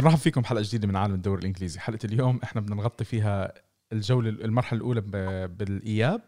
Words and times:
بنرحب 0.00 0.18
فيكم 0.18 0.44
حلقة 0.44 0.62
جديدة 0.62 0.88
من 0.88 0.96
عالم 0.96 1.14
الدوري 1.14 1.40
الإنجليزي. 1.40 1.80
حلقة 1.80 1.98
اليوم 2.04 2.40
إحنا 2.44 2.60
بدنا 2.60 2.76
نغطي 2.76 3.04
فيها 3.04 3.52
الجولة 3.92 4.28
المرحلة 4.30 4.76
الأولى 4.76 5.00
بالإياب. 5.48 6.20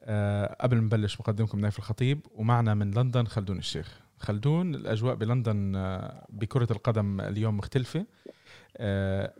أه 0.00 0.56
قبل 0.60 0.76
ما 0.76 0.82
نبلش 0.82 1.20
مقدمكم 1.20 1.60
نايف 1.60 1.78
الخطيب 1.78 2.26
ومعنا 2.34 2.74
من 2.74 2.90
لندن 2.90 3.24
خلدون 3.24 3.58
الشيخ. 3.58 4.00
خلدون 4.18 4.74
الأجواء 4.74 5.14
بلندن 5.14 5.76
آه، 5.76 6.26
بكرة 6.28 6.72
القدم 6.72 7.20
اليوم 7.20 7.56
مختلفة. 7.56 8.06
أه 8.76 9.34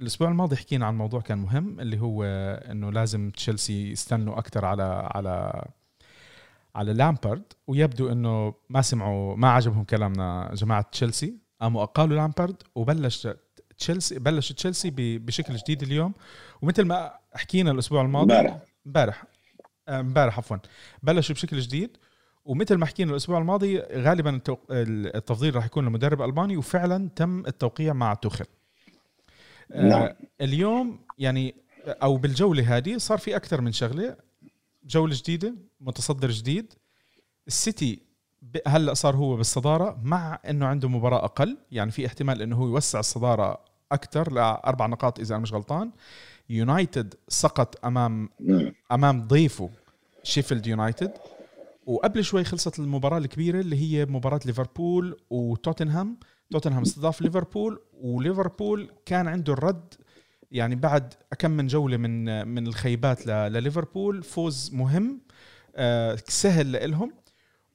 الأسبوع 0.00 0.28
الماضي 0.28 0.56
حكينا 0.56 0.86
عن 0.86 0.98
موضوع 0.98 1.20
كان 1.20 1.38
مهم 1.38 1.80
اللي 1.80 2.00
هو 2.00 2.24
إنه 2.70 2.92
لازم 2.92 3.30
تشيلسي 3.30 3.90
يستنوا 3.90 4.38
أكثر 4.38 4.64
على 4.64 5.08
على 5.14 5.64
على 6.74 6.92
لامبارد. 6.92 7.52
ويبدو 7.66 8.12
إنه 8.12 8.54
ما 8.70 8.82
سمعوا 8.82 9.36
ما 9.36 9.50
عجبهم 9.50 9.84
كلامنا 9.84 10.50
جماعة 10.54 10.82
تشيلسي. 10.92 11.49
قاموا 11.60 11.82
أقالوا 11.82 12.16
لامبارد 12.16 12.62
وبلش 12.74 13.28
تشيلسي 13.78 14.18
بلش 14.18 14.52
تشيلسي 14.52 14.90
بشكل 15.18 15.56
جديد 15.56 15.82
اليوم. 15.82 16.14
ومثل 16.62 16.84
ما 16.84 17.12
حكينا 17.34 17.70
الأسبوع 17.70 18.02
الماضي 18.02 18.34
امبارح. 18.34 18.58
امبارح. 18.86 19.24
آه، 19.88 20.00
امبارح 20.00 20.38
عفوا. 20.38 20.56
بلشوا 21.02 21.34
بشكل 21.34 21.58
جديد. 21.58 21.96
ومثل 22.44 22.74
ما 22.74 22.86
حكينا 22.86 23.10
الأسبوع 23.10 23.38
الماضي 23.38 23.78
غالبا 23.78 24.40
التفضيل 24.70 25.56
راح 25.56 25.66
يكون 25.66 25.86
لمدرب 25.86 26.22
الباني 26.22 26.56
وفعلا 26.56 27.08
تم 27.16 27.46
التوقيع 27.46 27.92
مع 27.92 28.14
توخل 28.14 28.44
آه، 29.72 29.82
نعم. 29.82 30.08
اليوم 30.40 31.00
يعني 31.18 31.54
أو 31.86 32.16
بالجولة 32.16 32.76
هذه 32.76 32.96
صار 32.96 33.18
في 33.18 33.36
أكثر 33.36 33.60
من 33.60 33.72
شغلة. 33.72 34.16
جولة 34.84 35.14
جديدة 35.16 35.54
متصدر 35.80 36.30
جديد. 36.30 36.72
السيتي 37.46 38.02
هلا 38.66 38.94
صار 38.94 39.16
هو 39.16 39.36
بالصدارة 39.36 39.98
مع 40.02 40.38
إنه 40.48 40.66
عنده 40.66 40.88
مباراة 40.88 41.24
أقل 41.24 41.56
يعني 41.72 41.90
في 41.90 42.06
احتمال 42.06 42.42
إنه 42.42 42.56
هو 42.56 42.66
يوسع 42.66 42.98
الصدارة 43.00 43.60
أكثر 43.92 44.32
لأربع 44.32 44.86
نقاط 44.86 45.18
إذا 45.18 45.34
أنا 45.34 45.42
مش 45.42 45.52
غلطان. 45.52 45.90
يونايتد 46.50 47.14
سقط 47.28 47.84
أمام 47.84 48.28
نعم. 48.40 48.72
أمام 48.92 49.26
ضيفه 49.26 49.70
شيفيلد 50.22 50.66
يونايتد 50.66 51.12
وقبل 51.86 52.24
شوي 52.24 52.44
خلصت 52.44 52.78
المباراة 52.78 53.18
الكبيرة 53.18 53.60
اللي 53.60 53.76
هي 53.76 54.06
مباراة 54.06 54.40
ليفربول 54.46 55.16
وتوتنهام. 55.30 56.16
توتنهام 56.50 56.82
استضاف 56.82 57.22
ليفربول 57.22 57.80
وليفربول 58.00 58.90
كان 59.06 59.28
عنده 59.28 59.52
الرد 59.52 59.94
يعني 60.52 60.74
بعد 60.74 61.14
كم 61.38 61.50
من 61.50 61.66
جولة 61.66 61.96
من 61.96 62.48
من 62.48 62.66
الخيبات 62.66 63.26
لليفربول 63.26 64.22
فوز 64.22 64.70
مهم 64.74 65.20
آه، 65.76 66.18
سهل 66.28 66.90
لهم 66.90 67.12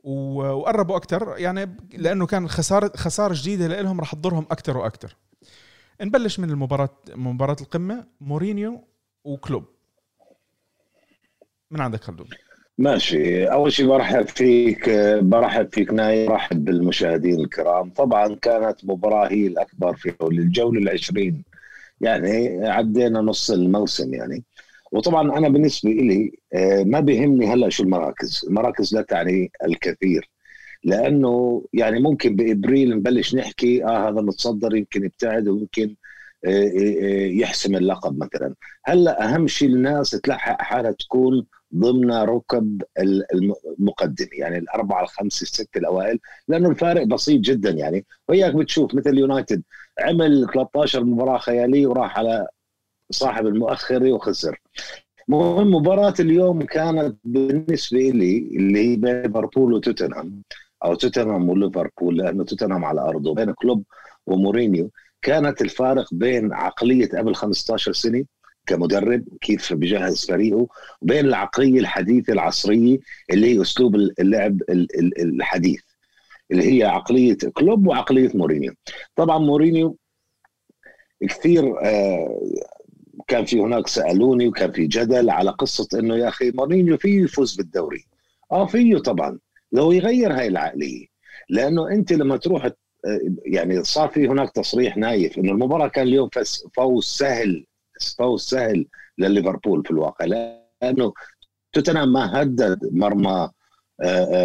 وقربوا 0.06 0.98
أكثر 0.98 1.36
يعني 1.38 1.78
لأنه 1.94 2.26
كان 2.26 2.50
خساره 2.50 2.92
خسارة 2.96 3.34
جديدة 3.38 3.82
لهم 3.82 4.00
راح 4.00 4.16
تضرهم 4.16 4.46
أكثر 4.52 4.78
وأكثر 4.78 5.16
نبلش 6.02 6.40
من 6.40 6.50
المباراه 6.50 6.90
مباراة 7.16 7.56
القمة 7.62 8.06
مورينيو 8.22 8.88
وكلوب. 9.24 9.64
من 11.72 11.82
عندك 11.82 12.04
خلدون؟ 12.04 12.28
ماشي. 12.78 13.46
أول 13.46 13.72
شيء 13.72 13.88
برحب 13.88 14.28
فيك 14.28 14.90
برحب 15.22 15.70
فيك 15.74 15.94
ناي 15.94 16.28
برحب 16.28 16.66
بالمشاهدين 16.66 17.40
الكرام. 17.40 17.90
طبعا 17.90 18.36
كانت 18.36 18.86
مباراة 18.86 19.32
هي 19.32 19.48
الأكبر 19.48 19.96
في 19.96 20.16
الجولة 20.22 20.82
العشرين. 20.82 21.44
يعني 22.02 22.68
عدينا 22.68 23.22
نص 23.22 23.52
الموسم 23.52 24.14
يعني. 24.14 24.44
وطبعا 24.92 25.38
أنا 25.38 25.50
بالنسبة 25.50 25.90
لي 25.92 26.32
آه، 26.54 26.84
ما 26.84 27.00
بيهمني 27.00 27.48
هلأ 27.54 27.70
شو 27.70 27.84
المراكز. 27.84 28.46
المراكز 28.48 28.96
لا 28.96 29.02
تعني 29.02 29.52
الكثير 29.66 30.30
لأنه 30.84 31.64
يعني 31.74 32.00
ممكن 32.00 32.36
بإبريل 32.36 32.98
نبلش 32.98 33.36
نحكي 33.36 33.86
آه 33.86 34.10
هذا 34.10 34.22
متصدر 34.22 34.76
يمكن 34.76 35.06
يبتعد 35.06 35.48
ويمكن 35.48 35.96
آه، 36.46 36.50
آه، 36.50 37.28
يحسم 37.28 37.76
اللقب 37.76 38.18
مثلا. 38.24 38.56
هلأ 38.86 39.26
أهم 39.26 39.48
شيء 39.48 39.70
الناس 39.70 40.10
تلحق 40.10 40.62
حالها 40.62 40.92
تكون 40.92 41.46
ضمن 41.76 42.12
ركب 42.12 42.82
المقدم 43.80 44.28
يعني 44.34 44.58
الأربعة 44.58 45.04
الخمسة 45.04 45.44
الستة 45.44 45.78
الأوائل 45.78 46.20
لأنه 46.48 46.70
الفارق 46.70 47.04
بسيط 47.04 47.42
جدا 47.42 47.70
يعني. 47.72 48.06
وياك 48.30 48.54
بتشوف 48.56 48.96
مثل 48.96 49.18
يونايتد 49.18 49.64
عمل 50.00 50.48
13 50.54 51.04
مباراة 51.04 51.38
خيالية 51.38 51.88
وراح 51.88 52.18
على 52.20 52.48
صاحب 53.12 53.48
المؤخري 53.48 54.12
وخسر 54.12 54.62
مهم 55.28 55.76
مباراة 55.76 56.14
اليوم 56.20 56.62
كانت 56.64 57.18
بالنسبة 57.24 58.00
لي 58.00 58.38
اللي 58.38 58.92
هي 58.92 58.96
بين 58.96 59.22
ليفربول 59.22 59.74
وتوتنهام 59.74 60.42
أو 60.84 60.96
توتنهام 60.96 61.50
وليفربول 61.50 62.18
لأنه 62.18 62.44
توتنهام 62.44 62.86
على 62.86 63.02
أرضه 63.02 63.34
بين 63.34 63.52
كلوب 63.54 63.84
ومورينيو. 64.26 64.92
كانت 65.22 65.62
الفارق 65.62 66.14
بين 66.14 66.54
عقلية 66.54 67.10
قبل 67.10 67.36
15 67.36 67.94
سنة 67.94 68.26
كمدرب 68.66 69.24
كيف 69.42 69.74
بجهز 69.74 70.26
فريقه 70.26 70.68
وبين 71.02 71.26
العقلية 71.26 71.80
الحديثة 71.80 72.34
العصرية 72.34 72.98
اللي 73.32 73.56
هي 73.56 73.62
أسلوب 73.62 73.96
اللعب 73.96 74.62
الحديث 75.20 75.82
اللي 76.52 76.78
هي 76.80 76.84
عقلية 76.84 77.38
كلوب 77.54 77.88
وعقلية 77.88 78.32
مورينيو. 78.34 78.74
طبعا 79.16 79.38
مورينيو 79.38 79.98
كثير 81.22 81.76
آه 81.82 82.40
كان 83.28 83.46
في 83.46 83.60
هناك 83.60 83.88
سألوني 83.88 84.48
وكان 84.48 84.72
في 84.72 84.88
جدل 84.88 85.30
على 85.30 85.52
قصة 85.52 86.00
إنه 86.00 86.16
يا 86.16 86.28
أخي 86.28 86.52
مورينيو 86.52 86.98
فيه 86.98 87.24
يفوز 87.24 87.56
بالدوري. 87.56 88.06
آه 88.52 88.66
فيه 88.66 88.98
طبعا. 88.98 89.40
لو 89.72 89.92
يغير 89.92 90.34
هاي 90.34 90.48
العقلية 90.48 91.06
لأنه 91.50 91.90
أنت 91.92 92.14
لما 92.14 92.38
تروح 92.38 92.70
يعني 93.46 93.84
صار 93.84 94.10
في 94.10 94.28
هناك 94.28 94.52
تصريح 94.52 94.98
نايف 94.98 95.38
إنه 95.38 95.52
المباراة 95.52 95.88
كان 95.88 96.08
اليوم 96.08 96.30
فوز 96.76 97.06
سهل 97.06 97.66
فوز 98.18 98.42
سهل 98.42 98.86
لليفربول 99.18 99.84
في 99.84 99.92
الواقع 99.92 100.26
لأنه 100.26 101.14
توتنهام 101.74 102.14
ما 102.14 102.42
هدد 102.42 102.80
مرمى 102.92 103.30
آه، 103.30 103.44
آه، 103.44 103.52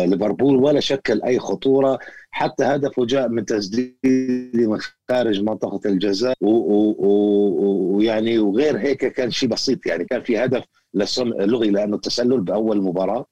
ليفربول 0.04 0.56
ولا 0.56 0.80
شكل 0.80 1.22
أي 1.22 1.38
خطورة. 1.38 1.98
حتى 2.30 2.64
هدفه 2.64 3.06
جاء 3.06 3.28
من 3.28 3.44
تسديد 3.44 3.96
من 4.54 4.78
خارج 5.10 5.42
منطقة 5.42 5.80
الجزاء 5.86 6.34
ويعني 7.90 8.38
وغير 8.38 8.78
هيك 8.78 9.06
كان 9.06 9.30
شيء 9.30 9.48
بسيط. 9.48 9.86
يعني 9.86 10.04
كان 10.04 10.22
في 10.22 10.38
هدف 10.44 10.64
لغي 11.24 11.70
لأنه 11.70 11.96
التسلل 11.96 12.40
بأول 12.40 12.82
مباراة 12.82 13.26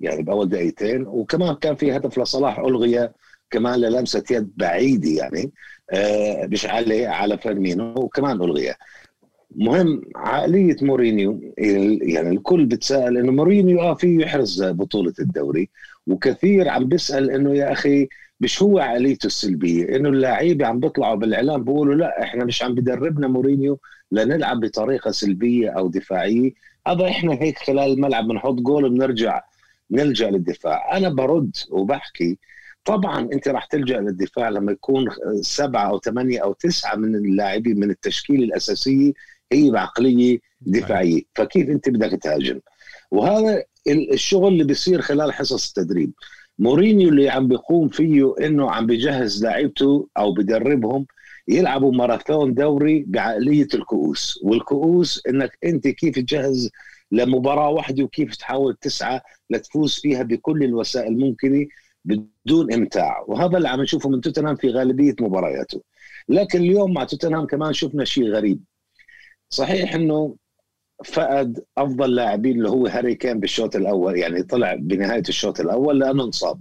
يعني 0.00 0.22
بأول 0.22 0.48
دقيقتين. 0.48 1.06
وكمان 1.06 1.54
كان 1.54 1.76
في 1.76 1.96
هدف 1.96 2.18
لصلاح 2.18 2.58
الغي 2.58 3.08
كمان 3.50 3.80
للمسة 3.80 4.24
يد 4.30 4.52
بعيدة 4.56 5.10
يعني 5.10 5.52
آه، 5.92 6.46
مش 6.46 6.66
عليه 6.66 7.08
على 7.08 7.38
فيرمينو 7.38 7.94
وكمان 7.96 8.36
الغي 8.42 8.74
مهم 9.56 10.02
عقلية 10.16 10.76
مورينيو. 10.82 11.40
يعني 12.02 12.28
الكل 12.30 12.66
بتسأل 12.66 13.16
إنه 13.18 13.32
مورينيو 13.32 13.80
آه 13.80 13.94
فيه 13.94 14.20
يحرز 14.20 14.64
بطولة 14.64 15.12
الدوري 15.20 15.70
وكثير 16.06 16.68
عم 16.68 16.84
بيسأل 16.84 17.30
إنه 17.30 17.54
يا 17.54 17.72
أخي 17.72 18.08
مش 18.40 18.62
هو 18.62 18.78
عقليته 18.78 19.26
السلبية؟ 19.26 19.96
إنه 19.96 20.08
اللعيبة 20.08 20.66
عم 20.66 20.80
بيطلعوا 20.80 21.14
بالإعلام 21.14 21.64
بيقولوا 21.64 21.94
لا 21.94 22.22
إحنا 22.22 22.44
مش 22.44 22.62
عم 22.62 22.74
بدربنا 22.74 23.28
مورينيو 23.28 23.80
لنلعب 24.12 24.60
بطريقة 24.60 25.10
سلبية 25.10 25.70
أو 25.70 25.88
دفاعية. 25.88 26.52
هذا 26.86 27.08
إحنا 27.08 27.32
هيك 27.34 27.58
خلال 27.58 27.92
الملعب 27.92 28.28
بنحط 28.28 28.54
جول 28.54 28.84
وبنرجع 28.84 29.42
نلجأ 29.90 30.30
للدفاع. 30.30 30.96
أنا 30.96 31.08
برد 31.08 31.56
وبحكي 31.70 32.38
طبعا 32.84 33.28
أنت 33.32 33.48
راح 33.48 33.64
تلجأ 33.66 34.00
للدفاع 34.00 34.48
لما 34.48 34.72
يكون 34.72 35.06
سبعة 35.40 35.90
أو 35.90 35.98
ثمانيه 36.00 36.42
أو 36.42 36.52
تسعة 36.52 36.96
من 36.96 37.14
اللاعبين 37.14 37.80
من 37.80 37.90
التشكيلة 37.90 38.44
الأساسية 38.44 39.12
هي 39.52 39.70
بعقلية 39.70 40.38
دفاعية 40.60 41.22
فكيف 41.34 41.68
أنت 41.68 41.88
بدك 41.88 42.22
تهاجم؟ 42.22 42.60
وهذا 43.10 43.64
الشغل 43.88 44.52
اللي 44.52 44.64
بيصير 44.64 45.00
خلال 45.00 45.32
حصص 45.32 45.68
التدريب. 45.68 46.12
مورينيو 46.58 47.08
اللي 47.08 47.28
عم 47.28 47.48
بيقوم 47.48 47.88
فيه 47.88 48.34
إنه 48.40 48.70
عم 48.70 48.86
بيجهز 48.86 49.44
لاعيبته 49.44 50.08
أو 50.18 50.32
بدربهم 50.32 51.06
يلعبوا 51.48 51.92
ماراثون 51.92 52.54
دوري 52.54 53.04
بعقلية 53.06 53.68
الكؤوس. 53.74 54.40
والكؤوس 54.42 55.22
إنك 55.28 55.58
أنت 55.64 55.88
كيف 55.88 56.14
تجهز 56.14 56.70
لمباراة 57.12 57.68
واحدة 57.68 58.04
وكيف 58.04 58.36
تحاول 58.36 58.76
تسعى 58.80 59.20
لتفوز 59.50 59.94
فيها 59.94 60.22
بكل 60.22 60.62
الوسائل 60.64 61.12
الممكنة 61.12 61.66
بدون 62.04 62.72
إمتاع. 62.72 63.24
وهذا 63.26 63.56
اللي 63.56 63.68
عم 63.68 63.80
نشوفه 63.82 64.08
من 64.08 64.20
توتنهام 64.20 64.56
في 64.56 64.68
غالبية 64.70 65.14
مبارياته. 65.20 65.82
لكن 66.28 66.58
اليوم 66.58 66.94
مع 66.94 67.04
توتنهام 67.04 67.46
كمان 67.46 67.72
شفنا 67.72 68.04
شيء 68.04 68.28
غريب. 68.28 68.60
صحيح 69.54 69.94
إنه 69.94 70.36
فقد 71.04 71.64
أفضل 71.78 72.14
لاعبين 72.14 72.56
اللي 72.58 72.68
هو 72.68 72.86
هاري 72.86 73.14
كين 73.14 73.40
بالشوط 73.40 73.76
الأول 73.76 74.18
يعني 74.18 74.42
طلع 74.42 74.74
بنهاية 74.74 75.22
الشوط 75.28 75.60
الأول 75.60 75.98
لأنه 75.98 76.24
انصاب. 76.24 76.60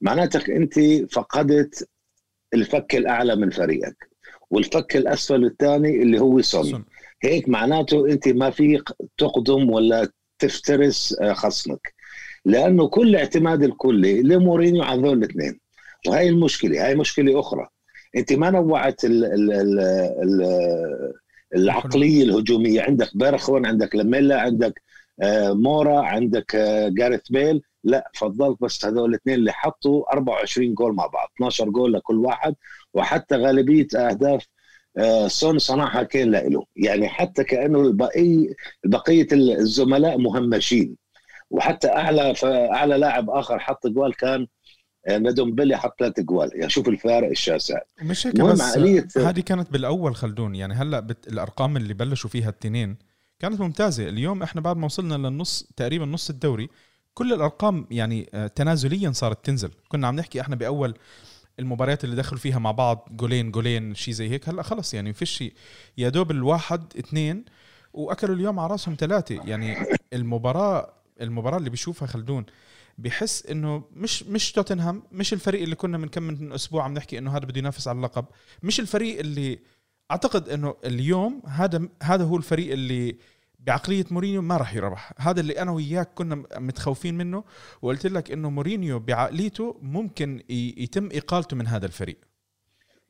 معناتك 0.00 0.50
أنت 0.50 0.74
فقدت 1.12 1.88
الفك 2.54 2.94
الأعلى 2.94 3.36
من 3.36 3.50
فريقك 3.50 4.10
والفك 4.50 4.96
الأسفل 4.96 5.44
الثاني 5.44 6.02
اللي 6.02 6.20
هو 6.20 6.40
سون. 6.42 6.84
هيك 7.22 7.48
معناته 7.48 8.06
أنت 8.12 8.28
ما 8.28 8.50
فيك 8.50 8.88
تقدم 9.16 9.70
ولا 9.70 10.08
تفترس 10.38 11.16
آه، 11.20 11.32
خصمك. 11.32 11.94
لأنه 12.44 12.88
كل 12.88 13.16
اعتماد 13.16 13.62
الكلي 13.62 14.22
لمورينيو 14.22 14.82
على 14.82 15.00
هذول 15.00 15.18
الاثنين. 15.18 15.60
وهي 16.08 16.28
المشكلة 16.28 16.86
هاي 16.86 16.94
مشكلة 16.94 17.40
أخرى. 17.40 17.68
أنت 18.16 18.32
ما 18.32 18.50
نوعت 18.50 19.04
ال 19.04 19.24
ال 19.24 19.52
ال 19.52 19.80
ال 20.22 20.42
العقلية 21.54 22.22
الهجومية. 22.24 22.82
عندك 22.82 23.10
بيرخون 23.16 23.66
عندك 23.66 23.94
لاميلا 23.96 24.40
عندك 24.40 24.82
آه، 25.22 25.52
مورا 25.52 26.00
عندك 26.02 26.54
آه، 26.54 26.88
جاريث 26.88 27.28
بيل. 27.30 27.62
لا 27.84 28.10
فضلت 28.14 28.58
بس 28.62 28.84
هذول 28.86 29.10
الاثنين 29.10 29.36
اللي 29.38 29.52
حطوا 29.52 30.12
24 30.12 30.74
جول 30.74 30.94
مع 30.94 31.06
بعض. 31.06 31.28
12 31.36 31.68
جول 31.70 31.92
لكل 31.92 32.16
واحد. 32.18 32.54
وحتى 32.94 33.36
غالبية 33.36 33.86
أهداف 33.96 34.46
آه، 34.98 35.28
سون 35.28 35.58
صنعها 35.58 36.02
كان 36.02 36.30
له 36.30 36.64
يعني 36.76 37.08
حتى 37.08 37.44
كأنه 37.44 37.80
البقيه 37.80 38.48
بقية 38.84 39.26
الزملاء 39.32 40.18
مهمشين. 40.18 40.96
وحتى 41.50 41.88
أعلى 41.88 42.34
أعلى 42.44 42.98
لاعب 42.98 43.30
آخر 43.30 43.58
حط 43.58 43.86
جوال 43.86 44.16
كان 44.16 44.46
ندومبيلي 45.08 45.76
حط 45.76 45.94
ثلاث 45.98 46.20
جوال 46.20 46.50
يعني 46.54 46.70
شوف 46.70 46.88
الفارق 46.88 47.28
الشاسع. 47.28 47.78
مش 48.02 48.26
هيك 48.26 48.40
بس 48.40 48.78
هذه 49.18 49.40
كانت 49.40 49.72
بالأول 49.72 50.16
خلدون. 50.16 50.54
يعني 50.54 50.74
هلأ 50.74 51.00
بت... 51.00 51.28
الأرقام 51.28 51.76
اللي 51.76 51.94
بلشوا 51.94 52.30
فيها 52.30 52.48
التنين 52.48 52.96
كانت 53.38 53.60
ممتازة. 53.60 54.08
اليوم 54.08 54.42
إحنا 54.42 54.60
بعد 54.60 54.76
ما 54.76 54.84
وصلنا 54.84 55.14
للنص 55.14 55.70
تقريبا 55.76 56.04
نص 56.04 56.30
الدوري 56.30 56.68
كل 57.14 57.32
الأرقام 57.32 57.86
يعني 57.90 58.28
آه، 58.34 58.46
تنازليا 58.46 59.12
صارت 59.12 59.46
تنزل. 59.46 59.70
كنا 59.88 60.06
عم 60.06 60.16
نحكي 60.16 60.40
إحنا 60.40 60.56
بأول 60.56 60.94
المباريات 61.58 62.04
اللي 62.04 62.16
دخلوا 62.16 62.40
فيها 62.40 62.58
مع 62.58 62.70
بعض 62.70 63.08
جولين 63.10 63.50
جولين 63.50 63.94
شيء 63.94 64.14
زي 64.14 64.30
هيك. 64.30 64.48
هلأ 64.48 64.62
خلص 64.62 64.94
يعني 64.94 65.12
فيش 65.12 65.44
يا 65.98 66.08
دوب 66.08 66.30
الواحد 66.30 66.82
اثنين 66.98 67.44
وأكلوا 67.92 68.36
اليوم 68.36 68.58
على 68.58 68.70
رأسهم 68.70 68.96
ثلاثة 68.98 69.34
يعني 69.44 69.76
المباراة 70.12 70.92
المباراة 71.20 71.58
اللي 71.58 71.70
بيشوفها 71.70 72.08
خلدون 72.08 72.46
بحس 72.98 73.46
إنه 73.46 73.84
مش 73.92 74.22
مش 74.22 74.52
توتنهام 74.52 75.02
مش 75.12 75.32
الفريق 75.32 75.62
اللي 75.62 75.74
كنا 75.74 75.98
من 75.98 76.08
كم 76.08 76.22
من 76.22 76.52
أسبوع 76.52 76.84
عم 76.84 76.94
نحكي 76.94 77.18
إنه 77.18 77.36
هذا 77.36 77.46
بده 77.46 77.58
ينافس 77.58 77.88
على 77.88 77.96
اللقب. 77.96 78.24
مش 78.62 78.80
الفريق 78.80 79.18
اللي 79.18 79.58
أعتقد 80.10 80.48
إنه 80.48 80.74
اليوم 80.84 81.42
هذا 81.46 81.88
هذا 82.02 82.24
هو 82.24 82.36
الفريق 82.36 82.72
اللي 82.72 83.16
بعقلية 83.58 84.04
مورينيو 84.10 84.42
ما 84.42 84.56
راح 84.56 84.74
يربح. 84.74 85.12
هذا 85.18 85.40
اللي 85.40 85.62
أنا 85.62 85.70
وياك 85.70 86.10
كنا 86.14 86.44
متخوفين 86.56 87.14
منه 87.14 87.44
وقلت 87.82 88.06
لك 88.06 88.30
إنه 88.30 88.50
مورينيو 88.50 88.98
بعقليته 88.98 89.76
ممكن 89.82 90.42
يتم 90.48 91.08
اقالته 91.12 91.56
من 91.56 91.66
هذا 91.66 91.86
الفريق. 91.86 92.16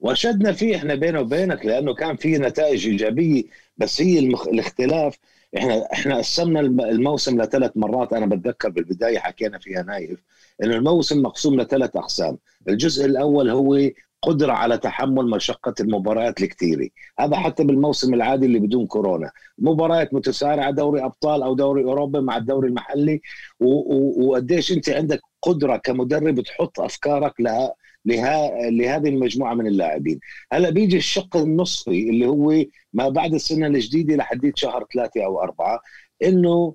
وشدنا 0.00 0.52
فيه 0.52 0.76
إحنا 0.76 0.94
بينه 0.94 1.20
وبينك 1.20 1.66
لأنه 1.66 1.94
كان 1.94 2.16
في 2.16 2.38
نتائج 2.38 2.86
إيجابية 2.86 3.44
بس 3.78 4.02
هي 4.02 4.18
المخ... 4.18 4.48
الاختلاف. 4.48 5.18
إحنا 5.56 5.92
إحنا 5.92 6.16
قسمنا 6.16 6.60
الموسم 6.60 7.42
لثلاث 7.42 7.72
مرات. 7.76 8.12
أنا 8.12 8.26
بتذكر 8.26 8.68
بالبداية 8.68 9.18
حكينا 9.18 9.58
فيها 9.58 9.82
نايف 9.82 10.22
إنه 10.64 10.76
الموسم 10.76 11.22
مقسوم 11.22 11.60
لثلاث 11.60 11.96
أقسام. 11.96 12.38
الجزء 12.68 13.06
الأول 13.06 13.50
هو 13.50 13.78
قدرة 14.22 14.52
على 14.52 14.78
تحمل 14.78 15.30
مشقة 15.30 15.74
المباريات 15.80 16.42
الكثيرة. 16.42 16.88
هذا 17.20 17.36
حتى 17.36 17.64
بالموسم 17.64 18.14
العادي 18.14 18.46
اللي 18.46 18.58
بدون 18.58 18.86
كورونا. 18.86 19.30
مباريات 19.58 20.14
متسارعة 20.14 20.70
دوري 20.70 21.04
أبطال 21.04 21.42
أو 21.42 21.54
دوري 21.54 21.84
أوروبا 21.84 22.20
مع 22.20 22.36
الدوري 22.36 22.68
المحلي. 22.68 23.20
وقديش 23.60 24.72
أنت 24.72 24.90
عندك 24.90 25.20
قدرة 25.42 25.76
كمدرب 25.76 26.40
تحط 26.40 26.80
أفكارك 26.80 27.40
لها 27.40 27.74
لها 28.08 28.70
لهذه 28.70 29.08
المجموعة 29.08 29.54
من 29.54 29.66
اللاعبين. 29.66 30.20
هلا 30.52 30.70
بيجي 30.70 30.96
الشق 30.96 31.36
النصفي 31.36 32.10
اللي 32.10 32.26
هو 32.26 32.64
ما 32.92 33.08
بعد 33.08 33.34
السنة 33.34 33.66
الجديدة 33.66 34.16
لحديت 34.16 34.56
شهر 34.56 34.86
ثلاثة 34.94 35.24
أو 35.24 35.40
أربعة 35.42 35.80
إنه 36.22 36.74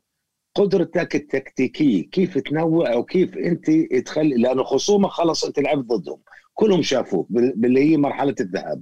قدرتك 0.56 1.16
التكتيكية 1.16 2.10
كيف 2.10 2.38
تنوع 2.38 2.96
وكيف 2.96 3.38
أنت 3.38 3.72
تخلي 4.06 4.36
لأنه 4.36 4.64
خصومك 4.64 5.10
خلص 5.10 5.46
أنت 5.46 5.60
لعبت 5.60 5.86
ضدهم. 5.86 6.20
كلهم 6.54 6.82
شافوك 6.82 7.28
باللي 7.32 7.92
هي 7.92 7.98
مرحلة 7.98 8.36
الذهاب. 8.40 8.82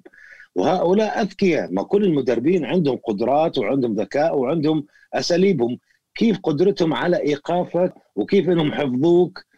وهؤلاء 0.55 1.21
أذكياء. 1.21 1.71
ما 1.71 1.83
كل 1.83 2.03
المدربين 2.03 2.65
عندهم 2.65 2.97
قدرات 2.97 3.57
وعندهم 3.57 3.95
ذكاء 3.95 4.37
وعندهم 4.37 4.85
أساليبهم. 5.13 5.79
كيف 6.15 6.39
قدرتهم 6.43 6.93
على 6.93 7.21
إيقافك 7.21 7.93
وكيف 8.15 8.49
إنهم 8.49 8.71
حفظوك 8.71 9.50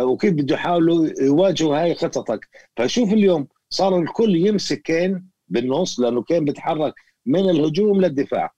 وكيف 0.00 0.32
بده 0.32 0.54
يحاولوا 0.54 1.08
يواجهوا 1.20 1.82
هاي 1.82 1.94
خططك. 1.94 2.48
فشوف 2.76 3.12
اليوم 3.12 3.48
صار 3.70 3.98
الكل 3.98 4.36
يمسك 4.36 4.82
كين 4.82 5.28
بالنص 5.48 6.00
لأنه 6.00 6.22
كين 6.22 6.44
بيتحرك 6.44 6.94
من 7.26 7.50
الهجوم 7.50 8.00
للدفاع. 8.00 8.54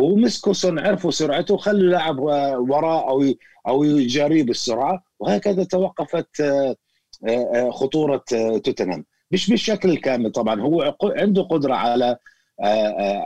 ومسكوا 0.00 0.52
صن 0.52 0.78
عرفوا 0.78 1.10
سرعته 1.10 1.56
خلوا 1.56 1.90
لاعب 1.90 2.18
وراء 2.70 3.08
أو 3.10 3.24
أو 3.68 3.84
يجاريه 3.84 4.42
بالسرعه 4.42 5.02
وهكذا 5.18 5.64
توقفت 5.64 6.40
آه، 6.40 7.70
خطورة 7.70 8.24
توتنهام. 8.64 9.04
مش 9.30 9.50
بالشكل 9.50 9.90
الكامل 9.90 10.32
طبعا. 10.32 10.60
هو 10.60 10.94
عنده 11.02 11.42
قدرة 11.42 11.74
على 11.74 12.16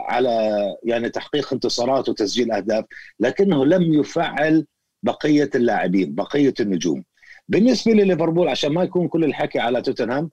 على 0.07 0.59
يعني 0.83 1.09
تحقيق 1.09 1.53
انتصارات 1.53 2.09
وتسجيل 2.09 2.51
أهداف 2.51 2.85
لكنه 3.19 3.65
لم 3.65 3.93
يفعل 3.93 4.65
بقية 5.03 5.49
اللاعبين 5.55 6.15
بقية 6.15 6.53
النجوم. 6.59 7.03
بالنسبة 7.47 7.91
لليفربول 7.93 8.47
عشان 8.47 8.73
ما 8.73 8.83
يكون 8.83 9.07
كل 9.07 9.23
الحكي 9.23 9.59
على 9.59 9.81
توتنهام 9.81 10.29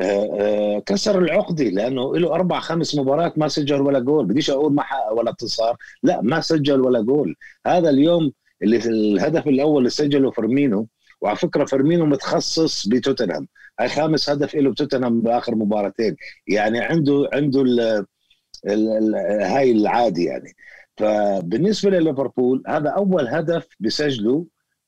آه، 0.00 0.38
آه، 0.40 0.78
كسر 0.86 1.18
العقدة 1.18 1.64
لأنه 1.64 2.16
له 2.16 2.34
أربع 2.34 2.60
خمس 2.60 2.94
مباريات 2.94 3.38
ما 3.38 3.48
سجل 3.48 3.80
ولا 3.80 3.98
جول. 3.98 4.26
بديش 4.26 4.50
أقول 4.50 4.74
ما 4.74 4.82
حقق 4.82 5.12
ولا 5.12 5.30
انتصار. 5.30 5.76
لا 6.02 6.20
ما 6.22 6.40
سجل 6.40 6.80
ولا 6.80 7.00
جول. 7.00 7.36
هذا 7.66 7.90
اليوم 7.90 8.32
اللي 8.62 8.76
الهدف 8.76 9.46
الأول 9.48 9.78
اللي 9.78 9.90
سجله 9.90 10.30
فرمينو 10.30 10.88
وعلى 11.20 11.36
فكرة 11.36 11.64
فرمينو 11.64 12.06
متخصص 12.06 12.86
بتوتنهام. 12.88 13.48
هاي 13.80 13.88
خامس 13.88 14.30
هدف 14.30 14.54
له 14.54 14.70
بتوتنهام 14.70 15.20
بآخر 15.20 15.54
مباراتين. 15.54 16.16
يعني 16.48 16.80
عنده 16.80 17.30
عنده 17.32 17.62
ال 17.62 17.80
ال 17.80 18.88
ال 18.88 19.14
هاي 19.42 19.72
العادي 19.72 20.24
يعني. 20.24 20.54
فبالنسبة 20.96 21.90
لليفربول 21.90 22.62
هذا 22.66 22.90
أول 22.90 23.28
هدف 23.28 23.68
بسجله 23.80 24.46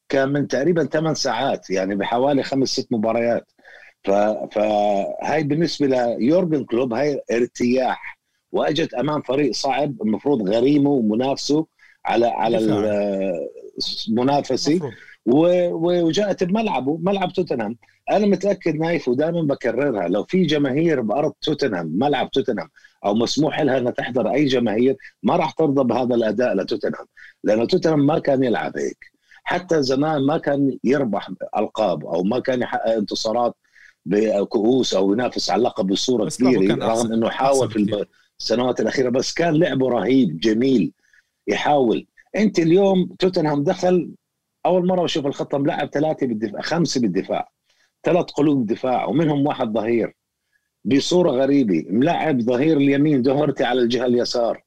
كان 0.08 0.28
من 0.28 0.48
تقريبا 0.48 0.84
8 0.84 1.14
ساعات 1.14 1.70
يعني 1.70 1.94
بحوالي 1.94 2.42
خمس 2.42 2.68
ست 2.68 2.92
مباريات. 2.92 3.50
فهاي 4.52 5.42
بالنسبة 5.42 5.86
ليورجن 5.86 6.64
كلوب 6.64 6.92
هاي 6.92 7.20
ارتياح. 7.32 8.18
وأجت 8.52 8.94
أمام 8.94 9.22
فريق 9.22 9.52
صعب 9.52 10.02
المفروض 10.02 10.48
غريمه 10.48 10.90
ومنافسه 10.90 11.66
على 12.04 12.26
على 12.26 12.58
المنافسه 14.08 14.80
وجاءت 15.26 16.44
بملعبه 16.44 16.98
ملعب 17.02 17.32
توتنهام. 17.32 17.76
أنا 18.10 18.26
متأكد 18.26 18.74
نايف 18.74 19.08
ودائما 19.08 19.42
بكررها 19.42 20.08
لو 20.08 20.24
في 20.24 20.42
جماهير 20.42 21.00
بأرض 21.00 21.32
توتنهام 21.40 21.86
ملعب 21.94 22.30
توتنهام 22.30 22.68
أو 23.04 23.14
مسموح 23.14 23.60
لها 23.60 23.78
انها 23.78 23.92
تحضر 23.92 24.32
أي 24.32 24.44
جماهير 24.44 24.96
ما 25.22 25.36
راح 25.36 25.50
ترضى 25.50 25.84
بهذا 25.84 26.14
الأداء 26.14 26.54
لتوتنهام 26.54 27.06
لأنه 27.44 27.64
توتنهام 27.64 28.06
ما 28.06 28.18
كان 28.18 28.44
يلعب 28.44 28.76
هيك. 28.76 29.14
حتى 29.44 29.82
زمان 29.82 30.26
ما 30.26 30.38
كان 30.38 30.78
يربح 30.84 31.30
ألقاب 31.58 32.06
أو 32.06 32.22
ما 32.22 32.38
كان 32.38 32.62
يحقق 32.62 32.92
انتصارات 32.92 33.54
بكؤوس 34.06 34.94
أو 34.94 35.12
ينافس 35.12 35.50
على 35.50 35.58
اللقب 35.58 35.86
بصورة 35.86 36.28
كبيرة 36.28 36.74
رغم 36.74 37.12
إنه 37.12 37.28
حاول 37.28 37.70
في 37.70 38.06
السنوات 38.40 38.80
الأخيرة 38.80 39.08
بس 39.08 39.34
كان 39.34 39.54
لعبه 39.54 39.88
رهيب 39.88 40.38
جميل 40.40 40.92
يحاول. 41.48 42.06
أنت 42.36 42.58
اليوم 42.58 43.08
توتنهام 43.18 43.64
دخل 43.64 44.10
أول 44.66 44.86
مرة 44.86 45.02
بشوف 45.02 45.26
الخطة 45.26 45.58
ملعب 45.58 45.88
ثلاثة 45.88 46.26
بالدفاع 46.26 46.60
خمسة 46.60 47.00
بالدفاع 47.00 47.52
ثلاث 48.02 48.24
قلوب 48.24 48.66
دفاع 48.66 49.06
ومنهم 49.06 49.46
واحد 49.46 49.72
ظهير. 49.72 50.16
بصورة 50.84 51.30
غريبة. 51.30 51.84
ملعب 51.90 52.40
ظهير 52.40 52.76
اليمين 52.76 53.22
دهرتي 53.22 53.64
على 53.64 53.80
الجهة 53.80 54.06
اليسار. 54.06 54.62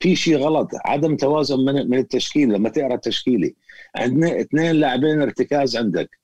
في 0.00 0.16
شيء 0.16 0.36
غلط. 0.36 0.68
عدم 0.84 1.16
توازن 1.16 1.58
من 1.58 1.90
من 1.90 1.98
التشكيل 1.98 2.52
لما 2.52 2.68
تقرأ 2.68 2.94
التشكيلة. 2.94 3.50
عندنا 3.96 4.40
اثنين 4.40 4.72
لاعبين 4.72 5.22
ارتكاز 5.22 5.76
عندك. 5.76 6.18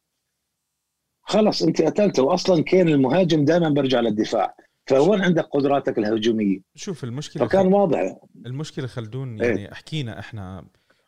خلص 1.22 1.62
انت 1.62 1.82
قتلته. 1.82 2.22
واصلا 2.22 2.62
كان 2.62 2.88
المهاجم 2.88 3.44
دائما 3.44 3.68
برجع 3.68 4.00
للدفاع. 4.00 4.56
فوين 4.86 5.20
عندك 5.20 5.44
قدراتك 5.44 5.98
الهجومية؟ 5.98 6.58
شوف 6.74 7.04
المشكلة 7.04 7.46
فكان 7.46 7.66
واضح. 7.66 8.16
المشكلة 8.46 8.86
خلدون 8.86 9.38
يعني 9.38 9.60
إيه؟ 9.60 9.74
حكينا 9.74 10.18
إحنا 10.18 10.64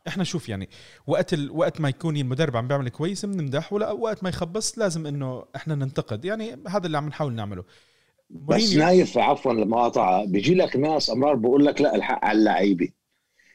إحنا 0.09 0.25
شوف 0.25 0.49
يعني 0.49 0.69
وقت 1.07 1.35
ال... 1.35 1.51
وقت 1.51 1.81
ما 1.81 1.89
يكون 1.89 2.17
المدرب 2.17 2.57
عم 2.57 2.69
بيعمل 2.69 2.89
كويس 2.89 3.27
بنمدح 3.27 3.73
ولا 3.73 3.91
وقت 3.91 4.23
ما 4.23 4.29
يخبص 4.29 4.79
لازم 4.79 5.07
إنه 5.07 5.45
إحنا 5.57 5.75
ننتقد. 5.75 6.25
يعني 6.25 6.57
هذا 6.69 6.87
اللي 6.87 6.99
عم 6.99 7.09
نحاول 7.09 7.33
نعمله. 7.33 7.65
بس 8.31 8.77
نايف 8.77 9.19
عفوا 9.19 9.53
المقاطعه 9.53 10.25
بيجي 10.25 10.55
لك 10.55 10.77
ناس 10.77 11.11
أمرار 11.11 11.35
بقول 11.35 11.67
لك 11.67 11.81
لا 11.81 11.97
الحق 11.97 12.25
على 12.25 12.39
اللعيبة. 12.39 12.89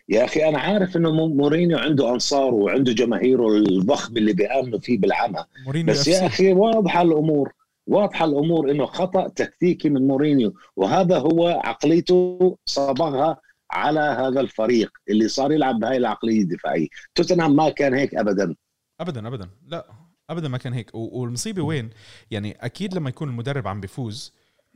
يا 0.09 0.25
أخي 0.25 0.49
أنا 0.49 0.59
عارف 0.59 0.97
إنه 0.97 1.11
مورينيو 1.27 1.77
عنده 1.77 2.13
انصاره 2.13 2.53
وعنده 2.53 2.93
جماهيره 2.93 3.57
الضخم 3.57 4.17
اللي 4.17 4.33
بيأمنوا 4.33 4.79
فيه 4.79 4.99
بالعمى. 4.99 5.45
بس 5.87 6.07
يا 6.07 6.25
أخي 6.25 6.53
واضحة 6.53 7.01
الأمور. 7.01 7.53
واضحة 7.87 8.25
الأمور 8.25 8.71
إنه 8.71 8.85
خطأ 8.85 9.27
تكتيكي 9.27 9.89
من 9.89 10.07
مورينيو. 10.07 10.53
وهذا 10.75 11.17
هو 11.17 11.61
عقليته 11.63 12.57
صبغها 12.65 13.37
على 13.71 13.99
هذا 13.99 14.41
الفريق 14.41 14.91
اللي 15.09 15.27
صار 15.27 15.51
يلعب 15.51 15.79
بهاي 15.79 15.97
العقلية 15.97 16.41
الدفاعية. 16.41 16.87
توتنهام 17.15 17.55
ما 17.55 17.69
كان 17.69 17.93
هيك 17.93 18.15
ابدا. 18.15 18.55
ابدا 19.01 19.27
ابدا. 19.27 19.49
لا 19.67 19.87
ابدا 20.29 20.47
ما 20.47 20.57
كان 20.57 20.73
هيك. 20.73 20.89
والمصيبة 20.93 21.61
وين؟ 21.61 21.89
يعني 22.31 22.51
أكيد 22.51 22.93
لما 22.93 23.09
يكون 23.09 23.29
المدرب 23.29 23.67
عم 23.67 23.81
بيفوز 23.81 24.33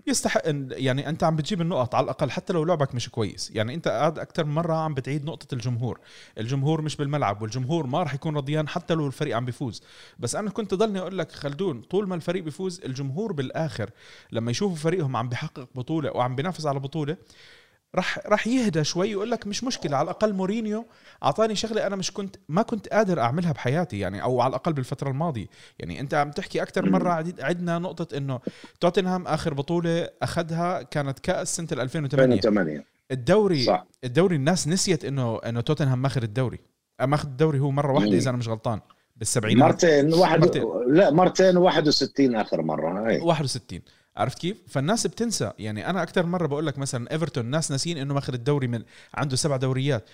يستحق 0.10 0.42
إن- 0.42 0.48
يعني 0.72 1.10
أنت 1.10 1.24
عم 1.24 1.36
بتجيب 1.36 1.62
النقط 1.62 1.96
على 1.96 2.04
الأقل 2.04 2.32
حتى 2.32 2.54
لو 2.54 2.64
لعبك 2.64 2.96
مش 2.96 3.10
كويس. 3.10 3.52
يعني 3.56 3.74
أنت 3.76 3.88
قاعد 3.88 4.20
أكثر 4.20 4.46
من 4.46 4.54
مرة 4.54 4.74
عم 4.74 4.94
بتعيد 4.94 5.26
نقطة 5.26 5.54
الجمهور. 5.54 6.00
الجمهور 6.38 6.82
مش 6.82 6.96
بالملعب 6.96 7.42
والجمهور 7.42 7.88
ما 7.88 8.04
راح 8.04 8.14
يكون 8.14 8.38
رضيان 8.38 8.68
حتى 8.68 8.94
لو 8.94 9.08
الفريق 9.08 9.36
عم 9.36 9.46
بيفوز. 9.46 9.84
بس 10.20 10.36
أنا 10.36 10.50
كنت 10.50 10.74
ضلني 10.74 11.00
أقول 11.00 11.18
لك 11.18 11.32
خلدون 11.32 11.82
طول 11.82 12.08
ما 12.08 12.16
الفريق 12.16 12.44
بيفوز 12.44 12.82
الجمهور 12.86 13.32
بالآخر 13.34 13.90
لما 14.32 14.52
يشوفوا 14.52 14.76
فريقهم 14.76 15.16
عم 15.16 15.30
بيحقق 15.30 15.70
بطولة 15.76 16.12
وعم 16.12 16.36
بينافس 16.36 16.66
على 16.66 16.80
بطولة 16.80 17.18
راح 17.96 18.20
راح 18.26 18.48
يهدى 18.48 18.84
شوي 18.84 19.16
ويقول 19.16 19.32
لك 19.32 19.48
مش 19.48 19.64
مشكلة 19.64 19.98
على 19.98 20.04
الأقل 20.04 20.34
مورينيو 20.34 20.86
أعطاني 21.24 21.56
شغلة 21.56 21.88
أنا 21.88 21.96
مش 21.96 22.12
كنت 22.14 22.36
ما 22.50 22.62
كنت 22.62 22.88
قادر 22.88 23.20
أعملها 23.20 23.52
بحياتي 23.52 24.00
يعني 24.00 24.24
أو 24.24 24.42
على 24.42 24.50
الأقل 24.50 24.74
بالفترة 24.74 25.10
الماضية. 25.10 25.46
يعني 25.80 26.00
أنت 26.00 26.14
عم 26.14 26.32
تحكي 26.32 26.62
أكثر 26.62 26.90
مرة 26.90 27.12
عدنا 27.40 27.80
نقطة 27.80 28.18
إنه 28.18 28.40
توتنهام 28.80 29.28
آخر 29.28 29.54
بطولة 29.54 30.10
أخذها 30.22 30.82
كانت 30.82 31.20
كأس 31.20 31.56
سنة 31.56 31.68
2008 31.72 32.36
2008 32.36 32.86
الدوري 33.12 33.64
صح. 33.64 33.86
الدوري 34.04 34.36
الناس 34.36 34.68
نسيت 34.68 35.06
إنه 35.06 35.38
إنه 35.38 35.62
توتنهام 35.62 36.02
ماخذ 36.02 36.24
الدوري. 36.24 36.60
ماخذ 37.02 37.28
الدوري 37.28 37.60
هو 37.60 37.72
مرة 37.72 37.94
واحدة. 37.94 38.18
إذا 38.18 38.30
أنا 38.30 38.38
مش 38.38 38.48
غلطان 38.48 38.80
بالسبعينات. 39.16 39.64
مرتين 39.64 40.14
واحد 40.14 40.40
مرتين. 40.40 40.64
لا 40.88 41.12
مرتين 41.12 41.58
61 41.58 42.36
آخر 42.36 42.62
مرة 42.62 43.10
هي 43.10 43.20
61 43.22 43.82
عرفت 44.20 44.40
كيف؟ 44.40 44.58
فالناس 44.68 45.08
بتنسى. 45.08 45.52
يعني 45.60 45.90
أنا 45.90 46.04
أكثر 46.04 46.26
مرة 46.26 46.48
بقول 46.48 46.68
لك 46.68 46.78
مثلا 46.78 47.12
إيفرتون 47.12 47.46
الناس 47.46 47.72
ناسين 47.72 47.98
إنه 47.98 48.14
ماخذ 48.14 48.34
الدوري 48.34 48.68
من 48.68 48.84
عنده 49.14 49.36
سبع 49.36 49.58
دوريات. 49.58 50.10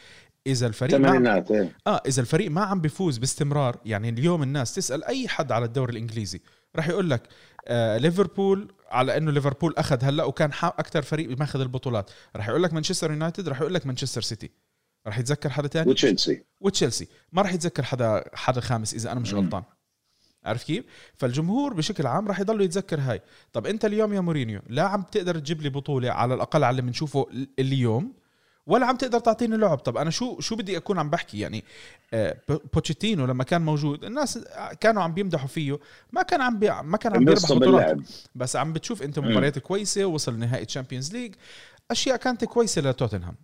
إذا 0.48 0.68
الفريق 0.68 1.00
ما 1.00 1.10
عم- 1.10 1.28
إيه. 1.28 1.76
آه 1.88 2.02
إذا 2.08 2.22
الفريق 2.22 2.52
ما 2.52 2.62
عم 2.62 2.82
بيفوز 2.82 3.18
باستمرار 3.18 3.78
يعني 3.86 4.10
اليوم 4.10 4.44
الناس 4.44 4.76
تسأل 4.76 5.04
أي 5.04 5.28
حد 5.28 5.52
على 5.52 5.66
الدوري 5.66 5.92
الإنجليزي. 5.92 6.42
راح 6.76 6.88
يقول 6.90 7.10
لك 7.10 7.22
آه 7.68 7.98
ليفربول 7.98 8.72
على 8.92 9.18
إنه 9.18 9.32
ليفربول 9.32 9.74
أخذ 9.78 10.04
هلأ 10.04 10.24
وكان 10.24 10.52
أكثر 10.64 11.02
فريق 11.02 11.38
ماخذ 11.40 11.62
البطولات. 11.62 12.10
راح 12.36 12.48
يقول 12.50 12.64
لك 12.64 12.74
مانشستر 12.74 13.12
يونايتد 13.12 13.48
راح 13.48 13.62
يقول 13.62 13.74
لك 13.74 13.86
مانشستر 13.88 14.22
سيتي. 14.22 14.52
راح 15.08 15.20
يتذكر 15.20 15.50
حدا 15.50 15.68
تاني؟ 15.68 15.90
وتشيلسي. 15.90 16.44
وتشيلسي. 16.62 17.08
ما 17.34 17.42
راح 17.42 17.54
يتذكر 17.54 17.84
حدا 17.84 18.24
حدا 18.34 18.62
خامس 18.62 18.94
إذا 18.94 19.12
أنا 19.12 19.20
مش. 19.20 19.34
غلطان. 19.34 19.64
عارف 20.46 20.64
كيف؟ 20.64 20.86
فالجمهور 21.16 21.74
بشكل 21.74 22.08
عام 22.08 22.28
راح 22.28 22.40
يضل 22.40 22.62
يتذكر 22.62 23.00
هاي، 23.00 23.22
طب 23.54 23.66
أنت 23.68 23.86
اليوم 23.86 24.14
يا 24.14 24.20
مورينيو 24.20 24.62
لا 24.70 24.84
عم 24.84 25.02
تقدر 25.02 25.40
تجيب 25.40 25.62
لي 25.62 25.70
بطولة 25.70 26.12
على 26.12 26.34
الأقل 26.34 26.64
على 26.64 26.72
اللي 26.72 26.82
بنشوفه 26.82 27.28
ال- 27.32 27.48
اليوم 27.60 28.14
ولا 28.68 28.86
عم 28.86 28.96
تقدر 28.96 29.20
تعطيني 29.20 29.58
لعب، 29.58 29.78
طب 29.78 29.98
أنا 29.98 30.10
شو 30.10 30.40
شو 30.40 30.56
بدي 30.56 30.78
أكون 30.78 31.00
عم 31.00 31.10
بحكي؟ 31.10 31.40
يعني 31.40 31.64
آه، 32.14 32.38
بوتشيتينو 32.74 33.26
لما 33.26 33.44
كان 33.44 33.62
موجود 33.62 34.04
الناس 34.04 34.40
كانوا 34.80 35.04
عم 35.04 35.14
بيمدحوا 35.14 35.48
فيه 35.48 35.80
ما 36.12 36.22
كان 36.22 36.42
عم 36.42 36.60
بي 36.60 36.70
ما 36.84 36.98
كان 36.98 37.16
عم 37.16 37.26
بيربح 37.26 37.52
بطولات. 37.54 37.98
بس 38.36 38.56
عم 38.56 38.74
بتشوف 38.74 39.02
انت. 39.04 39.20
مباريات 39.20 39.60
كويسة 39.60 40.06
وصل 40.06 40.40
نهائي 40.40 40.66
Champions 40.66 41.14
League 41.14 41.36
أشياء 41.92 42.18
كانت 42.18 42.46
كويسة 42.46 42.82
لتوتنهام. 42.82 43.36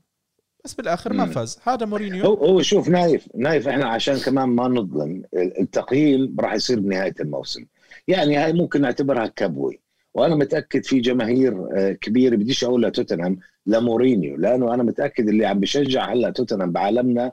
بس 0.66 0.74
بالآخر 0.74 1.14
ما 1.14 1.26
مم. 1.26 1.32
فاز. 1.32 1.60
هذا 1.64 1.86
مورينيو. 1.86 2.26
هو 2.26 2.34
هو 2.34 2.62
شوف 2.62 2.90
نايف 2.90 3.28
نايف 3.36 3.68
إحنا 3.68 3.86
عشان 3.86 4.18
كمان 4.18 4.50
ما 4.50 4.68
نظلم 4.68 5.24
التقييم 5.34 6.36
راح 6.40 6.54
يصير 6.54 6.80
بنهاية 6.80 7.14
الموسم. 7.20 7.66
يعني 8.08 8.38
هاي 8.38 8.54
ممكن 8.54 8.82
نعتبرها 8.82 9.28
كبوه 9.28 9.74
وأنا 10.14 10.36
متأكد 10.36 10.86
في 10.86 11.00
جماهير 11.00 11.68
آه، 11.78 11.92
كبيرة 11.92 12.36
بديش 12.36 12.64
أقول 12.64 12.84
لتوتنهام 12.84 13.40
لمورينيو. 13.66 14.38
لأنه 14.38 14.74
أنا 14.74 14.84
متأكد 14.84 15.30
اللي 15.30 15.46
عم 15.46 15.60
بشجع 15.60 16.14
هلا 16.14 16.30
توتنهام 16.30 16.72
بعالمنا 16.72 17.32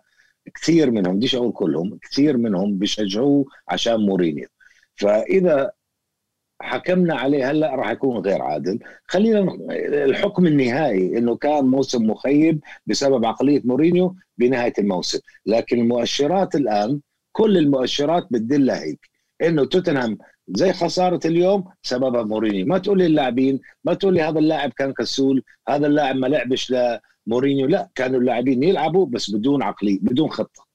كثير 0.54 0.90
منهم 0.90 1.16
بديش 1.16 1.34
أقول 1.34 1.52
كلهم 1.52 1.98
كثير 2.02 2.36
منهم 2.36 2.78
بيشجعوه 2.78 3.44
عشان 3.68 4.00
مورينيو. 4.00 4.48
فإذا 4.96 5.72
حكمنا 6.62 7.14
عليه 7.14 7.50
هلأ 7.50 7.74
راح 7.74 7.90
يكون 7.90 8.16
غير 8.18 8.42
عادل. 8.42 8.78
خلينا 9.06 9.56
الحكم 10.04 10.46
النهائي 10.46 11.18
إنه 11.18 11.36
كان 11.36 11.64
موسم 11.64 12.02
مخيب 12.10 12.60
بسبب 12.86 13.24
عقلية 13.24 13.62
مورينيو 13.64 14.16
بنهاية 14.38 14.72
الموسم. 14.78 15.18
لكن 15.46 15.78
المؤشرات 15.78 16.54
الآن 16.54 17.00
كل 17.32 17.58
المؤشرات 17.58 18.26
بتدل 18.30 18.70
هيك 18.70 19.10
إنه 19.42 19.64
توتنهام 19.64 20.18
زي 20.48 20.72
خسارة 20.72 21.20
اليوم 21.24 21.64
سببها 21.82 22.22
مورينيو. 22.22 22.66
ما 22.66 22.78
تقول 22.78 22.98
لي 22.98 23.06
اللاعبين 23.06 23.60
ما 23.84 23.94
تقول 23.94 24.14
لي 24.14 24.22
هذا 24.22 24.38
اللاعب 24.38 24.72
كان 24.72 24.92
كسول 24.92 25.42
هذا 25.68 25.86
اللاعب 25.86 26.16
ما 26.16 26.26
لعبش 26.26 26.74
لمورينيو. 27.26 27.66
لا 27.66 27.88
كانوا 27.94 28.20
اللاعبين 28.20 28.62
يلعبوا 28.62 29.06
بس 29.06 29.30
بدون 29.30 29.62
عقلية 29.62 29.98
بدون 30.02 30.30
خطة. 30.30 30.66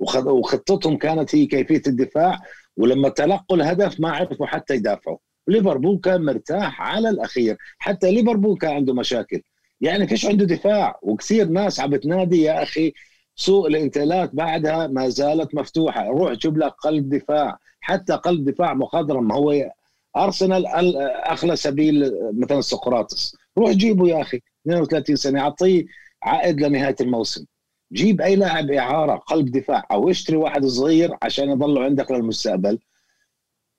وخ- 0.00 0.26
وخطتهم 0.26 0.96
كانت 0.96 1.34
هي 1.34 1.46
كيفية 1.46 1.82
الدفاع 1.86 2.38
ولما 2.76 3.08
تلقوا 3.08 3.56
الهدف 3.56 4.00
ما 4.00 4.10
عرفوا 4.10 4.46
حتى 4.46 4.74
يدافعوا. 4.74 5.18
ليفربول 5.48 5.98
كان 6.00 6.24
مرتاح 6.24 6.82
على 6.82 7.08
الأخير. 7.08 7.56
حتى 7.78 8.10
ليفربول 8.10 8.58
كان 8.58 8.70
عنده 8.74 8.94
مشاكل. 8.94 9.42
يعني 9.80 10.06
فيش 10.06 10.26
عنده 10.26 10.44
دفاع؟ 10.44 10.98
وكثير 11.02 11.48
ناس 11.48 11.80
عم 11.80 11.90
بتنادي 11.90 12.42
يا 12.42 12.62
أخي 12.62 12.92
سوق 13.36 13.66
الانتقالات 13.66 14.34
بعدها 14.34 14.86
ما 14.86 15.08
زالت 15.08 15.54
مفتوحة. 15.54 16.06
روح 16.08 16.32
جيب 16.32 16.58
لك 16.58 16.72
قلب 16.72 17.08
دفاع. 17.14 17.58
حتى 17.80 18.12
قلب 18.12 18.50
دفاع 18.50 18.74
مخضرم. 18.74 19.32
هو 19.32 19.70
أرسنال 20.16 20.66
ال- 20.66 20.96
أخلى 21.12 21.56
سبيل 21.56 22.12
مثلا 22.32 22.60
سقراطس. 22.60 23.36
روح 23.58 23.70
جيبه 23.70 24.08
يا 24.08 24.20
أخي. 24.22 24.40
32 24.66 25.16
سنة. 25.16 25.40
أعطيه 25.40 25.84
عقد 26.22 26.60
لنهاية 26.60 26.96
الموسم. 27.00 27.44
جيب 27.92 28.20
أي 28.20 28.36
لاعب 28.36 28.70
إعارة 28.70 29.16
قلب 29.16 29.50
دفاع. 29.50 29.86
أو 29.90 30.10
اشتري 30.10 30.36
واحد 30.36 30.66
صغير 30.66 31.16
عشان 31.22 31.50
يضلوا 31.50 31.84
عندك 31.84 32.10
للمستقبل. 32.10 32.78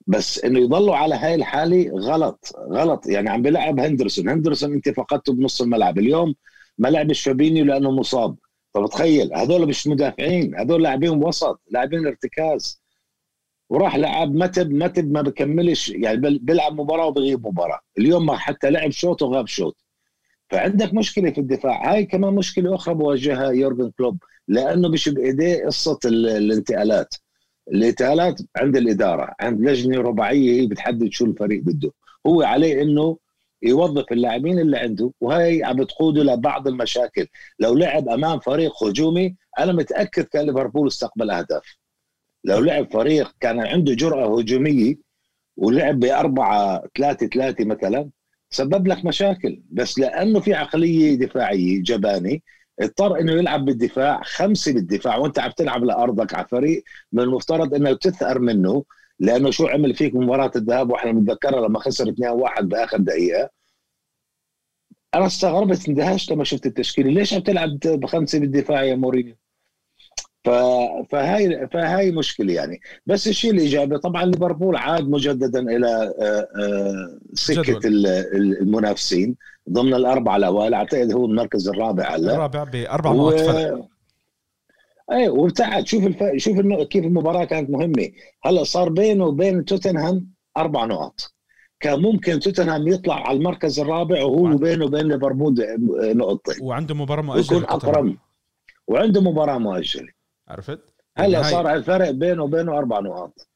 بس 0.08 0.44
إنه 0.44 0.60
يضلوا 0.60 0.96
على 0.96 1.16
هاي 1.16 1.36
الحالة 1.36 1.92
غلط 1.92 2.54
غلط. 2.70 3.08
يعني 3.08 3.30
عم 3.30 3.42
بيلعب 3.42 3.80
هندرسون. 3.80 4.30
هندرسون 4.30 4.74
أنت 4.74 4.90
فقدته 4.90 5.34
بنص 5.34 5.62
الملعب. 5.62 5.98
اليوم 6.00 6.36
ما 6.78 6.88
لعبش 6.88 7.22
فابينيو 7.22 7.66
لأنه 7.66 7.92
مصاب. 7.92 8.36
طب 8.74 8.90
تخيل 8.90 9.34
هذول 9.36 9.68
مش 9.68 9.88
مدافعين. 9.88 10.56
هذول 10.56 10.84
لاعبين 10.84 11.24
وسط 11.24 11.62
لاعبين 11.72 12.08
ارتكاز. 12.08 12.82
وراح 13.70 13.96
لعب 13.96 14.36
متب 14.36 14.72
متب 14.72 15.12
ما 15.12 15.22
بكملش. 15.22 15.90
يعني 15.90 16.18
بيلعب 16.42 16.82
مباراة 16.82 17.06
وبغيب 17.06 17.48
مباراة. 17.48 17.80
اليوم 17.98 18.26
ما 18.26 18.38
حتى 18.38 18.70
لعب 18.70 18.90
شوط 18.92 19.22
وغاب 19.22 19.48
شوط. 19.48 19.78
فعندك 20.50 20.94
مشكلة 20.94 21.32
في 21.32 21.38
الدفاع. 21.42 21.94
هاي 21.94 22.06
كمان 22.06 22.34
مشكلة 22.36 22.76
أخرى 22.76 22.96
بواجهها 22.96 23.52
يورجن 23.52 23.92
كلوب. 23.98 24.18
لأنه 24.48 24.90
مش 24.90 25.10
بإيديه 25.10 25.66
قصة 25.66 26.00
ال- 26.06 26.28
الانتقالات. 26.30 27.14
الانتقالات 27.74 28.42
عند 28.58 28.78
الإدارة 28.78 29.36
عند 29.40 29.62
لجنة 29.62 29.98
رباعية 30.02 30.62
هي 30.62 30.68
بتحدد 30.68 31.12
شو 31.12 31.26
الفريق 31.26 31.62
بده. 31.64 31.92
هو 32.28 32.42
عليه 32.42 32.82
إنه 32.82 33.18
يوظف 33.64 34.12
اللاعبين 34.12 34.60
اللي 34.60 34.78
عنده 34.78 35.12
وهي 35.22 35.64
عم 35.64 35.76
بتقوده 35.76 36.24
لبعض 36.24 36.68
المشاكل. 36.68 37.28
لو 37.60 37.76
لعب 37.76 38.10
أمام 38.10 38.40
فريق 38.40 38.84
هجومي 38.84 39.36
أنا 39.60 39.74
متأكد 39.74 40.24
كان 40.24 40.46
ليفربول 40.46 40.88
استقبل 40.88 41.32
أهداف. 41.32 41.78
لو 42.44 42.60
لعب 42.60 42.92
فريق 42.94 43.32
كان 43.40 43.60
عنده 43.60 43.94
جرأة 43.94 44.40
هجومية 44.40 44.96
ولعب 45.58 46.00
بأربعة 46.00 46.84
ثلاثة 46.98 47.28
ثلاثة 47.28 47.66
مثلا 47.66 48.10
سبب 48.50 48.88
لك 48.88 49.06
مشاكل. 49.06 49.62
بس 49.72 50.00
لأنه 50.00 50.40
في 50.40 50.54
عقلية 50.54 51.16
دفاعية 51.16 51.84
جباني 51.84 52.44
اضطر 52.80 53.20
إنه 53.20 53.32
يلعب 53.32 53.66
بالدفاع 53.66 54.22
خمسه 54.24 54.74
بالدفاع 54.74 55.18
وأنت 55.18 55.40
عم 55.40 55.52
تلعب 55.52 55.84
لأرضك 55.84 56.34
على 56.34 56.48
فريق 56.48 56.84
من 57.12 57.24
المفترض 57.24 57.74
إنه 57.74 57.94
تثأر 57.94 58.40
منه 58.40 58.84
لأنه 59.20 59.52
شو 59.52 59.68
عمل 59.68 59.96
فيك 59.96 60.16
مباراة 60.16 60.52
الذهاب؟ 60.56 60.90
وإحنا 60.90 61.12
بنتذكرها 61.12 61.68
لما 61.68 61.80
خسر 61.80 62.06
2-1 62.06 62.62
بآخر 62.62 62.98
دقيقة. 62.98 63.50
أنا 65.16 65.26
استغربت 65.26 65.88
اندهشت 65.90 66.32
لما 66.32 66.44
شفت 66.44 66.66
التشكيلة. 66.66 67.10
ليش 67.10 67.34
عم 67.34 67.42
تلعب 67.42 67.80
بخمسه 67.86 68.40
بالدفاع 68.40 68.84
يا 68.84 68.96
مورينيو. 68.96 69.36
فهاي 71.10 71.68
فهاي 71.68 72.12
مشكلة 72.12 72.54
يعني. 72.54 72.80
بس 73.06 73.28
الشيء 73.28 73.52
الايجابي 73.52 73.98
طبعا 73.98 74.26
ليفربول 74.26 74.76
عاد 74.76 75.10
مجددا 75.10 75.60
إلى 75.60 75.88
آه، 76.20 76.48
آه، 76.62 77.20
سكة 77.34 77.62
جدول. 77.62 77.86
ال- 77.86 78.08
ال- 78.08 78.62
المنافسين 78.62 79.36
ضمن 79.70 79.94
الأربعة 79.94 80.36
الأوائل. 80.36 80.74
أعتقد 80.74 81.14
هو 81.14 81.26
المركز 81.26 81.68
الرابع 81.70 82.16
هلا. 82.16 82.34
الرابع 82.36 82.64
بأربع 82.64 83.10
و... 83.12 83.16
نقاط 83.30 83.40
فرق. 83.40 83.88
اي 85.12 85.30
وابتعد 85.30 85.88
شوف 85.88 86.06
الف... 86.06 86.24
شوف 86.38 86.60
النو... 86.60 86.86
كيف 86.86 87.04
المباراة 87.06 87.46
كانت 87.46 87.70
مهمة. 87.70 88.10
هلا 88.44 88.64
صار 88.64 88.90
بينه 88.90 89.26
وبين 89.26 89.66
توتنهام 89.66 90.28
أربع 90.58 90.86
نقط 90.86 91.32
كان 91.80 92.00
ممكن 92.02 92.40
توتنهام 92.40 92.88
يطلع 92.88 93.28
على 93.28 93.38
المركز 93.38 93.80
الرابع 93.80 94.24
وهو 94.24 94.44
وعن- 94.44 94.56
بينه 94.58 94.86
وبين 94.86 95.08
ليفربول 95.08 95.56
نقطتين. 96.02 96.66
وعنده 96.66 96.96
مباراة 96.96 97.22
مؤجلة. 97.22 97.64
اقرب 97.64 98.16
وعنده 98.88 99.22
مباراة 99.22 99.58
مؤجلة. 99.58 100.17
عرفت؟ 100.48 100.80
هلا 101.18 101.40
هاي- 101.46 101.52
صار 101.52 101.74
الفرق 101.74 102.12
بينه 102.12 102.44
وبينه 102.44 102.78
أربع 102.78 103.00
نقاط. 103.00 103.48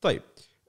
طيب 0.00 0.22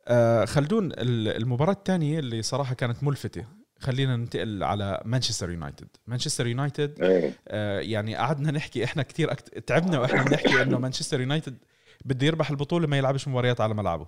آه 0.08 0.46
خلدون 0.46 0.86
ال- 0.91 1.27
المباراة 1.41 1.74
الثانية 1.74 2.20
اللي 2.20 2.41
صراحة 2.41 2.74
كانت 2.74 3.03
ملفتة. 3.03 3.46
خلينا 3.79 4.15
ننتقل 4.15 4.63
على 4.63 5.01
مانشستر 5.06 5.51
يونايتد. 5.51 5.88
مانشستر 6.08 6.48
يونايتد 6.48 7.01
إيه. 7.01 7.34
آه 7.48 7.79
يعني 7.79 8.15
قعدنا 8.15 8.51
نحكي 8.51 8.84
إحنا 8.84 9.03
كتير 9.03 9.32
أكت... 9.32 9.58
تعبنا 9.60 10.00
وإحنا 10.00 10.24
بنحكي 10.24 10.62
إنه 10.62 10.79
مانشستر 10.79 11.22
يونايتد 11.22 11.58
بده 12.06 12.27
يربح 12.27 12.50
البطولة 12.50 12.88
ما 12.88 12.98
يلعبش 12.98 13.27
مباريات 13.27 13.62
على 13.62 13.74
ملعبه. 13.74 14.08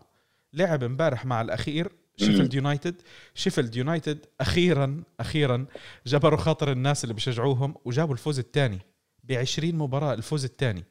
لعب 0.54 0.84
امبارح 0.84 1.26
مع 1.26 1.42
الأخير 1.42 1.92
شيفيلد 2.18 2.54
يونايتد. 2.54 3.02
شيفيلد 3.34 3.76
يونايتد 3.76 4.26
أخيرا 4.42 5.04
أخيرا 5.20 5.66
جبروا 6.08 6.38
خاطر 6.38 6.72
الناس 6.72 7.04
اللي 7.04 7.14
بيشجعوهم 7.14 7.76
وجابوا 7.86 8.14
الفوز 8.14 8.40
الثاني. 8.40 8.80
ب 9.24 9.32
20 9.32 9.76
مباراة 9.76 10.14
الفوز 10.14 10.46
الثاني. 10.46 10.84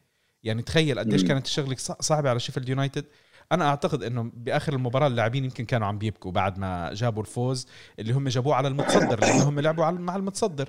يعني 0.42 0.62
تخيل 0.62 0.98
قديش 0.98 1.24
كانت 1.24 1.46
الشغلة 1.46 1.76
صعبة 1.78 2.30
على 2.30 2.40
شيفيلد 2.40 2.68
يونايتد. 2.68 3.04
أنا 3.52 3.68
أعتقد 3.68 4.02
إنه 4.02 4.30
بآخر 4.34 4.72
المباراة 4.72 5.06
اللاعبين 5.06 5.44
يمكن 5.44 5.64
كانوا 5.64 5.86
عم 5.86 5.98
بيبكوا 5.98 6.32
بعد 6.32 6.58
ما 6.58 6.94
جابوا 6.94 7.22
الفوز 7.22 7.66
اللي 7.98 8.12
هم 8.12 8.28
جابوه 8.28 8.54
على 8.54 8.68
المتصدر 8.68 9.20
لأنه 9.20 9.48
هم 9.48 9.60
لعبوا 9.60 9.90
مع 9.90 10.16
المتصدر. 10.16 10.68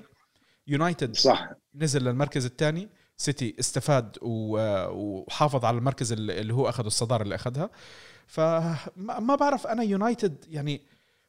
يونايتد 0.66 1.16
صح. 1.16 1.50
نزل 1.74 2.04
للمركز 2.04 2.44
الثاني 2.44 2.88
سيتي 3.16 3.56
استفاد 3.60 4.18
وحافظ 4.22 5.64
على 5.64 5.78
المركز 5.78 6.12
اللي 6.12 6.54
هو 6.54 6.68
اخذ 6.68 6.84
الصدارة 6.84 7.22
اللي 7.22 7.34
أخذها. 7.34 7.70
فما 8.26 9.36
بعرف 9.40 9.66
أنا 9.66 9.82
يونايتد 9.82 10.44
يعني 10.48 10.80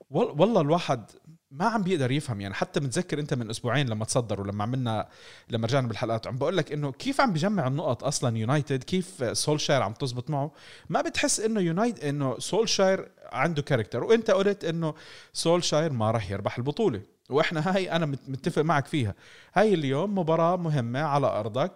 والله 0.09 0.61
الواحد 0.61 1.11
ما 1.53 1.65
عم 1.65 1.83
بيقدر 1.83 2.11
يفهم 2.11 2.41
يعني 2.41 2.53
حتى 2.53 2.79
متذكر 2.79 3.19
أنت 3.19 3.33
من 3.33 3.49
أسبوعين 3.49 3.89
لما 3.89 4.05
تصدروا 4.05 4.47
لما 4.47 4.63
عملنا 4.63 5.07
لما 5.49 5.67
رجعنا 5.67 5.87
بالحلقات 5.87 6.27
عم 6.27 6.37
بقول 6.37 6.57
لك 6.57 6.71
إنه 6.71 6.91
كيف 6.91 7.21
عم 7.21 7.33
بيجمع 7.33 7.67
النقط 7.67 8.03
أصلا 8.03 8.37
يونايتد؟ 8.37 8.83
كيف 8.83 9.37
سولشاير 9.37 9.81
عم 9.81 9.93
تزبط 9.93 10.29
معه؟ 10.29 10.51
ما 10.89 11.01
بتحس 11.01 11.39
إنه 11.39 11.61
يونايتد 11.61 12.03
إنه 12.03 12.39
سولشاير 12.39 13.11
عنده 13.31 13.61
character 13.61 14.03
وأنت 14.03 14.31
قلت 14.31 14.63
إنه 14.65 14.93
سولشاير 15.33 15.93
ما 15.93 16.11
راح 16.11 16.31
يربح 16.31 16.57
البطولة. 16.57 17.01
وإحنا 17.29 17.75
هاي 17.75 17.91
أنا 17.91 18.05
متفق 18.05 18.61
معك 18.61 18.85
فيها. 18.85 19.15
هاي 19.53 19.73
اليوم 19.73 20.17
مباراة 20.17 20.55
مهمة 20.55 20.99
على 20.99 21.27
أرضك. 21.27 21.71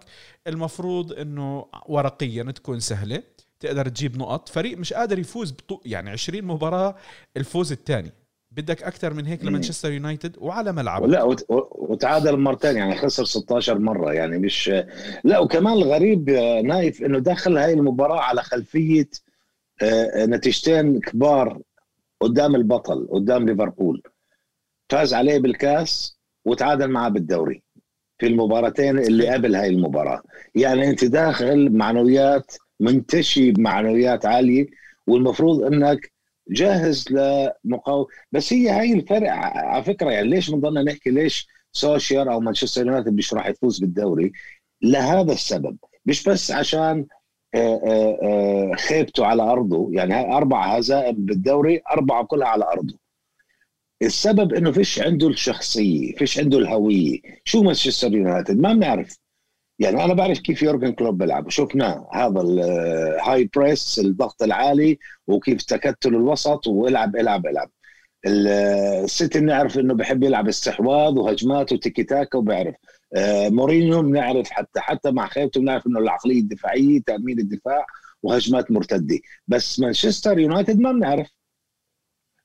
المفروض 0.46 1.12
إنه 1.12 1.66
ورقيا 1.86 2.42
تكون 2.42 2.80
سهلة 2.80 3.22
تقدر 3.60 3.88
تجيب 3.88 4.16
نقط. 4.16 4.48
فريق 4.48 4.78
مش 4.78 4.92
قادر 4.92 5.18
يفوز 5.18 5.52
بطو 5.52 5.80
يعني 5.84 6.10
20 6.10 6.44
مباراة 6.44 6.96
الفوز 7.36 7.72
الثاني. 7.72 8.12
بدك 8.50 8.82
أكثر 8.82 9.14
من 9.14 9.26
هيك 9.26 9.44
لمانشستر 9.44 9.92
يونايتد 9.92 10.36
وعلى 10.38 10.72
ملعبه 10.72 11.06
لا 11.06 11.36
وتعادل 11.72 12.36
مرتين 12.36 12.76
يعني 12.76 12.96
خسر 12.96 13.24
16 13.24 13.78
مرة 13.78 14.12
يعني 14.12 14.38
مش 14.38 14.70
لا 15.24 15.38
وكمان 15.38 15.72
الغريب 15.72 16.30
نايف 16.64 17.02
إنه 17.02 17.18
دخل 17.18 17.58
هاي 17.58 17.72
المباراة 17.72 18.20
على 18.20 18.42
خلفية 18.42 19.08
آه، 19.82 20.26
نتيجتين 20.26 21.00
كبار 21.00 21.60
قدام 22.20 22.54
البطل 22.54 23.08
قدام 23.10 23.48
ليفربول. 23.48 24.02
فاز 24.88 25.14
عليه 25.14 25.38
بالكاس 25.38 26.18
وتعادل 26.44 26.88
معه 26.88 27.08
بالدوري 27.08 27.62
في 28.18 28.26
المباراتين 28.26 28.98
اللي 28.98 29.28
قبل 29.28 29.54
هاي 29.56 29.68
المباراة. 29.68 30.22
يعني 30.54 30.90
أنت 30.90 31.04
داخل 31.04 31.70
معنويات 31.72 32.52
منتشي 32.80 33.50
بمعنويات 33.50 34.26
عالية 34.26 34.66
والمفروض 35.06 35.62
إنك 35.62 36.12
جاهز 36.50 37.04
للمقاومة 37.64 38.06
بس 38.32 38.52
هي 38.52 38.70
هاي 38.70 38.92
الفرق 38.92 39.30
على 39.32 39.84
فكرة 39.84 40.10
يعني 40.10 40.28
ليش 40.28 40.50
بنضلنا 40.50 40.82
نحكي 40.82 41.10
ليش 41.10 41.48
سولشاير 41.72 42.28
أو 42.28 42.40
مانشستر 42.40 42.86
يونايتد 42.86 43.12
مش 43.14 43.34
راح 43.34 43.46
يفوز 43.46 43.78
بالدوري؟ 43.80 44.32
لهذا 44.82 45.32
السبب. 45.32 45.76
مش 46.06 46.28
بس 46.28 46.50
عشان 46.50 47.06
آه، 47.54 47.80
آه، 47.86 48.18
آه، 48.72 48.76
خيبته 48.76 49.26
على 49.26 49.42
أرضه 49.42 49.88
يعني 49.92 50.14
أربع 50.36 50.76
هزائم 50.76 51.14
بالدوري 51.18 51.82
أربعة 51.90 52.24
كلها 52.24 52.48
على 52.48 52.64
أرضه. 52.64 52.98
السبب 54.02 54.54
إنه 54.54 54.72
فيش 54.72 55.00
عنده 55.00 55.28
الشخصية 55.28 56.14
فيش 56.14 56.38
عنده 56.38 56.58
الهوية. 56.58 57.20
شو 57.44 57.62
مانشستر 57.62 58.12
يونايتد؟ 58.14 58.58
ما 58.58 58.72
بنعرف. 58.72 59.18
يعني 59.78 60.04
أنا 60.04 60.14
بعرف 60.14 60.38
كيف 60.40 60.62
يورجن 60.62 60.92
كلوب 60.92 61.18
بيلعب. 61.18 61.46
وشفناه 61.46 62.08
هذا 62.12 62.40
ال 62.40 63.50
high 63.56 63.75
press 63.75 63.98
الضغط 63.98 64.42
العالي 64.42 64.98
وكيف 65.26 65.62
تكتل 65.62 66.14
الوسط 66.14 66.66
والعب 66.66 67.16
العب 67.16 67.46
العب 67.46 67.70
السيتي 68.26 69.40
بنعرف 69.40 69.78
إنه 69.78 69.94
بحب 69.94 70.22
يلعب 70.22 70.48
استحواذ 70.48 71.18
وهجمات 71.18 71.72
وتيكي 71.72 72.02
تاكا 72.04 72.38
وبيعرف 72.38 72.74
آه، 73.16 73.48
مورينيو 73.48 74.02
بنعرف 74.02 74.50
حتى 74.50 74.80
حتى 74.80 75.10
مع 75.10 75.28
خيبته 75.28 75.60
بنعرف 75.60 75.86
إنه 75.86 75.98
العقلية 75.98 76.40
الدفاعية 76.40 77.00
تأمين 77.06 77.38
الدفاع 77.38 77.86
وهجمات 78.22 78.70
مرتدة. 78.70 79.18
بس 79.48 79.80
مانشستر 79.80 80.38
يونايتد 80.38 80.80
ما 80.80 80.92
بنعرف. 80.92 81.28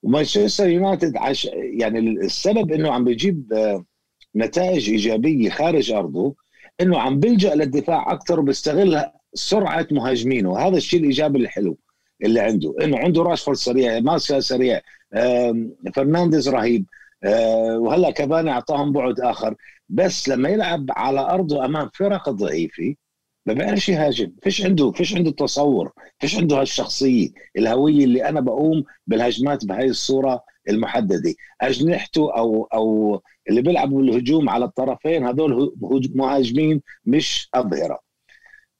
ومانشستر 0.03 0.69
يونايتد 0.69 1.17
عش 1.17 1.45
يعني 1.55 1.99
السبب 1.99 2.71
إنه 2.71 2.91
عم 2.91 3.03
بيجيب 3.03 3.53
آه، 3.53 3.85
نتائج 4.35 4.89
إيجابية 4.89 5.49
خارج 5.49 5.91
أرضه. 5.91 6.35
إنه 6.81 6.99
عم 6.99 7.19
بيلجا 7.19 7.55
للدفاع 7.55 8.11
أكثر 8.11 8.39
وبيستغل 8.39 9.05
سرعة 9.33 9.87
مهاجمينه. 9.91 10.49
وهذا 10.51 10.77
الشيء 10.77 10.99
الإيجابي 10.99 11.39
الحلو 11.39 11.77
اللي 12.23 12.39
عنده. 12.39 12.75
إنه 12.81 12.97
عنده 12.97 13.23
راشفورد 13.23 13.57
سريع 13.57 13.99
ماسكا 13.99 14.39
سريع 14.39 14.81
فرنانديز 15.95 16.49
رهيب 16.49 16.85
آه، 17.23 17.77
وهلأ 17.79 18.11
كمان 18.11 18.47
أعطاهم 18.47 18.91
بعد 18.91 19.19
آخر. 19.19 19.55
بس 19.89 20.29
لما 20.29 20.49
يلعب 20.49 20.85
على 20.89 21.19
أرضه 21.19 21.65
أمام 21.65 21.89
فرق 21.93 22.29
ضعيفة 22.29 22.95
ما 23.45 23.53
بيعرفش 23.53 23.89
يهاجم. 23.89 24.31
فيش 24.43 24.65
عنده 24.65 24.91
فيش 24.91 25.15
عنده 25.15 25.31
تصور 25.31 25.91
فيش 26.19 26.37
عنده 26.37 26.61
هالشخصية 26.61 27.29
الهوية 27.57 28.03
اللي 28.05 28.29
أنا 28.29 28.39
بقوم 28.41 28.83
بالهجمات 29.07 29.65
بهاي 29.65 29.85
الصورة 29.85 30.43
المحددة. 30.69 31.33
أجنحته 31.61 32.37
أو 32.37 32.63
أو 32.73 33.21
اللي 33.49 33.61
بيلعبوا 33.61 34.01
بالهجوم 34.01 34.49
على 34.49 34.65
الطرفين 34.65 35.27
هذول 35.27 35.73
مهاجمين 36.15 36.81
مش 37.05 37.49
أظهرة. 37.53 37.99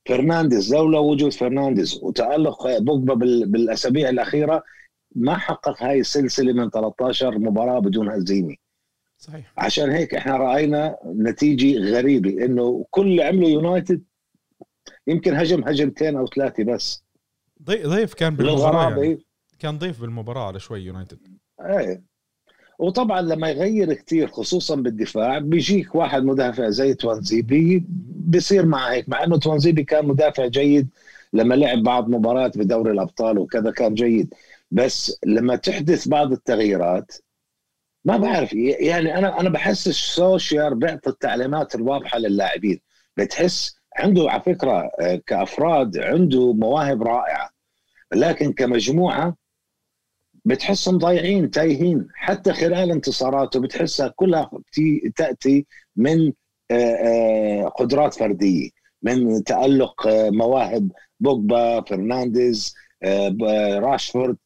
فرنانديز 0.06 0.74
لولا 0.74 1.00
وجود 1.00 1.34
فرنانديز. 1.34 2.00
وتألق 2.04 2.78
بوجبا 2.78 3.14
بالأسابيع 3.46 4.10
الأخيرة 4.10 4.64
ما 5.16 5.38
حقق 5.38 5.84
هاي 5.84 6.00
السلسلة 6.00 6.54
من 6.54 6.70
13 6.70 7.40
مباراة 7.40 7.80
بدون 7.80 8.10
هزيمه 8.10 8.56
صحيح. 9.18 9.54
عشان 9.58 9.90
هيك 9.90 10.16
إحنا 10.16 10.38
رأينا 10.38 10.98
نتيجة 11.06 11.78
غريبة 11.80 12.46
إنه 12.46 12.86
كل 12.90 13.08
اللي 13.08 13.24
عمله 13.24 13.48
يونايتد 13.48 14.04
يمكن 15.08 15.34
هجم 15.34 15.64
هجمتين 15.64 16.18
أو 16.18 16.28
ثلاثة 16.28 16.64
بس. 16.64 17.04
ضيف 17.64 18.14
كان 18.14 18.36
بالمباراة 18.36 18.90
يعني. 18.90 19.26
كان 19.60 19.78
ضيف 19.78 20.02
بالمباراة 20.02 20.48
على 20.48 20.60
شوي 20.60 20.82
يونايتد. 20.82 21.20
إيه. 21.62 22.04
وطبعا 22.84 23.22
لما 23.22 23.50
يغير 23.50 23.94
كثير 23.94 24.28
خصوصا 24.28 24.76
بالدفاع 24.76 25.40
بيجيك 25.40 25.96
واحد 25.96 26.24
مدافع 26.24 26.70
زي 26.70 26.94
توانزيبي 26.94 27.86
بصير 28.28 28.66
مع 28.66 28.92
هيك 28.92 29.10
مع 29.10 29.24
إنه 29.24 29.38
توانزيبي 29.38 29.84
كان 29.84 30.06
مدافع 30.06 30.48
جيد 30.48 30.90
لما 31.34 31.56
لعب 31.56 31.84
بعض 31.84 32.10
مباريات 32.10 32.58
بدوري 32.58 32.92
الأبطال 32.92 33.38
وكذا 33.38 33.72
كان 33.72 33.94
جيد. 33.94 34.34
بس 34.72 35.20
لما 35.26 35.56
تحدث 35.56 36.08
بعض 36.08 36.32
التغييرات 36.32 37.12
ما 38.06 38.18
بعرف 38.18 38.54
يعني 38.54 39.18
أنا 39.18 39.40
أنا 39.40 39.50
بحس 39.50 39.88
السوشيال 39.88 40.76
بيعطي 40.76 41.10
التعليمات 41.10 41.76
الواضحة 41.76 42.18
للاعبين. 42.18 42.80
بتحس 43.18 43.76
عنده 43.98 44.32
على 44.32 44.42
فكرة 44.42 44.90
آه، 45.02 45.22
كأفراد 45.28 45.98
عنده 45.98 46.54
مواهب 46.54 47.04
رائعة. 47.04 47.50
لكن 48.14 48.54
كمجموعة 48.54 49.43
بتحسهم 50.46 50.98
ضايعين 50.98 51.52
تايهين. 51.52 52.08
حتى 52.16 52.54
خلال 52.54 52.92
انتصاراته 52.92 53.60
بتحسها 53.60 54.08
كلها 54.08 54.52
تأتي 55.16 55.66
من 55.96 56.34
قدرات 57.76 58.14
فردية. 58.14 58.70
من 59.02 59.44
تألق 59.44 60.08
مواهب 60.08 60.92
بوجبا 61.20 61.82
فرنانديز 61.82 62.76
راشفورد. 63.74 64.38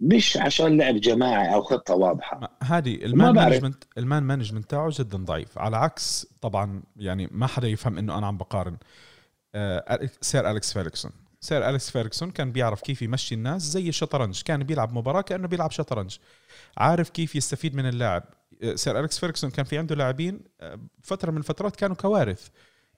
مش 0.00 0.36
عشان 0.36 0.76
لعب 0.76 0.94
جماعي 0.94 1.54
أو 1.54 1.62
خطة 1.62 1.94
واضحة. 1.94 2.58
هذه 2.62 2.94
ال 2.94 3.04
man 3.04 3.34
management 3.34 3.84
ال 3.98 4.04
man 4.04 4.22
management 4.22 4.70
تاعه 4.70 4.90
جدا 4.92 5.18
ضعيف. 5.18 5.58
على 5.58 5.76
عكس 5.76 6.26
طبعا 6.40 6.82
يعني 6.96 7.28
ما 7.32 7.46
حدا 7.46 7.68
يفهم 7.68 7.98
إنه 7.98 8.18
أنا 8.18 8.26
عم 8.26 8.36
بقارن. 8.36 8.76
Sir 10.20 10.50
أليكس 10.50 10.72
فيرغسون 10.72 11.12
Sir 11.40 11.68
أليكس 11.68 11.90
فيرغسون 11.90 12.30
كان 12.30 12.52
بيعرف 12.52 12.80
كيف 12.80 13.02
يمشي 13.02 13.34
الناس 13.34 13.62
زي 13.62 13.88
الشطرنج. 13.88 14.42
كان 14.42 14.64
بيلعب 14.64 14.92
مباراة 14.92 15.20
كأنه 15.20 15.48
بيلعب 15.48 15.70
شطرنج. 15.70 16.16
عارف 16.78 17.10
كيف 17.10 17.36
يستفيد 17.36 17.74
من 17.74 17.86
اللاعب. 17.88 18.24
Sir 18.74 18.98
أليكس 18.98 19.18
فيرغسون 19.18 19.50
كان 19.50 19.64
في 19.64 19.78
عنده 19.78 19.94
لاعبين 19.94 20.40
آه، 20.60 20.80
فترة 21.02 21.30
من 21.30 21.38
الفترات 21.38 21.76
كانوا 21.76 21.96
كوارث. 21.96 22.48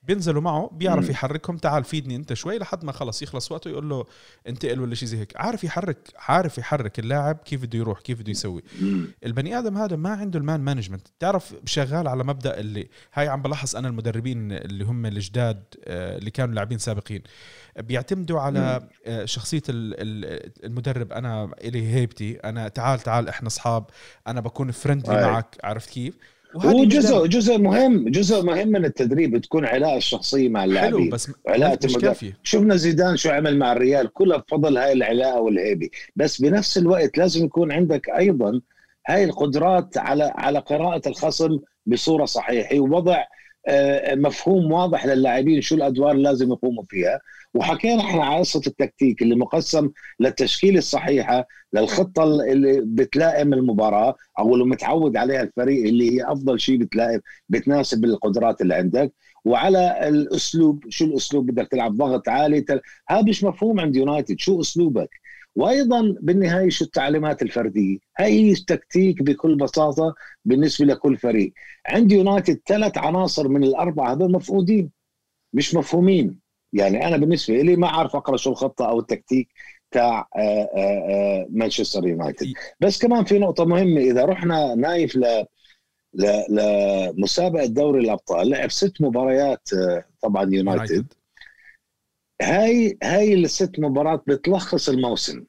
بينزلوا 0.03 0.41
معه 0.41 0.69
بيعرف 0.73 1.09
يحركهم. 1.09 1.57
تعال 1.57 1.83
فيدني 1.83 2.15
انت 2.15 2.33
شوي 2.33 2.57
لحد 2.57 2.85
ما 2.85 2.91
خلص 2.91 3.21
يخلص 3.21 3.51
وقته 3.51 3.69
يقول 3.69 3.89
له 3.89 4.05
انتقل 4.47 4.79
ولا 4.79 4.95
شيء 4.95 5.07
زي 5.07 5.17
هيك. 5.17 5.33
عارف 5.35 5.63
يحرك 5.63 5.97
عارف 6.15 6.57
يحرك 6.57 6.99
اللاعب 6.99 7.35
كيف 7.35 7.61
بده 7.61 7.79
يروح 7.79 7.99
كيف 8.01 8.19
بده 8.19 8.31
يسوي. 8.31 8.63
البني 9.25 9.59
آدم 9.59 9.77
هذا 9.77 9.95
ما 9.95 10.09
عنده 10.09 10.39
ال 10.39 10.44
man 10.44 10.59
management 10.59 11.07
تعرف 11.19 11.55
شغال 11.65 12.07
على 12.07 12.23
مبدأ 12.23 12.59
اللي 12.59 12.89
هاي 13.13 13.27
عم 13.27 13.41
بلاحظ 13.41 13.75
أنا 13.75 13.87
المدربين 13.87 14.51
اللي 14.51 14.83
هم 14.83 15.05
الجداد 15.05 15.63
آه، 15.85 16.17
اللي 16.17 16.31
كانوا 16.31 16.55
لاعبين 16.55 16.77
سابقين. 16.77 17.21
بيعتمدوا 17.79 18.39
على 18.39 18.87
آه، 19.05 19.25
شخصية 19.25 19.61
المدرب. 19.69 21.13
أنا 21.13 21.51
إلي 21.63 21.87
هيبتي 21.93 22.35
أنا 22.35 22.67
تعال 22.67 22.99
تعال 22.99 23.29
إحنا 23.29 23.47
أصحاب 23.47 23.85
أنا 24.27 24.41
بكون 24.41 24.71
فرندلي 24.71 25.21
معك. 25.21 25.57
عرفت 25.63 25.89
كيف؟ 25.89 26.17
هو 26.55 26.83
جزء 26.85 27.25
جزء 27.27 27.57
مهم 27.57 28.09
جزء 28.09 28.43
مهم 28.43 28.67
من 28.67 28.85
التدريب 28.85 29.37
تكون 29.37 29.65
علاقه 29.65 29.97
الشخصية 29.97 30.49
مع 30.49 30.63
اللاعبين. 30.63 30.99
حلو 30.99 31.09
بس 31.09 31.31
علاقه 31.47 31.79
مش 31.85 31.97
كافيه 31.97 32.37
شفنا 32.43 32.75
زيدان 32.75 33.17
شو 33.17 33.29
عمل 33.29 33.57
مع 33.57 33.71
الريال 33.71 34.13
كلها 34.13 34.37
بفضل 34.37 34.77
هاي 34.77 34.93
العلاقه 34.93 35.41
والهيبه 35.41 35.89
بس 36.15 36.41
بنفس 36.41 36.77
الوقت 36.77 37.17
لازم 37.17 37.45
يكون 37.45 37.71
عندك 37.71 38.09
أيضا 38.09 38.61
هاي 39.07 39.23
القدرات 39.23 39.97
على 39.97 40.33
على 40.35 40.59
قراءة 40.59 41.09
الخصم 41.09 41.59
بصورة 41.85 42.25
صحيحة 42.25 42.79
ووضع 42.79 43.23
آه، 43.67 44.15
مفهوم 44.15 44.71
واضح 44.71 45.05
للاعبين 45.05 45.61
شو 45.61 45.75
الأدوار 45.75 46.11
اللي 46.11 46.23
لازم 46.23 46.51
يقوموا 46.51 46.83
فيها. 46.89 47.19
وحكينا 47.53 48.01
إحنا 48.01 48.23
على 48.23 48.39
قصة 48.39 48.61
التكتيك 48.67 49.21
اللي 49.21 49.35
مقسم 49.35 49.89
للتشكيلة 50.19 50.77
الصحيحة 50.77 51.47
للخطة 51.73 52.23
اللي 52.23 52.81
بتلائم 52.85 53.53
المباراة 53.53 54.15
أو 54.39 54.53
اللي 54.53 54.65
متعود 54.65 55.17
عليها 55.17 55.41
الفريق 55.41 55.87
اللي 55.87 56.11
هي 56.11 56.23
أفضل 56.31 56.59
شيء 56.59 56.77
بتلائم 56.77 57.21
بتناسب 57.49 58.05
القدرات 58.05 58.61
اللي 58.61 58.75
عندك. 58.75 59.13
وعلى 59.45 60.07
الأسلوب 60.09 60.83
شو 60.89 61.05
الأسلوب 61.05 61.45
بدك 61.51 61.67
تلعب؟ 61.67 61.97
ضغط 61.97 62.29
عالي 62.29 62.61
تل... 62.61 62.81
هذا 63.09 63.21
مش 63.21 63.43
مفهوم 63.43 63.79
عند 63.79 63.95
يونايتد. 63.95 64.39
شو 64.39 64.61
أسلوبك؟ 64.61 65.09
وأيضا 65.55 66.15
بالنهاية 66.21 66.69
شو 66.69 66.85
التعليمات 66.85 67.41
الفردية؟ 67.41 67.97
هي 68.17 68.51
التكتيك 68.51 69.23
بكل 69.23 69.55
بساطة 69.55 70.15
بالنسبة 70.45 70.85
لكل 70.85 71.17
فريق. 71.17 71.53
عند 71.87 72.11
يونايتد 72.11 72.59
ثلاث 72.67 72.97
عناصر 72.97 73.47
من 73.47 73.63
الأربعة 73.63 74.13
هذول 74.13 74.31
مفقودين 74.31 74.91
مش 75.53 75.75
مفهومين. 75.75 76.42
يعني 76.73 77.07
أنا 77.07 77.17
بالنسبة 77.17 77.61
لي 77.61 77.75
ما 77.75 77.87
أعرف 77.87 78.15
أقرأ 78.15 78.37
شو 78.37 78.51
الخطة 78.51 78.89
أو 78.89 78.99
التكتيك 78.99 79.53
تاع 79.91 80.27
آه، 80.35 80.39
آه، 80.39 80.69
آه، 80.77 81.47
مانشستر 81.49 82.07
يونايتد. 82.07 82.53
بس 82.79 83.01
كمان 83.01 83.23
في 83.23 83.39
نقطة 83.39 83.65
مهمة 83.65 84.01
إذا 84.01 84.25
رحنا 84.25 84.75
نايف 84.75 85.15
ل 85.15 85.45
لمسابقة 86.49 87.65
دوري 87.65 87.99
الأبطال 87.99 88.49
لعب 88.49 88.71
ست 88.71 89.01
مباريات 89.01 89.69
طبعا 90.21 90.49
يونايتد. 90.53 91.13
هاي 92.41 92.97
هاي 93.03 93.33
الست 93.33 93.79
مباريات 93.79 94.23
بتلخص 94.27 94.89
الموسم. 94.89 95.43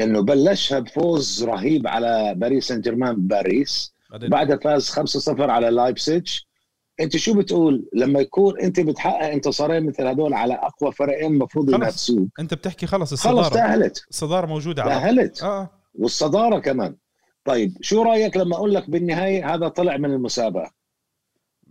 إنه 0.00 0.20
بلشها 0.20 0.78
بفوز 0.78 1.44
رهيب 1.44 1.86
على 1.86 2.34
باريس 2.36 2.68
سان 2.68 2.80
جيرمان 2.80 3.26
باريس 3.26 3.94
بعدها 4.10 4.56
فاز 4.56 4.90
5-0 4.90 5.40
على 5.40 5.70
لايبسيتش. 5.70 6.48
انت 7.00 7.16
شو 7.16 7.34
بتقول؟ 7.34 7.88
لما 7.94 8.20
يكون 8.20 8.60
انت 8.60 8.80
بتحقق 8.80 9.26
انتصارين 9.26 9.86
مثل 9.86 10.06
هدول 10.06 10.34
على 10.34 10.54
أقوى 10.54 10.92
فريقين 10.92 11.32
المفروض 11.32 11.74
إنها 11.74 11.90
تسوق. 11.90 12.28
انت 12.40 12.54
بتحكي 12.54 12.86
خلص 12.86 13.12
الصدارة. 13.12 13.42
خلص 13.42 13.50
تأهلت. 13.50 14.06
الصدارة 14.10 14.46
موجودة 14.46 14.82
على 14.82 14.90
تأهلت. 14.90 15.42
آه. 15.42 15.70
والصدارة 15.94 16.58
كمان. 16.58 16.96
طيب 17.44 17.78
شو 17.80 18.02
رأيك 18.02 18.36
لما 18.36 18.56
أقول 18.56 18.74
لك 18.74 18.90
بالنهاية 18.90 19.54
هذا 19.54 19.68
طلع 19.68 19.96
من 19.96 20.10
المسابقة؟ 20.10 20.70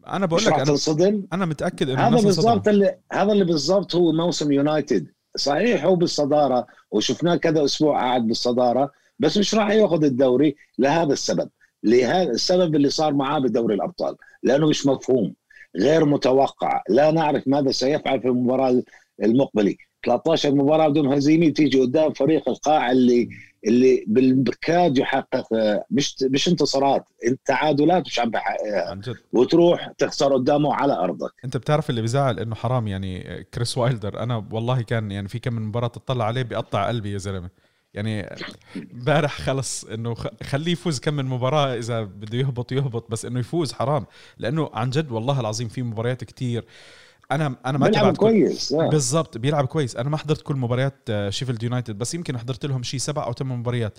أنا 0.08 0.26
بقول 0.26 0.46
لك 0.46 0.54
أنا 0.54 0.64
تنصدم؟ 0.64 1.24
أنا 1.34 1.46
متأكد 1.46 1.90
إنه 1.90 2.08
هذا 2.08 2.16
بالضبط 2.16 2.68
اللي 2.68 2.98
هذا 3.12 3.32
اللي 3.32 3.46
بالضبط 3.46 3.96
هو 3.96 4.12
موسم 4.12 4.52
يونايتد. 4.52 5.08
صحيح 5.38 5.86
هو 5.86 5.96
بالصدارة 5.96 6.68
وشفناه 6.92 7.36
كذا 7.36 7.66
أسبوع 7.66 8.00
قاعد 8.00 8.28
بالصدارة 8.28 8.92
بس 9.20 9.38
مش 9.38 9.56
راح 9.56 9.70
ياخذ 9.70 10.04
الدوري 10.04 10.56
لهذا 10.78 11.14
السبب. 11.14 11.50
لهذا 11.86 12.32
السبب 12.32 12.76
اللي 12.76 12.90
صار 12.90 13.14
معاه 13.14 13.40
بدوري 13.40 13.76
الأبطال 13.76 14.16
لأنه 14.44 14.68
مش 14.70 14.86
مفهوم 14.86 15.34
غير 15.78 16.06
متوقع 16.06 16.84
لا 16.90 17.12
نعرف 17.12 17.48
ماذا 17.48 17.72
سيفعل 17.72 18.22
في 18.22 18.28
المباراة 18.28 18.84
المقبلة. 19.24 19.76
13 20.06 20.56
مباراة 20.56 20.88
بدون 20.88 21.14
هزيمة 21.14 21.50
تيجي 21.50 21.80
قدام 21.82 22.14
فريق 22.14 22.50
القاع 22.50 22.92
اللي 22.92 23.30
اللي 23.68 24.04
بالكاد 24.08 24.98
يحقق 24.98 25.48
مش 25.92 26.16
مش 26.30 26.48
انتصارات 26.48 27.06
التعادلات 27.28 28.06
مش 28.06 28.20
عم 28.20 28.30
بحققها 28.30 29.00
وتروح 29.34 29.92
تخسر 29.98 30.34
قدامه 30.34 30.74
على 30.74 30.94
أرضك. 30.94 31.32
أنت 31.46 31.58
بتعرف 31.58 31.90
اللي 31.90 32.02
بزعل 32.02 32.40
إنه 32.40 32.56
حرام 32.56 32.88
يعني 32.88 33.44
كريس 33.54 33.78
وايلدر 33.78 34.20
أنا 34.24 34.48
والله 34.52 34.82
كان 34.82 35.12
يعني 35.12 35.28
في 35.28 35.40
كم 35.40 35.54
من 35.54 35.62
مباراة 35.62 35.88
تطلع 35.88 36.26
عليه 36.26 36.42
بيقطع 36.42 36.88
قلبي 36.88 37.12
يا 37.12 37.18
زلمة. 37.18 37.50
يعني 37.96 38.36
امبارح 38.94 39.42
خلص 39.42 39.84
إنه 39.84 40.16
خليه 40.44 40.72
يفوز 40.72 41.00
كم 41.00 41.14
من 41.14 41.26
مباراة 41.26 41.76
إذا 41.78 42.04
بده 42.04 42.38
يهبط 42.38 42.72
يهبط 42.72 43.12
بس 43.12 43.26
إنه 43.26 43.40
يفوز 43.40 43.74
حرام. 43.74 44.06
لأنه 44.38 44.70
عن 44.74 44.90
جد 44.90 45.12
والله 45.12 45.40
العظيم 45.40 45.68
في 45.68 45.84
مباريات 45.84 46.24
كتير. 46.24 46.66
أنا 47.32 47.56
أنا 47.66 47.78
ما 47.78 47.88
بيلعب 47.88 48.18
كويس 48.18 48.74
آه. 48.74 48.90
بالضبط 48.90 49.38
بيلعب 49.38 49.66
كويس. 49.66 49.96
أنا 49.96 50.10
ما 50.10 50.18
حضرت 50.18 50.42
كل 50.42 50.56
مباريات 50.56 51.10
شيفيلد 51.30 51.64
يونايتد 51.64 51.98
بس 51.98 52.14
يمكن 52.14 52.38
حضرت 52.38 52.66
لهم 52.66 52.84
شيء 52.84 53.00
سبع 53.00 53.24
أو 53.24 53.34
ثمان 53.34 53.60
مباريات. 53.60 53.98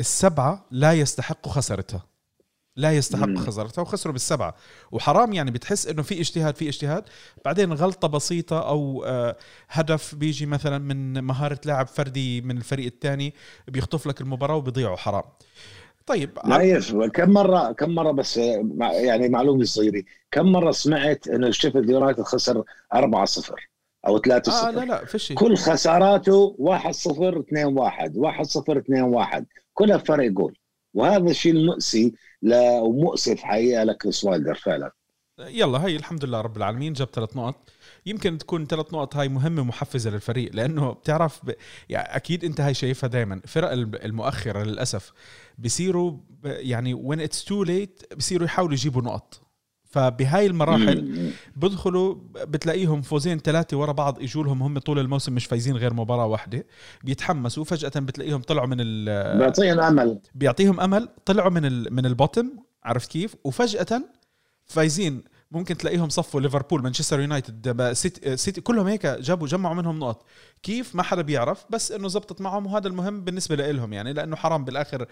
السبعة 0.00 0.66
لا 0.70 0.92
يستحقوا 0.92 1.52
خسارتها. 1.52 2.02
لا 2.76 2.92
يستحق 2.92 3.34
خسارتها 3.34 3.82
وخسروا 3.82 4.12
بالسبعة. 4.12 4.54
وحرام 4.92 5.32
يعني 5.32 5.50
بتحس 5.50 5.86
إنه 5.86 6.02
في 6.02 6.20
اجتهاد 6.20 6.56
في 6.56 6.68
اجتهاد. 6.68 7.04
بعدين 7.44 7.72
غلطة 7.72 8.08
بسيطة 8.08 8.68
أو 8.68 9.04
آه، 9.06 9.36
هدف 9.68 10.14
بيجي 10.14 10.46
مثلا 10.46 10.78
من 10.78 11.20
مهارة 11.24 11.60
لاعب 11.64 11.86
فردي 11.86 12.40
من 12.40 12.56
الفريق 12.56 12.86
الثاني 12.86 13.34
بيخطف 13.68 14.06
لك 14.06 14.20
المباراة 14.20 14.56
وبيضيعوا 14.56 14.96
حرام. 14.96 15.22
طيب 16.06 16.38
نايف 16.46 16.96
كم 16.96 17.30
مرة 17.30 17.72
كم 17.72 17.90
مرة 17.90 18.10
بس 18.10 18.36
يعني 18.92 19.28
معلومة 19.28 19.64
صغيرة. 19.64 20.02
كم 20.30 20.46
مرة 20.52 20.70
سمعت 20.70 21.28
إنه 21.28 21.50
شيفيلد 21.50 21.90
يونايتد 21.90 22.22
خسر 22.22 22.64
4 22.94 23.24
0 23.24 23.68
أو 24.06 24.18
3 24.18 24.52
0 24.52 24.68
آه 24.68 24.70
لا 24.70 24.84
لا 24.84 25.04
فيش 25.04 25.32
كل 25.32 25.56
خساراته 25.56 26.56
1 26.58 26.94
0 26.94 27.40
2 27.40 27.66
1 27.78 28.16
1 28.16 28.44
0 28.44 28.78
2 28.78 29.02
1 29.02 29.46
كلها 29.74 29.98
فرق 29.98 30.30
جول. 30.30 30.58
وهذا 30.94 31.30
الشيء 31.30 31.52
المؤسي 31.52 32.14
ومؤسف 32.42 33.40
حقيقة 33.42 33.84
لكريس 33.84 34.24
وايلدر 34.24 34.54
فعلا. 34.54 34.92
يلا 35.38 35.86
هي 35.86 35.96
الحمد 35.96 36.24
لله 36.24 36.40
رب 36.40 36.56
العالمين 36.56 36.92
جاب 36.92 37.08
ثلاث 37.12 37.36
نقط. 37.36 37.70
يمكن 38.06 38.38
تكون 38.38 38.66
ثلاث 38.66 38.94
نقط 38.94 39.16
هاي 39.16 39.28
مهمة 39.28 39.62
محفزه 39.64 40.10
للفريق 40.10 40.54
لأنه 40.54 40.92
بتعرف 40.92 41.44
ب... 41.44 41.54
يعني 41.88 42.16
أكيد 42.16 42.44
أنت 42.44 42.60
هاي 42.60 42.74
شايفها 42.74 43.08
دائما 43.08 43.40
فرق 43.46 43.70
المؤخرة 44.04 44.62
للأسف 44.62 45.12
بصيروا 45.58 46.16
يعني 46.44 46.94
وين 46.94 47.20
it's 47.20 47.44
too 47.44 47.62
late 47.64 48.14
بصيروا 48.16 48.46
يحاولوا 48.46 48.74
يجيبوا 48.74 49.02
نقط. 49.02 49.40
فبهاي 49.90 50.46
المراحل 50.46 51.30
بدخلوا 51.56 52.14
بتلاقيهم 52.36 53.02
فوزين 53.02 53.38
ثلاثة 53.38 53.76
ورا 53.76 53.92
بعض 53.92 54.22
اجوا 54.22 54.44
لهم 54.44 54.62
هم 54.62 54.78
طول 54.78 54.98
الموسم 54.98 55.32
مش 55.32 55.46
فايزين 55.46 55.76
غير 55.76 55.94
مباراة 55.94 56.26
واحدة. 56.26 56.66
بيتحمسوا 57.04 57.64
فجأة 57.64 57.92
بتلاقيهم 57.96 58.40
طلعوا 58.40 58.66
من 58.66 58.76
ال 58.80 59.38
بيعطيهم 59.38 59.80
أمل. 59.80 60.20
بيعطيهم 60.34 60.80
أمل 60.80 61.08
طلعوا 61.24 61.50
من 61.50 61.64
ال 61.64 61.94
من 61.94 62.06
ال 62.06 62.12
bottom 62.12 62.50
عرفت 62.84 63.10
كيف؟ 63.10 63.36
وفجأة 63.44 64.02
فايزين. 64.66 65.24
ممكن 65.50 65.76
تلاقيهم 65.76 66.08
صفوا 66.08 66.40
ليفربول 66.40 66.82
مانشستر 66.82 67.20
يونايتد 67.20 67.92
سيتي, 67.92 68.36
سيتي 68.36 68.60
كلهم 68.60 68.86
هيك 68.86 69.06
جابوا 69.06 69.46
جمعوا 69.46 69.74
منهم 69.74 69.98
نقط. 69.98 70.24
كيف؟ 70.62 70.94
ما 70.94 71.02
حدا 71.02 71.22
بيعرف 71.22 71.64
بس 71.70 71.92
إنه 71.92 72.08
زبطت 72.08 72.40
معهم 72.40 72.66
وهذا 72.66 72.88
المهم 72.88 73.24
بالنسبة 73.24 73.56
لهم 73.56 73.92
يعني 73.92 74.12
لأنه 74.12 74.36
حرام 74.36 74.64
بالآخر. 74.64 75.06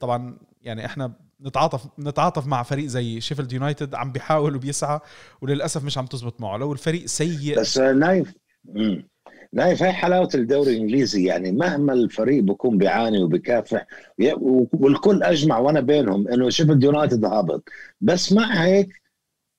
طبعا 0.00 0.38
يعني 0.62 0.86
إحنا 0.86 1.12
نتعاطف 1.42 1.86
نتعاطف 1.98 2.46
مع 2.46 2.62
فريق 2.62 2.86
زي 2.86 3.20
شيفيلد 3.20 3.52
يونايتد 3.52 3.94
عم 3.94 4.12
بيحاول 4.12 4.56
وبيسعى 4.56 5.00
وللأسف 5.42 5.84
مش 5.84 5.98
عم 5.98 6.06
تزبط 6.06 6.40
معه. 6.40 6.56
لو 6.56 6.72
الفريق 6.72 7.06
سيء 7.06 7.60
بس 7.60 7.78
نايف 7.78 8.34
نايف 9.52 9.82
هاي 9.82 9.92
حلاوة 9.92 10.28
الدوري 10.34 10.70
الإنجليزي. 10.70 11.24
يعني 11.24 11.52
مهما 11.52 11.92
الفريق 11.92 12.42
بكون 12.42 12.78
بيعاني 12.78 13.22
وبكافح 13.22 13.86
والكل 14.72 15.22
أجمع 15.22 15.58
وأنا 15.58 15.80
بينهم 15.80 16.28
إنه 16.28 16.50
شيفيلد 16.50 16.84
يونايتد 16.84 17.24
هابط. 17.24 17.68
بس 18.00 18.32
مع 18.32 18.64
هيك 18.64 18.88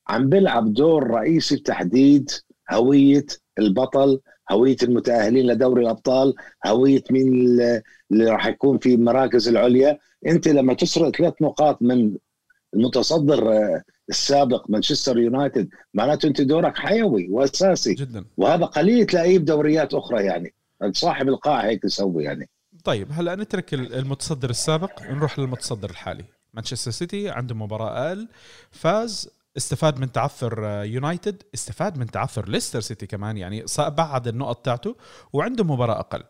عم 0.07 0.29
بيلعب 0.29 0.73
دور 0.73 1.07
رئيسي 1.07 1.55
بتحديد 1.55 2.31
هوية 2.71 3.25
البطل 3.59 4.19
هوية 4.51 4.77
المتأهلين 4.83 5.47
لدوري 5.47 5.83
الأبطال 5.83 6.33
هوية 6.67 7.03
مين 7.11 7.57
اللي 8.11 8.25
راح 8.25 8.47
يكون 8.47 8.77
في 8.77 8.93
المراكز 8.93 9.47
العليا. 9.47 9.99
انت 10.27 10.47
لما 10.47 10.73
تسرق 10.73 11.15
ثلاث 11.15 11.33
نقاط 11.41 11.81
من 11.81 12.17
المتصدر 12.73 13.53
آه، 13.53 13.83
السابق 14.09 14.65
مانشستر 14.69 15.17
يونايتد 15.17 15.69
معناته 15.93 16.27
انت 16.27 16.41
دورك 16.41 16.77
حيوي 16.77 17.27
واساسي. 17.29 17.93
جدا. 17.93 18.25
وهذا 18.37 18.65
قليل 18.65 19.05
تلاقيه 19.05 19.39
بدوريات 19.39 19.93
أخرى 19.93 20.23
يعني. 20.23 20.53
صاحب 20.91 21.27
القاع 21.27 21.65
هيك 21.65 21.85
يسوي 21.85 22.23
يعني. 22.23 22.49
طيب 22.83 23.07
هلا 23.11 23.35
نترك 23.35 23.73
المتصدر 23.73 24.49
السابق 24.49 25.01
نروح 25.01 25.39
للمتصدر 25.39 25.89
الحالي. 25.89 26.23
مانشستر 26.53 26.91
سيتي 26.91 27.29
عنده 27.29 27.55
مباراة 27.55 28.07
أقل 28.07 28.27
فاز 28.71 29.29
استفاد 29.57 29.99
من 29.99 30.11
تعثر 30.11 30.65
آه، 30.65 30.83
يونايتد 30.83 31.43
استفاد 31.53 31.97
من 31.97 32.11
تعثر 32.11 32.49
ليستر 32.49 32.79
سيتي 32.79 33.07
كمان 33.07 33.37
يعني 33.37 33.65
بعد 33.79 34.27
النقط 34.27 34.65
تاعته 34.65 34.95
وعنده 35.33 35.63
مباراة 35.63 35.99
أقل. 35.99 36.23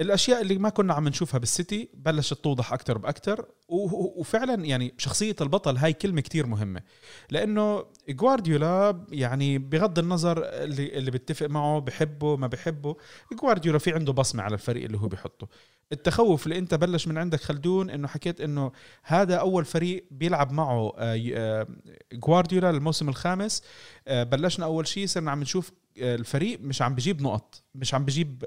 الأشياء 0.00 0.40
اللي 0.40 0.58
ما 0.58 0.68
كنا 0.68 0.94
عم 0.94 1.08
نشوفها 1.08 1.38
بالسيتي 1.38 1.88
بلشت 1.94 2.34
توضح 2.34 2.72
أكثر 2.72 2.98
باكثر 2.98 3.46
وفعلا 3.68 4.64
يعني 4.64 4.94
شخصية 4.98 5.36
البطل 5.40 5.76
هاي 5.76 5.92
كلمة 5.92 6.20
كتير 6.20 6.46
مهمة 6.46 6.82
لأنه 7.30 7.84
جوارديولا 8.08 9.04
يعني 9.12 9.58
بغض 9.58 9.98
النظر 9.98 10.42
اللي 10.44 10.98
اللي 10.98 11.10
بيتفق 11.10 11.46
معه 11.46 11.78
بحبه 11.78 12.36
ما 12.36 12.46
بحبه 12.46 12.96
جوارديولا 13.40 13.78
في 13.78 13.92
عنده 13.92 14.12
بصمة 14.12 14.42
على 14.42 14.54
الفريق 14.54 14.84
اللي 14.84 14.98
هو 14.98 15.08
بيحطه. 15.08 15.48
التخوف 15.92 16.44
اللي 16.46 16.58
انت 16.58 16.74
بلش 16.74 17.08
من 17.08 17.18
عندك 17.18 17.40
خلدون 17.40 17.90
انه 17.90 18.08
حكيت 18.08 18.40
انه 18.40 18.72
هذا 19.02 19.36
اول 19.36 19.64
فريق 19.64 20.04
بيلعب 20.10 20.52
معه 20.52 20.92
آه، 20.98 21.20
آه، 21.34 21.66
جوارديولا 22.12 22.70
الموسم 22.70 23.08
الخامس. 23.08 23.62
آه، 24.08 24.22
بلشنا 24.22 24.64
اول 24.66 24.86
شيء 24.86 25.06
صرنا 25.06 25.30
عم 25.30 25.40
نشوف 25.40 25.70
الفريق 25.98 26.60
مش 26.60 26.82
عم 26.82 26.94
بجيب 26.94 27.22
نقط 27.22 27.62
مش 27.74 27.94
عم 27.94 28.04
بجيب 28.04 28.44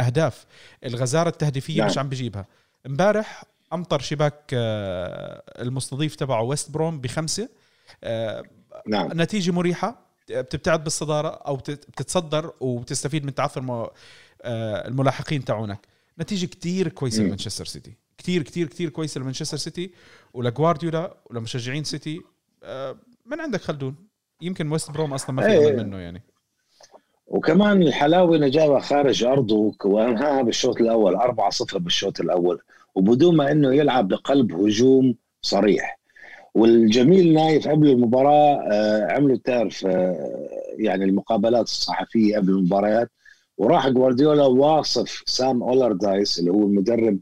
اهداف. 0.00 0.46
الغزارة 0.84 1.28
التهديفية 1.28 1.78
نعم. 1.78 1.86
مش 1.90 1.98
عم 1.98 2.08
بجيبها. 2.08 2.46
امبارح 2.86 3.44
امطر 3.72 3.98
شباك 4.00 4.44
المستضيف 5.58 6.14
تبعه 6.16 6.42
ويست 6.42 6.70
بروم 6.70 7.00
بخمسة. 7.00 7.48
نعم. 8.86 9.08
نتيجة 9.14 9.50
مريحة 9.50 10.06
بتبتعد 10.30 10.84
بالصدارة 10.84 11.28
أو 11.28 11.56
بتت- 11.56 11.90
بتتصدر 11.90 12.52
وبتستفيد 12.60 13.24
من 13.24 13.34
تعثر 13.34 13.90
الملاحقين 14.44 15.44
تاعونك. 15.44 15.91
نتيجة 16.20 16.46
كتير 16.46 16.88
كويسة. 16.88 17.22
لمانشستر 17.22 17.64
سيتي. 17.64 17.92
كتير 18.18 18.42
كتير 18.42 18.66
كتير 18.66 18.88
كويسة 18.88 19.20
لمانشستر 19.20 19.56
سيتي. 19.56 19.90
ولجوارديولا 20.34 21.16
ولمشجعين 21.30 21.84
سيتي. 21.84 22.20
آه، 22.62 22.96
من 23.26 23.40
عندك 23.40 23.60
خلدون؟ 23.60 23.94
يمكن 24.42 24.72
ويست 24.72 24.90
بروم 24.90 25.14
أصلا 25.14 25.36
ما 25.36 25.42
في 25.42 25.52
إيه. 25.52 25.76
منه 25.76 25.98
يعني. 25.98 26.22
وكمان 27.26 27.82
الحلاوة 27.82 28.36
انه 28.36 28.48
جابها 28.48 28.80
خارج 28.80 29.24
أرضه 29.24 29.74
وانهاها 29.84 30.42
بالشوط 30.42 30.80
الأول 30.80 31.16
4-0 31.16 31.78
بالشوط 31.78 32.20
الأول. 32.20 32.60
وبدون 32.94 33.36
ما 33.36 33.52
إنه 33.52 33.74
يلعب 33.74 34.08
بقلب 34.08 34.52
هجوم 34.52 35.14
صريح. 35.42 35.98
والجميل 36.54 37.34
نايف 37.34 37.68
قبل 37.68 37.88
المباراة 37.90 38.62
آه، 38.72 39.12
عملوا 39.12 39.36
تعرف 39.44 39.86
آه، 39.86 40.48
يعني 40.78 41.04
المقابلات 41.04 41.64
الصحفية 41.64 42.36
قبل 42.36 42.50
المباريات. 42.50 43.10
وراح 43.58 43.88
جوارديولا 43.88 44.46
واصف 44.46 45.22
سام 45.26 45.62
أولردايس 45.62 46.38
اللي 46.38 46.50
هو 46.50 46.62
المدرب 46.62 47.18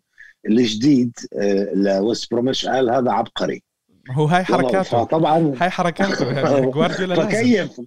الجديد 0.47 1.13
آه، 1.35 1.73
لويست 1.75 2.31
بروميتش. 2.31 2.67
قال 2.67 2.91
هذا 2.91 3.11
عبقري. 3.11 3.63
هو 4.11 4.25
هاي 4.25 4.45
حركاته. 4.45 5.05
فطبعا 5.05 5.55
هاي 5.61 5.71
حركاته. 5.71 6.33
يعني 6.33 6.67
جوارديولا 6.67 7.27
فكيف 7.27 7.81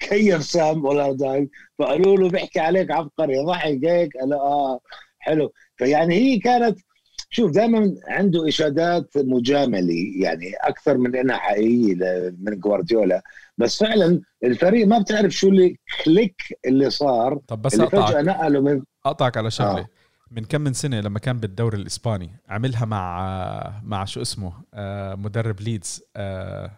كيف 0.00 0.44
سام 0.44 0.86
اولردايس 0.86 1.48
فقالوا 1.78 2.16
له 2.16 2.28
بيحكي 2.28 2.60
عليك 2.60 2.90
عبقري. 2.90 3.44
ضحك 3.44 3.84
هيك. 3.84 4.16
قال 4.16 4.32
آه 4.32 4.80
حلو. 5.18 5.52
فيعني 5.76 6.14
هي 6.14 6.38
كانت 6.38 6.78
شوف 7.34 7.50
دائما 7.52 7.94
عنده 8.08 8.48
إشادات 8.48 9.10
مجاملة 9.16 9.94
يعني 10.20 10.52
أكثر 10.60 10.98
من 10.98 11.16
إنها 11.16 11.36
حقيقية 11.36 11.94
من 12.38 12.60
جوارديولا 12.60 13.22
بس 13.58 13.78
فعلا 13.78 14.20
الفريق 14.44 14.86
ما 14.86 14.98
بتعرف 14.98 15.32
شو 15.32 15.48
اللي 15.48 15.78
click 16.04 16.58
اللي 16.66 16.90
صار 16.90 17.40
طب 17.48 17.62
بس 17.62 17.74
اللي 17.74 17.86
فجأة 17.86 18.22
نقله 18.22 18.60
من 18.60 18.82
أقطعك 19.06 19.36
على 19.36 19.50
شغلة. 19.50 19.78
آه. 19.80 19.86
من 20.30 20.44
كم 20.44 20.60
من 20.60 20.72
سنة 20.72 21.00
لما 21.00 21.18
كان 21.18 21.40
بالدوري 21.40 21.76
الإسباني 21.78 22.30
عملها 22.48 22.84
مع 22.84 23.80
مع 23.84 24.04
شو 24.04 24.22
اسمه 24.22 24.52
آه، 24.74 25.14
مدرب 25.14 25.60
ليدز 25.60 26.02
آه، 26.16 26.70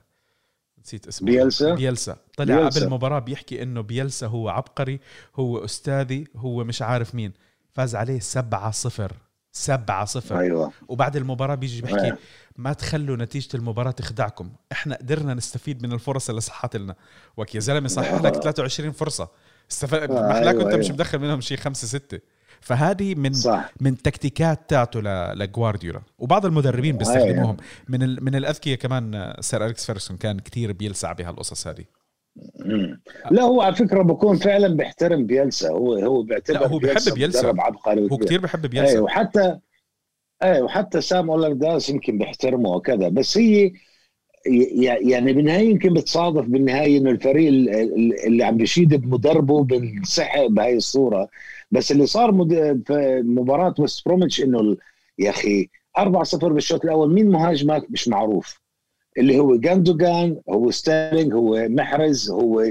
نسيت 0.85 1.07
اسمه. 1.07 1.27
بيلسا؟ 1.31 1.75
بيلسا. 1.75 2.17
طلع 2.37 2.57
بيلسا. 2.57 2.79
قبل 2.79 2.87
المباراة 2.87 3.19
بيحكي 3.19 3.63
إنه 3.63 3.81
بيلسا 3.81 4.27
هو 4.27 4.49
عبقري 4.49 5.01
هو 5.37 5.65
أستاذي 5.65 6.25
هو 6.37 6.65
مش 6.65 6.83
عارف 6.83 7.15
مين. 7.15 7.33
فاز 7.73 7.95
عليه 7.95 8.19
7 8.21 8.71
0 8.71 9.13
7 9.57 10.05
0 10.05 10.39
أيوه. 10.41 10.73
وبعد 10.89 11.17
المباراة 11.17 11.55
بيجي 11.55 11.83
بيحكي 11.83 12.09
آه. 12.11 12.19
ما 12.57 12.73
تخلوا 12.73 13.17
نتيجة 13.17 13.49
المباراة 13.57 13.91
تخدعكم. 13.91 14.51
إحنا 14.73 14.95
قدرنا 14.97 15.35
نستفيد 15.35 15.83
من 15.87 15.93
الفرص 15.93 16.29
اللي 16.29 16.41
صحت 16.41 16.77
لنا. 16.77 16.95
وك 17.37 17.55
يا 17.55 17.61
زلمة 17.61 17.89
صح 17.89 18.13
لك 18.15 18.35
23 18.35 18.93
فرصة. 18.93 19.29
استفاد 19.71 20.11
آه، 20.11 20.29
محلاك 20.29 20.55
أيوة، 20.55 20.65
وانت 20.65 20.75
مش 20.75 20.85
أيوة. 20.85 20.95
مدخل 20.95 21.19
منهم 21.19 21.41
شيء 21.41 21.57
خمسة 21.59 21.87
ستة. 21.87 22.19
فهذه 22.61 23.15
من 23.15 23.33
صح. 23.33 23.71
من 23.81 23.93
التكتيكات 23.93 24.71
تاعته 24.71 25.01
ل- 25.01 25.39
لجوارديولا. 25.39 26.01
وبعض 26.19 26.47
المدربين 26.47 26.97
بيستخدموهم. 26.97 27.57
من 27.89 28.03
ال... 28.03 28.25
من 28.25 28.35
الأذكياء 28.35 28.79
كمان 28.79 29.15
آه، 29.15 29.41
سير 29.41 29.65
أليكس 29.65 29.87
فيرجسون 29.87 30.17
كان 30.17 30.39
كتير 30.39 30.73
بيلعب 30.73 31.13
بهالقصص 31.13 31.67
هذه. 31.67 31.85
مم. 32.65 33.01
لا 33.31 33.43
هو 33.43 33.61
على 33.63 33.75
فكرة 33.75 34.03
بكون 34.03 34.37
فعلا 34.37 34.69
بيحترم 34.77 35.27
بيلسا. 35.27 35.71
هو 35.71 35.95
هو 35.95 36.23
بيعتبر 36.23 36.61
لا، 36.61 36.67
هو 36.69 36.79
بيحب 36.79 37.15
بيلسا. 37.15 37.55
عبقري 37.59 38.09
هو. 38.13 38.17
كتير 38.19 38.41
بحب 38.41 38.65
إيه 38.65 38.71
بيلسا 38.71 39.01
وحتى 39.01 39.59
إيه 40.43 40.63
وحتى 40.63 41.01
سام 41.01 41.31
اولردايس 41.31 41.91
يمكن 41.91 42.19
بيحترمه 42.19 42.71
وكذا. 42.71 43.09
بس 43.09 43.39
هي 43.39 43.73
يعني 45.01 45.33
بالنهاية 45.33 45.71
يمكن 45.71 45.95
بتصادف 45.95 46.45
بالنهاية 46.47 46.99
إنه 46.99 47.11
الفريق 47.11 47.49
ال- 47.49 47.71
ال- 47.71 48.27
اللي 48.27 48.45
عم 48.45 48.57
بيشيد 48.57 48.95
بمدربه 48.95 49.65
بنسحب 49.65 50.55
بهاي 50.55 50.77
الصورة. 50.77 51.29
بس 51.71 51.93
اللي 51.93 52.07
صار 52.07 52.33
في 52.87 53.23
مباراة 53.25 53.75
ويست 53.79 54.07
بروميتش 54.09 54.41
إنه 54.43 54.77
يا 55.19 55.31
أخي 55.31 55.69
4-0 55.99 56.53
بالشوط 56.53 56.85
الأول. 56.85 57.13
مين 57.15 57.29
مهاجمك؟ 57.31 57.87
مش 57.91 58.09
معروف. 58.09 58.61
اللي 59.19 59.39
هو 59.39 59.57
جوندوجان 59.57 60.41
هو 60.51 60.71
ستيرلينج 60.71 61.35
هو 61.35 61.67
محرز 61.69 62.31
هو 62.31 62.65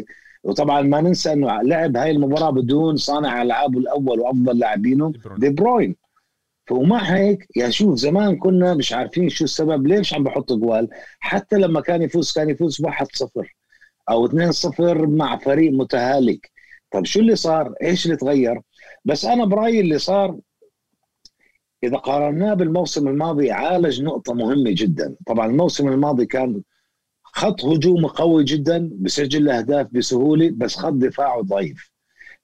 وطبعا 0.44 0.82
ما 0.82 1.02
ننسى 1.02 1.34
إنه 1.34 1.62
لعب 1.62 1.98
هاي 1.98 2.12
المباراة 2.12 2.50
بدون 2.50 2.96
صانع 2.96 3.42
العابه 3.42 3.80
الأول 3.80 4.20
وأفضل 4.20 4.60
لاعبينه 4.60 5.12
دي 5.12 5.18
بروين. 5.20 5.40
دي 5.40 5.50
بروين. 5.50 5.96
ومع 6.72 7.04
هيك 7.04 7.48
يعني 7.56 7.72
شوف 7.72 7.96
زمان 7.96 8.36
كنا 8.38 8.74
مش 8.74 8.94
عارفين 8.94 9.30
شو 9.30 9.44
السبب 9.44 9.88
ليش 9.88 10.14
عم 10.14 10.24
بحط 10.24 10.54
جوال. 10.54 10.90
حتى 11.20 11.56
لما 11.58 11.82
كان 11.82 12.02
يفوز 12.02 12.32
كان 12.34 12.50
يفوز 12.50 12.82
1-0 12.82 12.88
أو 14.10 14.28
2-0 14.28 14.80
مع 15.08 15.38
فريق 15.38 15.72
متهالك. 15.72 16.52
طب 16.92 17.06
شو 17.06 17.20
اللي 17.20 17.36
صار؟ 17.36 17.74
إيش 17.84 18.06
اللي 18.06 18.18
تغير؟ 18.18 18.62
بس 19.06 19.26
أنا 19.26 19.46
برأيي 19.46 19.80
اللي 19.80 20.00
صار 20.00 20.38
إذا 21.86 21.98
قارناه 21.98 22.54
بالموسم 22.54 23.08
الماضي 23.08 23.52
عالج 23.52 24.02
نقطة 24.02 24.34
مهمة 24.34 24.72
جدا. 24.72 25.16
طبعا 25.28 25.46
الموسم 25.46 25.88
الماضي 25.88 26.26
كان 26.26 26.62
خط 27.24 27.66
هجومه 27.66 28.12
قوي 28.16 28.44
جدا 28.44 28.90
بسجل 28.94 29.50
اهداف 29.50 29.88
بسهولة 29.92 30.52
بس 30.54 30.76
خط 30.76 30.94
دفاعه 30.94 31.42
ضعيف. 31.42 31.92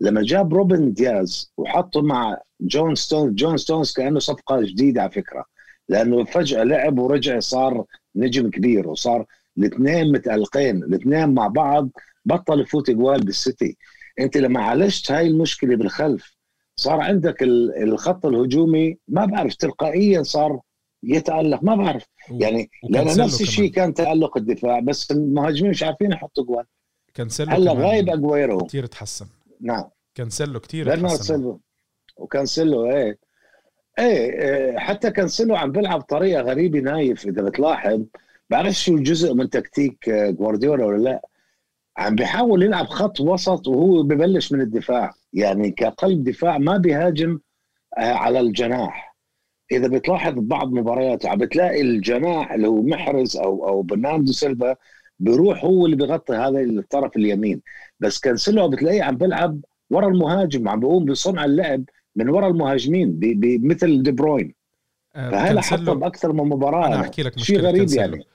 لما 0.01 0.21
جاب 0.21 0.53
روبن 0.53 0.93
دياز 0.93 1.53
وحطه 1.57 2.01
مع 2.01 2.37
جون 2.61 2.95
ستونز 2.95 3.33
جون 3.33 3.57
ستونز 3.57 3.93
كأنه 3.93 4.19
صفقة 4.19 4.61
جديدة 4.61 5.01
على 5.01 5.11
فكرة 5.11 5.45
لأنه 5.89 6.23
فجأة 6.23 6.63
لعب 6.63 6.99
ورجع 6.99 7.39
صار 7.39 7.85
نجم 8.15 8.49
كبير 8.49 8.87
وصار 8.87 9.25
الاثنين 9.57 10.11
متألقين 10.11 10.83
الاثنين 10.83 11.33
مع 11.33 11.47
بعض 11.47 11.89
بطل 12.25 12.61
يفوت 12.61 12.91
جوال 12.91 13.23
بالسيتي. 13.23 13.77
أنت 14.19 14.37
لما 14.37 14.61
عالجت 14.61 15.11
هاي 15.11 15.27
المشكلة 15.27 15.75
بالخلف 15.75 16.35
صار 16.81 16.99
عندك 17.01 17.43
ال- 17.43 17.83
الخط 17.83 18.25
الهجومي 18.25 18.97
ما 19.07 19.25
بعرف 19.25 19.55
تلقائيا 19.55 20.23
صار 20.23 20.59
يتألق 21.03 21.63
ما 21.63 21.75
بعرف. 21.75 22.05
يعني 22.31 22.69
لأن 22.89 23.17
نفس 23.17 23.41
الشيء. 23.41 23.71
كان 23.71 23.93
تألق 23.93 24.37
الدفاع 24.37 24.79
بس 24.79 25.11
المهاجمين 25.11 25.71
مش 25.71 25.83
عارفين 25.83 26.11
يحطوا 26.11 26.43
جوال 26.45 26.65
كانسيلو 27.13 27.51
هلا 27.51 27.73
غايب 27.73 28.09
أجويرو. 28.09 28.57
كتير 28.57 28.85
تحسن. 28.85 29.25
نعم. 29.61 29.83
كانسيلو 30.15 30.59
كتير 30.59 30.85
برناردو 30.89 31.15
تحسن. 31.17 31.57
وكانسيلو 32.17 32.85
إيه. 32.85 33.17
إيه 33.99 34.41
إيه، 34.41 34.77
حتى 34.79 35.11
كانسيلو 35.11 35.55
عم 35.55 35.71
بيلعب 35.71 35.99
بطريقه 35.99 36.41
غريبة 36.41 36.79
نايف 36.79 37.25
إذا 37.27 37.41
بتلاحظ. 37.41 38.01
بعرف 38.49 38.73
شو 38.73 38.97
جزء 38.97 39.33
من 39.33 39.49
تكتيك 39.49 40.09
آه، 40.09 40.29
جوارديولا 40.29 40.85
ولا 40.85 40.97
لا. 41.03 41.21
عم 41.97 42.15
بيحاول 42.15 42.63
يلعب 42.63 42.85
خط 42.85 43.19
وسط 43.19 43.67
وهو 43.67 44.03
ببلش 44.03 44.51
من 44.51 44.61
الدفاع. 44.61 45.13
يعني 45.33 45.71
كقلب 45.71 46.23
دفاع 46.23 46.57
ما 46.57 46.77
بيهاجم 46.77 47.39
آه، 47.97 48.13
على 48.13 48.39
الجناح. 48.39 49.15
إذا 49.71 49.87
بتلاحظ 49.87 50.33
بعض 50.37 50.71
مبارياته 50.73 51.29
عم 51.29 51.37
بتلاقي 51.37 51.81
الجناح 51.81 52.51
اللي 52.51 52.67
هو 52.67 52.81
محرز 52.81 53.37
أو 53.37 53.67
أو 53.67 53.81
برناردو 53.81 54.31
سيلفا 54.31 54.75
بيروح 55.19 55.65
هو 55.65 55.85
اللي 55.85 55.95
بيغطي 55.95 56.33
هذا 56.33 56.59
الطرف 56.59 57.17
اليمين. 57.17 57.61
بس 57.99 58.19
كانسيلو 58.19 58.69
بتلاقيه 58.69 59.03
عم 59.03 59.17
بيلعب 59.17 59.59
ورا 59.89 60.07
المهاجم 60.07 60.69
عم 60.69 60.79
بيقوم 60.79 61.05
بصنع 61.05 61.45
اللعب 61.45 61.83
من 62.15 62.29
ورا 62.29 62.47
المهاجمين 62.47 63.19
مثل 63.63 64.03
دي 64.03 64.11
بروين. 64.11 64.53
آه، 65.15 65.31
فهلا 65.31 65.61
كانسيلو 65.61 65.95
باكثر 65.95 66.33
من 66.33 66.49
مباراة. 66.49 66.87
أنا 66.87 67.01
أحكي 67.01 67.23
لك 67.23 67.39
شيء 67.39 67.59
غريب 67.59 67.77
كانسيلو. 67.77 68.01
يعني. 68.01 68.25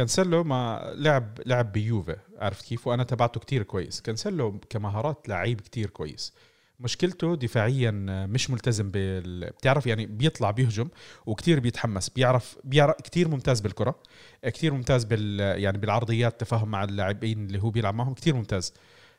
كانسيلو 0.00 0.44
ما 0.44 0.92
لعب 0.96 1.38
لعب 1.46 1.72
بيوفي. 1.72 2.16
عرفت 2.38 2.66
كيف؟ 2.66 2.86
وأنا 2.86 3.04
تبعته 3.04 3.40
كتير 3.40 3.62
كويس. 3.62 4.00
كانسيلو 4.00 4.60
كمهارات 4.70 5.28
لعيب 5.28 5.60
كتير 5.60 5.90
كويس. 5.90 6.32
مشكلته 6.80 7.36
دفاعيا 7.36 7.90
مش 8.26 8.50
ملتزم 8.50 8.90
بال 8.90 9.50
بتعرف 9.50 9.86
يعني 9.86 10.06
بيطلع 10.06 10.50
بيهجم 10.50 10.88
وكتير 11.26 11.60
بيتحمس. 11.60 12.08
بيعرف 12.08 12.58
بيعرف 12.64 12.96
كتير 12.96 13.28
ممتاز 13.28 13.60
بالكرة 13.60 13.98
كتير 14.44 14.74
ممتاز 14.74 15.04
بال 15.04 15.40
يعني 15.62 15.78
بالعرضيات 15.78 16.40
تفاهم 16.40 16.68
مع 16.68 16.84
اللاعبين 16.84 17.46
اللي 17.46 17.62
هو 17.62 17.70
بيلعب 17.70 17.94
معهم 17.94 18.14
كتير 18.14 18.34
ممتاز. 18.34 18.74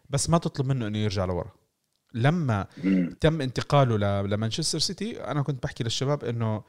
بس 0.09 0.29
ما 0.29 0.37
تطلب 0.37 0.67
منه 0.67 0.87
إنه 0.87 0.97
يرجع 0.97 1.25
لورا. 1.25 1.51
لما. 2.13 2.67
تم 3.19 3.41
انتقاله 3.41 3.97
ل- 3.97 4.29
لمانشستر 4.29 4.79
سيتي 4.79 5.23
أنا 5.23 5.41
كنت 5.41 5.63
بحكي 5.63 5.83
للشباب 5.83 6.23
إنه 6.23 6.63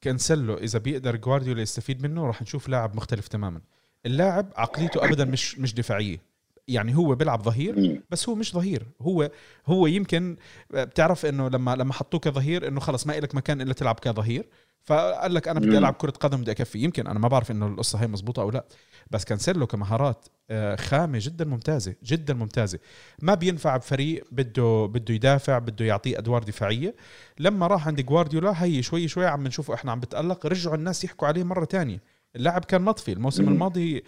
كانسلو 0.00 0.54
إذا 0.54 0.78
بيقدر 0.78 1.16
جوارديولا 1.16 1.62
يستفيد 1.62 2.02
منه 2.02 2.26
راح 2.26 2.42
نشوف 2.42 2.68
لاعب 2.68 2.96
مختلف 2.96 3.28
تماما. 3.28 3.60
اللاعب 4.06 4.52
عقليته 4.56 5.04
ابدا 5.04 5.24
مش 5.24 5.58
مش 5.58 5.74
دفاعية. 5.74 6.20
يعني 6.68 6.96
هو 6.96 7.14
بيلعب 7.14 7.42
ظهير 7.42 8.02
بس 8.10 8.28
هو 8.28 8.34
مش 8.34 8.54
ظهير. 8.54 8.86
هو 9.00 9.30
هو 9.66 9.86
يمكن 9.86 10.36
بتعرف 10.70 11.26
إنه 11.26 11.48
لما 11.48 11.76
لما 11.76 11.92
حطوه 11.92 12.20
كظهير 12.20 12.68
إنه 12.68 12.80
خلص 12.80 13.06
ما 13.06 13.18
إلك 13.18 13.34
مكان 13.34 13.60
إلا 13.60 13.72
تلعب 13.72 14.00
كظهير. 14.00 14.46
فقال 14.84 15.34
لك 15.34 15.48
أنا 15.48 15.60
بدي 15.60 15.78
ألعب 15.78 15.94
كرة 15.94 16.10
قدم 16.10 16.40
بدي 16.40 16.50
أكفي. 16.50 16.78
يمكن 16.78 17.06
أنا 17.06 17.18
ما 17.18 17.28
بعرف 17.28 17.50
إنه 17.50 17.66
القصة 17.66 17.98
هي 18.02 18.06
مزبوطه 18.06 18.42
أو 18.42 18.50
لا 18.50 18.64
بس 19.10 19.24
كانسيلو 19.24 19.66
كمهارات 19.66 20.26
آه، 20.50 20.76
خامة 20.76 21.18
جدا 21.22 21.44
ممتازة 21.44 21.94
جدا 22.04 22.34
ممتازة. 22.34 22.78
ما 23.22 23.34
بينفع 23.34 23.76
بفريق 23.76 24.24
بده 24.32 24.86
بده 24.86 25.14
يدافع 25.14 25.58
بده 25.58 25.84
يعطيه 25.84 26.18
أدوار 26.18 26.42
دفاعية. 26.42 26.94
لما 27.38 27.66
راح 27.66 27.86
عند 27.88 28.00
جوارديولا 28.00 28.64
هي 28.64 28.82
شوي 28.82 29.08
شوي 29.08 29.26
عم 29.26 29.46
نشوفه 29.46 29.74
إحنا 29.74 29.92
عم 29.92 30.00
بتألق 30.00 30.46
رجعوا 30.46 30.74
الناس 30.76 31.04
يحكوا 31.04 31.28
عليه 31.28 31.44
مرة 31.44 31.64
تانية. 31.64 32.02
اللاعب 32.36 32.64
كان 32.64 32.82
مطفي 32.82 33.12
الموسم 33.12 33.42
مم. 33.44 33.52
الماضي 33.52 34.02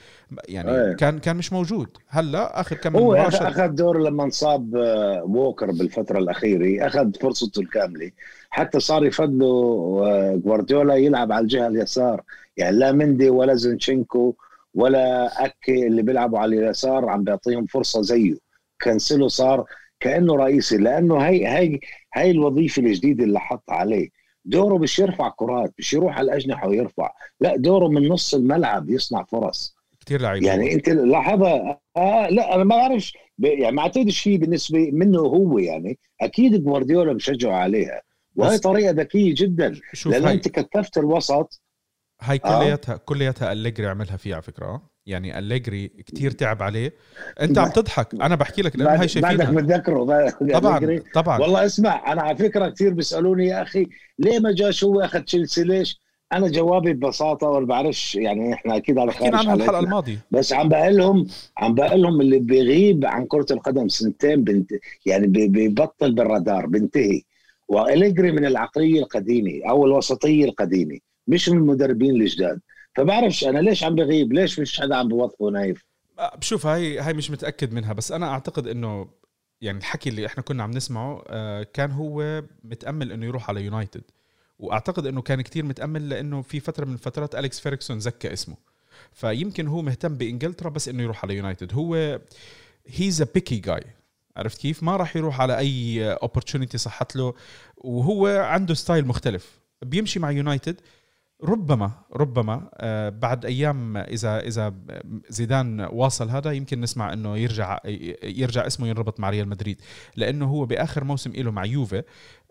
يعني 0.48 0.70
أيه. 0.70 0.92
كان 0.92 1.18
كان 1.18 1.36
مش 1.36 1.52
موجود. 1.52 1.88
هلأ 2.08 2.60
آخر 2.60 2.76
كم 2.76 2.96
هو 2.96 3.14
أخذ 3.14 3.68
دور 3.68 3.98
لما 4.02 4.24
انصاب 4.24 4.76
آه، 4.76 5.22
ووكر 5.24 5.66
بالفترة 5.66 6.18
الأخيرة. 6.18 6.86
أخذ 6.86 7.12
فرصته 7.20 7.60
الكاملة. 7.60 8.10
حتى 8.50 8.80
صار 8.80 9.04
يفضلوا 9.06 10.06
آه، 10.08 10.36
جوارديولا 10.36 10.94
يلعب 10.94 11.32
على 11.32 11.42
الجهة 11.42 11.66
اليسار. 11.66 12.22
يعني 12.56 12.76
لا 12.76 12.92
مندي 12.92 13.30
ولا 13.30 13.54
زنشينكو 13.54 14.36
ولا 14.74 15.26
أكي 15.44 15.86
اللي 15.86 16.02
بيلعبوا 16.02 16.38
على 16.38 16.58
اليسار 16.58 17.08
عم 17.08 17.24
بيعطيهم 17.24 17.66
فرصة 17.66 18.02
زيه. 18.02 18.34
كانسلو 18.80 19.28
صار 19.28 19.64
كأنه 20.00 20.36
رئيسي. 20.36 20.76
لأنه 20.76 21.18
هي 21.18 21.48
هي 21.48 21.80
هي 22.14 22.30
الوظيفة 22.30 22.82
الجديدة 22.82 23.24
اللي 23.24 23.40
حط 23.40 23.70
عليه. 23.70 24.08
دوره 24.50 24.78
مش 24.78 24.98
يرفع 24.98 25.28
كرات 25.28 25.74
مش 25.78 25.92
يروح 25.92 26.18
على 26.18 26.24
الأجنحة 26.24 26.68
ويرفع. 26.68 27.10
لا 27.40 27.56
دوره 27.56 27.88
من 27.88 28.08
نص 28.08 28.34
الملعب 28.34 28.90
يصنع 28.90 29.24
فرص. 29.24 29.76
كثير 30.06 30.20
لعيب 30.20 30.42
يعني 30.42 30.74
أنت 30.74 30.88
لاحظها؟ 30.88 31.80
آه 31.96 32.28
لا 32.28 32.54
أنا 32.54 32.64
ما 32.64 32.76
بعرفش 32.76 33.16
يعني 33.38 33.76
ما 33.76 33.82
أعتقدش 33.82 34.18
شيء 34.18 34.36
بالنسبة 34.36 34.90
منه 34.92 35.18
هو 35.18 35.58
يعني. 35.58 35.98
أكيد 36.20 36.64
جوارديولا 36.64 37.12
بشجعه 37.12 37.56
عليها. 37.56 38.02
وهي 38.36 38.58
طريقة 38.58 38.90
ذكية 38.90 39.34
جدا. 39.36 39.80
لأن 40.06 40.24
أنت 40.24 40.48
كثفت 40.48 40.98
الوسط. 40.98 41.62
هاي 42.20 42.40
آه. 42.44 42.58
كلياتها 42.58 42.94
آه. 42.94 42.98
كلياتها 42.98 43.52
أليجري 43.52 43.86
عملها 43.86 44.16
فيه 44.16 44.34
على 44.34 44.42
فكرة 44.42 44.89
يعني 45.10 45.38
أليجري 45.38 45.88
كتير 45.88 46.30
تعب 46.30 46.62
عليه. 46.62 46.94
أنت 47.40 47.58
عم 47.58 47.70
تضحك. 47.70 48.14
أنا 48.14 48.34
بحكي 48.34 48.62
لك 48.62 48.76
لأنه 48.76 49.00
هاي 49.00 49.08
شايفينها 49.08 49.36
بعدك 49.36 49.54
متذكره 49.54 50.04
طبعا 50.52 51.00
طبعا. 51.14 51.40
والله 51.40 51.66
اسمع 51.66 52.12
أنا 52.12 52.22
على 52.22 52.36
فكرة 52.36 52.68
كثير 52.68 52.94
بيسألوني 52.94 53.46
يا 53.46 53.62
أخي 53.62 53.86
ليه 54.18 54.38
ما 54.38 54.52
جاش 54.52 54.84
هو 54.84 55.00
اخذ 55.00 55.20
تشيلسي 55.20 55.64
ليش؟ 55.64 56.00
أنا 56.32 56.48
جوابي 56.48 56.92
ببساطة 56.92 57.48
ولا 57.48 57.66
بعرفش 57.66 58.14
يعني 58.14 58.54
إحنا 58.54 58.76
أكيد 58.76 58.98
على 58.98 59.12
خارج 59.12 59.34
عنها 59.34 59.54
الحلقة 59.54 59.80
الماضية. 59.80 60.18
بس 60.30 60.52
عم 60.52 60.68
بقول 60.68 60.96
لهم 60.96 61.26
عم 61.58 61.74
بقول 61.74 62.02
لهم 62.02 62.20
اللي 62.20 62.38
بيغيب 62.38 63.04
عن 63.04 63.26
كرة 63.26 63.46
القدم 63.50 63.88
سنتين 63.88 64.44
بنت 64.44 64.70
يعني 65.06 65.26
بيبطل 65.26 66.14
بالرادار 66.14 66.66
بنتهي. 66.66 67.22
وأليجري 67.68 68.32
من 68.32 68.44
العقلية 68.44 69.00
القديمة 69.00 69.70
أو 69.70 69.86
الوسطية 69.86 70.44
القديمة 70.44 70.98
مش 71.26 71.48
من 71.48 71.58
المدربين 71.58 72.10
الجداد. 72.10 72.60
فبعرفش 72.96 73.44
أنا 73.44 73.58
ليش 73.58 73.84
عم 73.84 73.94
بغيب؟ 73.94 74.32
ليش 74.32 74.58
مش 74.58 74.80
حدا 74.80 74.96
عم 74.96 75.08
بوظفه 75.08 75.50
نايف؟ 75.50 75.84
أه، 76.18 76.36
بشوف 76.36 76.66
هاي 76.66 76.98
هاي 76.98 77.12
مش 77.12 77.30
متأكد 77.30 77.72
منها 77.72 77.92
بس 77.92 78.12
أنا 78.12 78.28
أعتقد 78.28 78.66
إنه 78.66 79.10
يعني 79.60 79.78
الحكي 79.78 80.10
اللي 80.10 80.26
إحنا 80.26 80.42
كنا 80.42 80.62
عم 80.62 80.70
نسمعه 80.70 81.24
أه، 81.26 81.62
كان 81.62 81.90
هو 81.90 82.42
متأمل 82.64 83.12
إنه 83.12 83.26
يروح 83.26 83.48
على 83.48 83.64
يونايتد 83.64 84.02
وأعتقد 84.58 85.06
إنه 85.06 85.22
كان 85.22 85.40
كتير 85.40 85.64
متأمل 85.64 86.08
لإنه 86.08 86.42
في 86.42 86.60
فترة 86.60 86.84
من 86.84 86.92
الفترات 86.92 87.34
اليكس 87.34 87.60
فيرجسون 87.60 88.00
زكى 88.00 88.32
اسمه. 88.32 88.56
فيمكن 89.12 89.66
هو 89.66 89.82
مهتم 89.82 90.14
بإنجلترا 90.14 90.68
بس 90.68 90.88
إنه 90.88 91.02
يروح 91.02 91.24
على 91.24 91.36
يونايتد 91.36 91.74
هو 91.74 92.20
he's 92.86 93.22
a 93.22 93.26
picky 93.34 93.56
guy 93.56 93.84
عرفت 94.36 94.60
كيف؟ 94.60 94.82
ما 94.82 94.96
راح 94.96 95.16
يروح 95.16 95.40
على 95.40 95.58
أي 95.58 96.04
opportunity 96.12 96.78
صحت 96.78 97.16
له. 97.16 97.34
وهو 97.76 98.26
عنده 98.26 98.74
style 98.74 99.06
مختلف. 99.06 99.60
بيمشي 99.82 100.18
مع 100.18 100.30
يونايتد 100.30 100.80
ربما 101.44 101.90
ربما 102.12 102.70
آه، 102.74 103.08
بعد 103.08 103.44
أيام 103.46 103.96
إذا 103.96 104.40
إذا 104.40 104.74
زيدان 105.28 105.88
واصل 105.92 106.28
هذا 106.28 106.52
يمكن 106.52 106.80
نسمع 106.80 107.12
إنه 107.12 107.38
يرجع 107.38 107.78
يرجع 108.22 108.66
اسمه 108.66 108.88
ينربط 108.88 109.20
مع 109.20 109.30
ريال 109.30 109.48
مدريد 109.48 109.80
لأنه 110.16 110.46
هو 110.46 110.66
بآخر 110.66 111.04
موسم 111.04 111.32
له 111.32 111.50
مع 111.50 111.64
يوفي 111.64 112.02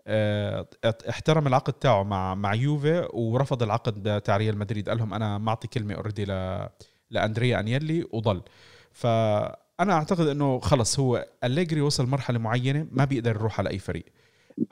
آه، 0.06 0.66
احترم 1.08 1.46
العقد 1.46 1.72
تاعه 1.72 2.02
مع 2.02 2.34
مع 2.34 2.54
يوفي 2.54 3.08
ورفض 3.12 3.62
العقد 3.62 4.20
تاع 4.20 4.36
ريال 4.36 4.58
مدريد 4.58 4.88
قال 4.88 4.98
لهم 4.98 5.14
أنا 5.14 5.38
معطي 5.38 5.68
كلمة 5.68 5.94
already 5.94 6.24
ل 6.24 6.68
لأندريا 7.10 7.60
أنيلي 7.60 8.04
وضل. 8.12 8.42
فأنا 8.92 9.92
أعتقد 9.92 10.26
إنه 10.26 10.58
خلص 10.60 11.00
هو 11.00 11.26
أليجري 11.44 11.80
وصل 11.80 12.06
مرحلة 12.06 12.38
معينة 12.38 12.86
ما 12.90 13.04
بيقدر 13.04 13.30
يروح 13.30 13.60
على 13.60 13.70
أي 13.70 13.78
فريق. 13.78 14.04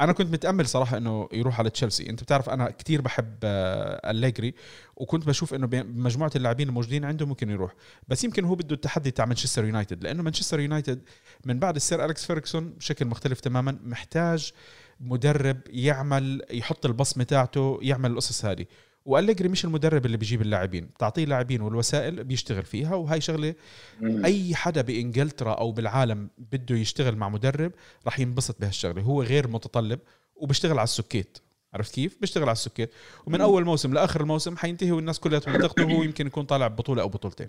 أنا 0.01 0.13
كنت 0.13 0.33
متأمل 0.33 0.67
صراحة 0.67 0.97
إنه 0.97 1.29
يروح 1.33 1.59
على 1.59 1.71
تشيلسي. 1.71 2.11
أنت 2.11 2.23
بتعرف 2.23 2.51
أنا 2.51 2.71
كتير 2.71 3.01
بحب 3.01 3.35
أليجري 3.45 4.49
آه، 4.49 4.53
وكنت 4.97 5.27
بشوف 5.27 5.55
إنه 5.55 5.67
بمجموعه 5.67 6.31
اللاعبين 6.37 6.69
الموجودين 6.69 7.05
عنده 7.05 7.27
ممكن 7.27 7.51
يروح. 7.51 7.75
بس 8.09 8.25
يمكن 8.25 8.45
هو 8.45 8.55
بده 8.55 8.75
التحدي 8.75 9.11
تاع 9.11 9.25
مانشستر 9.25 9.65
يونايتد 9.65 10.03
لأنه 10.05 10.23
مانشستر 10.23 10.61
يونايتد 10.61 11.03
من 11.45 11.59
بعد 11.59 11.77
السير 11.77 12.05
أليكس 12.05 12.27
فيركسون 12.27 12.71
بشكل 12.71 13.07
مختلف 13.07 13.41
تماما 13.41 13.79
محتاج 13.85 14.53
مدرب 15.01 15.61
يعمل 15.71 16.43
يحط 16.51 16.87
البصمة 16.87 17.25
تاعته 17.25 17.79
يعمل 17.83 18.11
القصص 18.11 18.45
هذه. 18.45 18.67
والجري 19.05 19.49
مش 19.49 19.65
المدرب 19.65 20.07
اللي 20.07 20.17
بيجيب 20.17 20.43
اللاعبين 20.43 20.85
بتعطيه 20.87 21.25
لاعبين 21.25 21.61
والوسائل 21.61 22.25
بيشتغل 22.25 22.63
فيها 22.63 22.95
وهي 22.95 23.21
شغلة. 23.21 23.55
أي 24.03 24.55
حدا 24.55 24.81
بإنجلترا 24.81 25.53
أو 25.53 25.73
بالعالم 25.73 26.31
بده 26.39 26.77
يشتغل 26.77 27.17
مع 27.17 27.29
مدرب 27.29 27.73
راح 28.07 28.21
ينبسط 28.21 28.61
بهالشغلة 28.61 29.03
هو 29.03 29.23
غير 29.23 29.49
متطلب 29.49 29.99
وبيشتغل 30.37 30.79
على 30.79 30.85
السكيت 30.85 31.39
عرفت 31.75 31.95
كيف؟ 31.95 32.19
بيشتغل 32.21 32.43
على 32.45 32.53
السكيت 32.53 32.91
ومن 33.27 33.41
أول 33.41 33.65
موسم 33.65 33.95
لآخر 33.95 34.21
الموسم 34.21 34.57
حينتهي 34.57 34.93
والناس 34.93 35.21
كلها 35.21 35.39
تنتقده 35.39 35.85
وهو 35.85 36.03
يمكن 36.03 36.27
يكون 36.27 36.45
طالع 36.45 36.67
ببطولة 36.67 37.03
أو 37.03 37.09
بطولتين. 37.09 37.49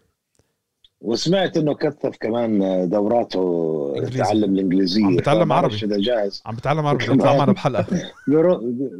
وسمعت 1.01 1.57
إنه 1.57 1.73
كثف 1.73 2.17
كمان 2.19 2.59
دوراته 2.89 3.93
تعلم 4.17 4.53
الإنجليزية. 4.53 5.05
عم 5.05 5.15
بتعلم 5.15 5.53
عربي. 5.53 5.75
إذا 5.75 5.97
جاهز. 5.97 6.41
عم 6.45 6.55
بتعلم 6.55 6.85
عربي 6.85 7.07
بيطلع 7.07 7.37
معنا 7.37 7.51
بحلقة. 7.51 7.85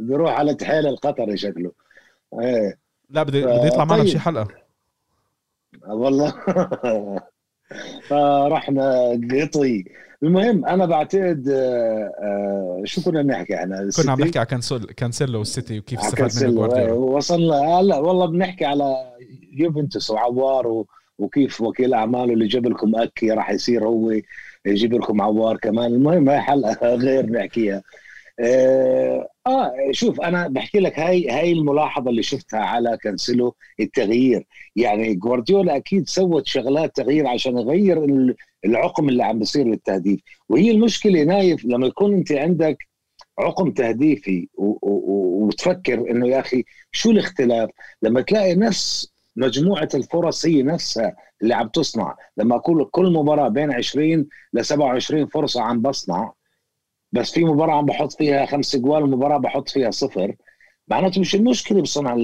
بيروح 0.08 0.32
على 0.32 0.54
الدحيل 0.54 0.88
القطري 0.88 1.38
شكله 1.38 1.72
إيه. 2.34 2.80
لا 3.10 3.24
بده 3.24 3.40
بده 3.42 3.66
يطلع 3.66 3.86
معنا 3.86 4.04
بشي 4.04 4.14
طيب. 4.14 4.22
حلقه 4.22 4.48
والله. 5.88 6.34
فرحنا 8.10 9.12
قطي. 9.42 9.86
المهم 10.24 10.66
أنا 10.66 10.86
بعتقد 10.86 11.48
آه، 11.50 12.12
آه، 12.24 12.82
شو 12.86 13.02
كنا 13.02 13.22
بنحكي 13.22 13.56
إحنا؟ 13.56 13.90
كنا 13.98 14.12
عم 14.12 14.22
نحكي 14.22 14.40
على 14.40 14.46
كانسل 14.46 14.86
كانسيلو 14.86 15.40
والسيتي 15.40 15.80
وكيف 15.80 16.00
استفاد 16.00 16.44
منه 16.44 16.56
جوارديولا. 16.56 16.92
وصلنا 16.94 17.56
هلا 17.56 17.98
والله 17.98 18.26
بنحكي 18.26 18.66
على 18.66 19.14
يوفنتوس 19.54 20.10
وعوار 20.10 20.84
وكيف 21.20 21.62
وكيل 21.62 21.94
أعماله 21.94 22.34
اللي 22.34 22.48
جاب 22.48 22.66
لكم 22.66 22.96
إياكي 22.96 23.32
راح 23.32 23.52
يصير 23.52 23.86
هو 23.86 24.14
يجيب 24.66 24.94
لكم 24.94 25.22
عوار 25.22 25.58
كمان. 25.58 25.94
المهم 25.94 26.30
هاي 26.30 26.40
حلقة 26.40 26.96
غير 27.06 27.26
نحكيها. 27.26 27.76
آه, 27.76 27.82
آه 28.40 29.30
شوف 29.92 30.22
أنا 30.22 30.48
بحكي 30.48 30.80
لك 30.80 31.00
هاي 31.00 31.30
هاي 31.30 31.52
الملاحظة 31.52 32.10
اللي 32.10 32.24
شفتها 32.24 32.60
على 32.60 32.98
كانسلو 33.04 33.56
التغيير. 33.80 34.46
يعني 34.76 35.16
جوارديولا 35.16 35.76
أكيد 35.76 36.10
سوت 36.10 36.48
شغلات 36.48 36.96
تغيير 36.96 37.28
عشان 37.28 37.58
يغير 37.58 38.06
العقم 38.66 39.10
اللي 39.10 39.24
عم 39.24 39.40
بيصير 39.40 39.68
للتهديف. 39.68 40.20
وهي 40.50 40.72
المشكلة 40.72 41.24
نايف 41.24 41.66
لما 41.66 41.88
يكون 41.88 42.14
أنت 42.14 42.32
عندك 42.32 42.78
عقم 43.40 43.72
تهديفي 43.72 44.48
وتفكر 44.58 46.12
إنه 46.12 46.28
يا 46.28 46.40
أخي 46.40 46.64
شو 46.92 47.12
الاختلاف؟ 47.12 47.70
لما 48.02 48.22
تلاقي 48.22 48.56
نفس 48.56 49.12
مجموعة 49.36 49.90
الفرص 49.94 50.46
هي 50.46 50.64
نفسها 50.64 51.16
اللي 51.42 51.54
عم 51.56 51.68
تصنع. 51.68 52.16
لما 52.38 52.56
أقول 52.56 52.86
كل 52.92 53.14
مباراة 53.14 53.48
بين 53.50 53.72
20 53.74 54.28
ل 54.54 54.66
27 54.66 55.28
فرصة 55.28 55.62
عم 55.62 55.82
بصنع 55.82 56.34
بس 57.12 57.32
في 57.32 57.44
مباراة 57.44 57.74
عم 57.74 57.86
بحط 57.86 58.14
فيها 58.14 58.46
خمس 58.46 58.76
جوال 58.76 59.04
ومباراة 59.04 59.38
بحط 59.38 59.70
فيها 59.70 59.92
صفر. 59.92 60.36
معناته 60.88 61.22
مش 61.22 61.36
المشكلة 61.36 61.82
بصنع 61.82 62.16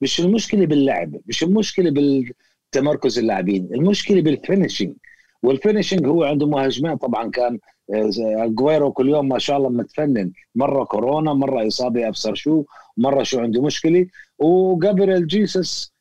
مش 0.00 0.20
المشكلة 0.20 0.66
باللعب 0.66 1.16
مش 1.26 1.42
المشكلة 1.42 1.90
بالتمركز 1.90 3.18
اللاعبين 3.18 3.68
المشكلة 3.74 4.22
بال 4.22 4.35
finishing 4.35 4.94
وال 5.42 5.54
finishing 5.54 6.06
هو 6.06 6.24
عنده 6.24 6.46
مهاجمين 6.46 6.96
طبعا 6.96 7.30
كان 7.30 7.58
اجويرو 8.18 8.86
آه، 8.88 8.90
كل 8.90 9.08
يوم 9.08 9.28
ما 9.28 9.38
شاء 9.38 9.56
الله 9.56 9.68
متفنن. 9.68 10.32
مرة 10.54 10.84
كورونا 10.84 11.32
مرة 11.34 11.66
إصابة 11.66 12.08
أبصر 12.08 12.34
شو 12.34 12.64
مرة 12.96 13.22
شو 13.22 13.40
عنده 13.40 13.62
مشكلة. 13.62 14.06
وجابريل 14.38 15.26
جيسس 15.26 15.92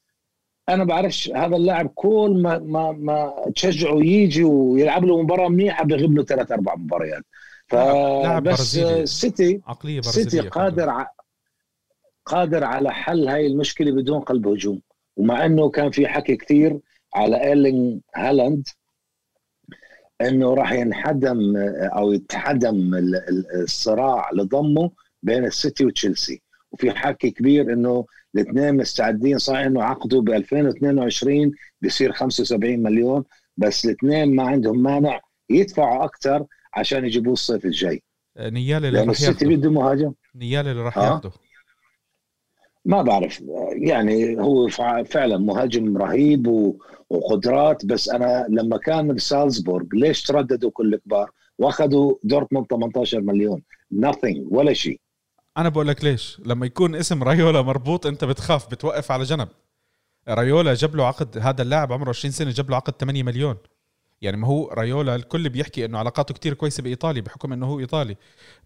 أنا 0.69 0.83
بعرفش 0.83 1.31
هذا 1.35 1.55
اللاعب 1.55 1.87
كل 1.95 2.39
ما 2.43 2.59
ما 2.59 2.91
ما 2.91 3.33
تشجعه 3.55 3.97
يجي 3.97 4.43
ويلعب 4.43 5.05
له 5.05 5.21
مباراة 5.21 5.49
منيحة 5.49 5.83
بيغيب 5.85 6.17
له 6.17 6.23
ثلاث 6.23 6.51
أربع 6.51 6.75
مباريات. 6.75 7.23
فبس 7.69 8.79
سيتي 9.03 9.61
عقلية 9.67 10.01
سيتي 10.01 10.39
قادر 10.39 10.89
ع... 10.89 11.07
قادر 12.25 12.63
على 12.63 12.91
حل 12.91 13.27
هاي 13.27 13.47
المشكلة 13.47 13.91
بدون 13.91 14.19
قلب 14.19 14.47
هجوم. 14.47 14.81
ومع 15.17 15.45
إنه 15.45 15.69
كان 15.69 15.91
في 15.91 16.07
حكي 16.07 16.35
كثير 16.35 16.79
على 17.15 17.43
ايرلينج 17.43 18.01
هالاند 18.15 18.67
إنه 20.21 20.53
راح 20.53 20.71
ينحدم 20.71 21.57
أو 21.95 22.11
يحتدم 22.11 22.91
الصراع 23.63 24.29
لضمه 24.33 24.91
بين 25.23 25.45
السيتي 25.45 25.85
وتشيلسي. 25.85 26.41
وفي 26.71 26.91
حكي 26.91 27.31
كبير 27.31 27.73
إنه 27.73 28.05
الاثنين 28.35 28.77
مستعدين 28.77 29.37
صحيح 29.37 29.59
إنه 29.59 29.83
عقدوا 29.83 30.21
ب 30.21 30.29
2022 30.29 31.51
بيصير 31.81 32.11
75 32.11 32.79
مليون 32.79 33.23
بس 33.57 33.85
الاثنين 33.85 34.35
ما 34.35 34.43
عندهم 34.43 34.83
مانع 34.83 35.19
يدفعوا 35.49 36.03
أكثر 36.05 36.45
عشان 36.79 37.05
يجيبوه 37.05 37.33
الصيف 37.33 37.65
الجاي. 37.65 38.01
نيالي 38.39 38.87
اللي 38.87 38.99
راح 38.99 39.09
السيتي 39.09 39.45
بده 39.45 39.71
مهاجم. 39.71 40.13
نيالي 40.35 40.71
اللي 40.71 40.83
راح 40.83 40.97
ياخده. 40.97 41.31
ما 42.85 43.01
بعرف 43.01 43.43
يعني 43.71 44.39
هو 44.39 44.67
فعلا 45.05 45.37
مهاجم 45.37 45.97
رهيب 45.97 46.73
وقدرات 47.09 47.85
بس 47.85 48.09
أنا 48.09 48.45
لما 48.49 48.77
كان 48.77 49.15
بسالزبورغ 49.15 49.85
ليش 49.93 50.23
ترددوا 50.23 50.71
كل 50.73 50.93
الكبار؟ 50.93 51.31
وأخذوا 51.59 52.15
دورتموند 52.23 52.67
18 52.67 53.21
مليون. 53.21 53.63
Nothing 53.93 54.37
ولا 54.51 54.73
شيء. 54.73 54.99
أنا 55.57 55.69
بقول 55.69 55.87
لك 55.87 56.03
ليش؟ 56.03 56.41
لما 56.45 56.65
يكون 56.65 56.95
اسم 56.95 57.23
رايولا 57.23 57.61
مربوط 57.61 58.05
أنت 58.05 58.25
بتخاف 58.25 58.71
بتوقف 58.71 59.11
على 59.11 59.23
جنب. 59.23 59.47
رايولا 60.27 60.73
جاب 60.73 60.95
له 60.95 61.05
عقد 61.05 61.37
هذا 61.37 61.61
اللاعب 61.61 61.93
عمره 61.93 62.09
20 62.09 62.31
سنة 62.31 62.51
جاب 62.51 62.69
له 62.69 62.75
عقد 62.75 62.93
8 62.93 63.23
مليون. 63.23 63.57
يعني 64.21 64.37
ما 64.37 64.47
هو 64.47 64.67
رايولا 64.67 65.15
الكل 65.15 65.49
بيحكي 65.49 65.85
إنه 65.85 65.97
علاقاته 65.97 66.33
كتير 66.33 66.53
كويسة 66.53 66.83
بإيطاليا 66.83 67.21
بحكم 67.21 67.53
إنه 67.53 67.65
هو 67.65 67.79
إيطالي. 67.79 68.15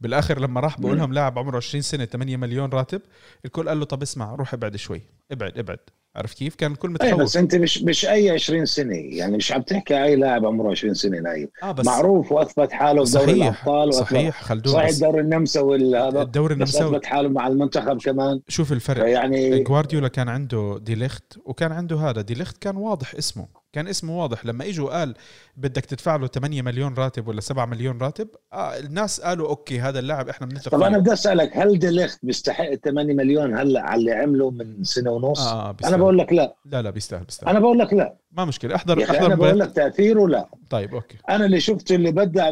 بالآخر 0.01 0.39
لما 0.39 0.59
راح 0.59 0.79
بقول 0.79 0.97
لهم 0.97 1.13
لاعب 1.13 1.39
عمره 1.39 1.57
20 1.57 1.81
سنة 1.81 2.05
8 2.05 2.37
مليون 2.37 2.69
راتب 2.69 3.01
الكل 3.45 3.69
قال 3.69 3.79
له 3.79 3.85
طب 3.85 4.01
اسمع 4.01 4.35
روح 4.35 4.53
ابعد 4.53 4.75
شوي. 4.75 5.01
ابعد 5.31 5.57
ابعد. 5.57 5.79
عرفت 6.15 6.37
كيف؟ 6.37 6.55
كان 6.55 6.71
الكل 6.71 6.89
متخوف. 6.89 7.21
بس 7.21 7.37
أنت 7.37 7.55
مش 7.55 7.83
مش 7.83 8.05
أي 8.05 8.29
20 8.29 8.65
سنة. 8.65 8.95
يعني 8.95 9.37
مش 9.37 9.51
عم 9.51 9.61
تحكي 9.61 10.03
أي 10.03 10.15
لاعب 10.15 10.45
عمره 10.45 10.71
20 10.71 10.93
سنة 10.93 11.19
نايم. 11.19 11.47
آه 11.63 11.71
بس 11.71 11.85
معروف 11.85 12.31
وأثبت 12.31 12.71
حاله 12.71 13.05
في 13.05 13.11
دوري 13.11 13.31
الأبطال 13.31 13.93
صحيح 13.93 14.43
خلدون 14.43 14.73
صحيح 14.73 14.89
الدوري 14.89 15.21
النمساوي 15.21 15.97
هذا. 15.97 16.21
الدوري 16.21 16.53
النمساوي. 16.53 16.95
أثبت 16.95 17.05
حاله 17.05 17.29
مع 17.29 17.47
المنتخب 17.47 18.01
كمان. 18.01 18.41
شوف 18.47 18.71
الفرق. 18.71 19.09
يعني 19.09 19.63
جوارديولا 19.63 20.07
كان 20.07 20.29
عنده 20.29 20.79
ديليخت 20.81 21.37
وكان 21.45 21.71
عنده 21.71 21.97
هذا. 21.97 22.21
ديليخت 22.21 22.57
كان 22.57 22.75
واضح 22.75 23.15
اسمه. 23.15 23.62
كان 23.73 23.87
اسمه 23.87 24.21
واضح. 24.21 24.45
لما 24.45 24.65
إجوا 24.65 24.89
قال 24.99 25.13
بدك 25.57 25.85
تدفع 25.85 26.15
له 26.15 26.27
8 26.27 26.61
مليون 26.61 26.93
راتب 26.93 27.27
ولا 27.27 27.41
7 27.41 27.65
مليون 27.65 27.97
راتب 27.97 28.27
آه 28.53 28.79
الناس 28.79 29.21
قالوا 29.21 29.49
okay 29.49 29.79
هذا 29.79 29.99
اللاعب 29.99 30.29
إحنا 30.29 30.47
بنثق 30.47 30.71
طب 30.71 30.81
أنا 30.81 30.97
بدي 30.97 31.13
أسألك 31.13 31.57
هل 31.57 31.79
ديليخت 31.79 32.19
بيستحق 32.23 32.73
8 32.75 33.13
مليون 33.13 33.57
هلأ 33.57 33.81
على 33.81 33.99
اللي 33.99 34.11
عمله 34.11 34.51
من 34.51 34.83
سنة 34.83 35.11
ونص؟ 35.11 35.39
آه. 35.47 35.75
أنا 35.85 35.97
بقول 35.97 36.17
لك 36.17 36.33
لا. 36.33 36.55
لا 36.65 36.81
لا 36.81 36.89
بيستاهل 36.89 37.23
بيستاهل. 37.23 37.49
أنا 37.49 37.59
بقول 37.59 37.79
لك 37.79 37.93
لا. 37.93 38.17
ما 38.31 38.45
مشكلة. 38.45 38.75
احضر 38.75 39.03
أحضر 39.03 39.25
أنا 39.25 39.35
بقول 39.35 39.59
لك 39.59 39.71
تأثيره 39.71 40.27
لا. 40.27 40.49
طيب 40.69 40.93
okay. 40.93 41.17
أنا 41.29 41.45
اللي 41.45 41.59
شفته 41.59 41.95
اللي 41.95 42.11
بدع 42.11 42.51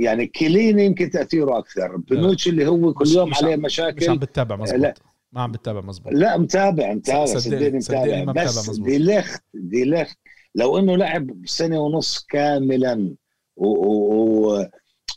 يعني 0.00 0.26
كيليني 0.26 0.84
يمكن 0.84 1.10
تأثيره 1.10 1.58
أكثر. 1.58 1.96
بونوتشي 1.96 2.48
اللي 2.48 2.66
هو 2.66 2.92
كل 2.92 3.08
يوم 3.08 3.34
عليه 3.34 3.56
مشاكل 3.56 3.96
مش 3.96 4.08
عم 4.08 4.18
بتتابع 4.18 4.56
مزبوط. 4.56 4.80
لا. 4.80 4.94
ما 5.32 5.40
عم 5.42 5.52
بتتابع 5.52 5.80
مزبوط. 5.80 6.12
لا 6.12 6.36
متابع 6.36 6.94
متابع. 6.94 7.24
صدقني 7.24 7.70
متابع. 7.70 8.32
بس 8.32 8.70
ديليخت 8.70 9.42
ديليخت 9.54 10.18
لو 10.56 10.78
إنه 10.78 10.96
لعب 10.96 11.30
سنة 11.44 11.80
ونص 11.80 12.26
كاملا 12.30 13.14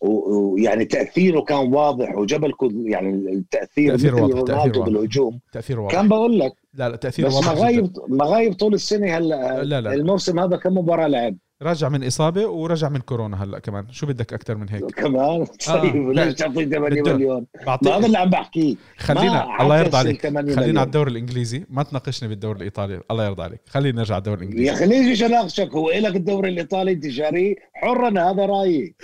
ويعني 0.02 0.86
تأثيره 0.86 1.42
كان 1.42 1.74
واضح 1.74 2.16
وجبل 2.18 2.54
يعني 2.86 3.10
التأثير 3.34 3.92
تأثير 3.92 4.16
واضح 4.16 4.42
تأثير 4.42 4.84
بالهجوم. 4.84 5.40
تأثير 5.54 5.80
واضح. 5.80 5.92
كان 5.96 6.08
بقول 6.08 6.40
لك 6.40 6.54
لا 6.74 6.90
لا 6.90 6.96
تأثير 6.96 7.28
بس 7.28 7.34
واضح. 7.34 7.52
مغايب 7.52 7.92
مغايب 8.08 8.54
طول 8.54 8.74
السنة 8.74 9.18
هلا 9.18 9.64
لا 9.64 9.82
لا. 9.82 9.94
الموسم 9.94 10.40
هذا 10.40 10.58
كم 10.58 10.78
مباراة 10.78 11.08
لعب؟ 11.08 11.38
رجع 11.64 11.90
من 11.90 12.04
إصابة 12.04 12.46
ورجع 12.46 12.90
من 12.90 13.00
كورونا 13.00 13.44
هلأ 13.44 13.60
كمان. 13.60 13.86
شو 13.92 14.06
بدك 14.06 14.34
أكثر 14.34 14.56
من 14.56 14.70
هيك؟ 14.70 14.86
كمان؟ 14.86 15.46
طيب 15.68 16.10
آه. 16.10 16.14
ليش 16.14 16.34
تعطيه 16.34 16.66
8 16.66 17.02
مليون؟ 17.02 17.46
هذا 17.68 18.06
اللي 18.06 18.18
عم 18.18 18.30
بحكيه 18.30 18.76
خلينا 18.98 19.62
الله 19.62 19.80
يرضى 19.80 19.98
عليك. 19.98 20.28
خلينا 20.28 20.80
على 20.80 20.84
الدوري 20.84 21.12
الإنجليزي. 21.12 21.66
ما 21.70 21.84
تناقشني 21.84 22.30
بالدوري 22.30 22.58
الإيطالي. 22.58 23.02
الله 23.12 23.26
يرضى 23.26 23.44
عليك. 23.44 23.62
خلينا 23.68 23.98
نرجع 23.98 24.14
على 24.14 24.20
الدوري 24.20 24.38
الإنجليزي. 24.38 24.68
يا 24.68 24.74
أخي 24.74 24.86
ليش 24.86 25.24
أناقشك؟ 25.24 25.70
هو 25.72 25.92
لك 25.92 26.16
الدوري 26.16 26.50
الإيطالي 26.50 26.92
انت 26.92 27.10
شاريه 27.10 27.56
حرا 27.74 28.10
هذا 28.10 28.46
رأيي. 28.46 28.96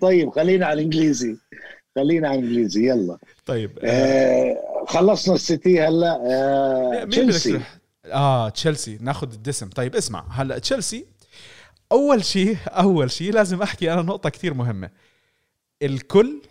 طيب 0.00 0.30
خلينا 0.30 0.66
على 0.66 0.80
الإنجليزي. 0.80 1.36
خلينا 1.96 2.28
على 2.28 2.38
الإنجليزي. 2.38 2.88
يلا. 2.88 3.18
طيب 3.46 3.70
آه 3.82 4.84
خلصنا 4.86 5.34
السيتي 5.34 5.80
هلأ. 5.80 6.20
آه 6.26 7.04
تشيلسي. 7.04 7.60
آه 8.06 8.48
تشيلسي. 8.48 8.98
ناخذ 9.00 9.32
الدسم. 9.32 9.68
طيب 9.68 9.96
اسمع. 9.96 10.24
هلأ 10.30 10.58
تشيلسي 10.58 11.15
أول 11.92 12.24
شيء 12.24 12.56
أول 12.68 13.10
شيء 13.10 13.32
لازم 13.32 13.62
أحكي 13.62 13.92
أنا 13.92 14.02
نقطة 14.02 14.30
كثير 14.30 14.54
مهمة. 14.54 14.90
الكل 15.82 16.42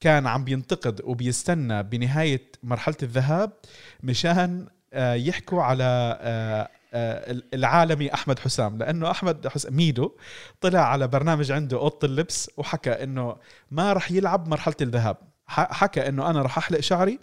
كان 0.00 0.26
عم 0.26 0.44
بينتقد 0.44 1.00
وبيستنى 1.04 1.82
بنهاية 1.82 2.52
مرحلة 2.62 2.96
الذهاب 3.02 3.52
مشان 4.02 4.66
آه، 4.92 5.14
يحكوا 5.14 5.62
على 5.62 6.18
آه، 6.20 6.68
آه، 6.94 7.42
العالمي 7.54 8.14
أحمد 8.14 8.38
حسام. 8.38 8.78
لأنه 8.78 9.10
أحمد 9.10 9.48
حسام 9.48 9.76
ميدو 9.76 10.12
طلع 10.60 10.80
على 10.80 11.08
برنامج 11.08 11.52
عنده 11.52 11.76
أوضة 11.76 11.98
اللبس 12.04 12.50
وحكى 12.56 12.90
إنه 12.90 13.36
ما 13.70 13.92
راح 13.92 14.12
يلعب 14.12 14.48
مرحلة 14.48 14.76
الذهاب. 14.80 15.16
حكى 15.46 16.08
إنه 16.08 16.30
أنا 16.30 16.42
راح 16.42 16.58
أحلق 16.58 16.80
شعري 16.80 17.18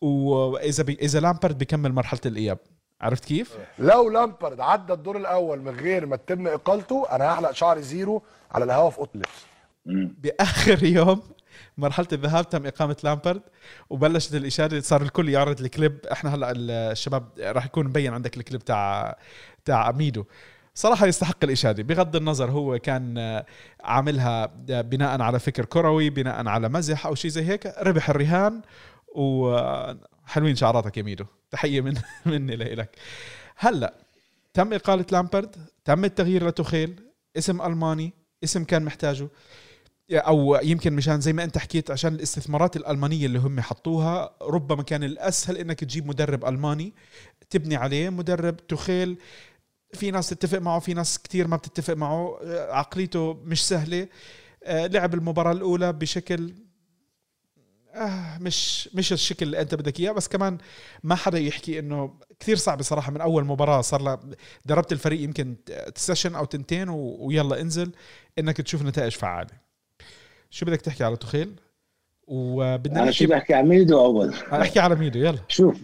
وإذا 0.00 0.84
إذا 0.88 1.20
لامبرد 1.20 1.58
بيكمل 1.58 1.92
مرحلة 1.92 2.20
الإياب. 2.26 2.58
عرفت 3.04 3.24
كيف؟ 3.24 3.58
لو 3.78 4.10
لامبرد 4.10 4.60
عدى 4.60 4.92
الدور 4.92 5.16
الأول 5.16 5.62
من 5.62 5.80
غير 5.80 6.06
ما 6.06 6.16
تتم 6.16 6.46
إقالته 6.46 7.06
أنا 7.12 7.34
هحلق 7.34 7.50
شعري 7.50 7.82
زيرو 7.82 8.22
على 8.52 8.64
الهواء 8.64 8.90
في 8.90 8.98
اوضه 8.98 9.10
اللبس 9.14 9.46
بآخر 10.22 10.84
يوم 10.96 11.22
مرحلة 11.78 12.06
الذهاب 12.12 12.48
تم 12.48 12.66
إقالة 12.66 12.96
لامبرد 13.04 13.42
وبلشت 13.90 14.34
الاشاده 14.34 14.80
صار 14.80 15.02
الكل 15.02 15.28
يعرض 15.28 15.60
الكليب. 15.60 16.06
إحنا 16.12 16.34
هلأ 16.34 16.52
الشباب 16.56 17.28
راح 17.38 17.64
يكون 17.66 17.86
مبين 17.86 18.14
عندك 18.14 18.36
الكليب 18.36 18.64
تاع 18.64 19.16
تاع 19.64 19.92
ميدو. 19.92 20.24
صراحة 20.74 21.06
يستحق 21.06 21.44
الإشادة 21.44 21.82
بغض 21.82 22.16
النظر 22.16 22.50
هو 22.50 22.78
كان 22.78 23.42
عاملها 23.84 24.46
بناء 24.68 25.22
على 25.22 25.38
فكر 25.38 25.64
كروي 25.64 26.10
بناء 26.10 26.48
على 26.48 26.68
مزح 26.68 27.06
أو 27.06 27.14
شيء 27.14 27.30
زي 27.30 27.44
هيك 27.48 27.66
ربح 27.66 28.10
الرهان 28.10 28.60
وحلوين 30.26 30.56
شعراتك 30.56 30.96
يا 30.96 31.02
ميدو. 31.02 31.24
تحية 31.50 31.80
من 31.80 31.94
مني 32.26 32.56
لك. 32.56 32.96
هلأ 33.56 33.94
تم 34.54 34.72
إقالة 34.72 35.06
لامبرد 35.12 35.56
تم 35.84 36.04
التغيير 36.04 36.48
لتوخيل. 36.48 37.00
اسم 37.38 37.62
ألماني 37.62 38.12
اسم 38.44 38.64
كان 38.64 38.84
محتاجه. 38.84 39.28
أو 40.12 40.58
يمكن 40.62 40.92
مشان 40.92 41.20
زي 41.20 41.32
ما 41.32 41.44
أنت 41.44 41.58
حكيت 41.58 41.90
عشان 41.90 42.14
الاستثمارات 42.14 42.76
الألمانية 42.76 43.26
اللي 43.26 43.38
هم 43.38 43.60
حطوها 43.60 44.30
ربما 44.42 44.82
كان 44.82 45.04
الأسهل 45.04 45.56
إنك 45.58 45.80
تجيب 45.80 46.06
مدرب 46.06 46.44
ألماني 46.44 46.92
تبني 47.50 47.76
عليه 47.76 48.10
مدرب 48.10 48.66
تخيل 48.66 49.16
في 49.94 50.10
ناس 50.10 50.28
تتفق 50.28 50.58
معه 50.58 50.78
في 50.78 50.94
ناس 50.94 51.18
كثير 51.18 51.48
ما 51.48 51.56
بتتفق 51.56 51.94
معه. 51.94 52.38
عقليته 52.70 53.40
مش 53.44 53.68
سهلة. 53.68 54.08
آه، 54.64 54.86
لعب 54.86 55.14
المباراة 55.14 55.52
الأولى 55.52 55.92
بشكل 55.92 56.54
آه 57.94 58.38
مش 58.40 58.88
مش 58.94 59.12
الشكل 59.12 59.46
اللي 59.46 59.60
أنت 59.60 59.74
بدك 59.74 60.00
إياه 60.00 60.12
بس 60.12 60.28
كمان 60.28 60.58
ما 61.02 61.14
حدا 61.14 61.38
يحكي 61.38 61.78
إنه 61.78 62.14
كثير 62.40 62.56
صعب 62.56 62.78
بصراحه 62.78 63.12
من 63.12 63.20
أول 63.20 63.44
مباراة 63.44 63.80
صار 63.80 64.02
لها 64.02 64.20
دربت 64.64 64.92
الفريق 64.92 65.20
يمكن 65.20 65.56
session 65.96 66.34
أو 66.34 66.44
تنتين 66.44 66.88
ويلا 66.88 67.60
انزل 67.60 67.92
إنك 68.38 68.56
تشوف 68.56 68.82
نتائج 68.82 69.12
فعالة. 69.12 69.50
شو 70.50 70.66
بدك 70.66 70.80
تحكي 70.80 71.04
على 71.04 71.16
توخيل 71.16 71.60
وبدنا 72.26 73.02
أنا 73.02 73.10
شو 73.10 73.26
بحكي 73.26 73.54
على 73.54 73.68
ميدو 73.68 74.00
أول. 74.00 74.34
أحكي 74.34 74.80
على 74.80 74.94
ميدو 74.94 75.18
يلا. 75.18 75.38
شوف 75.48 75.76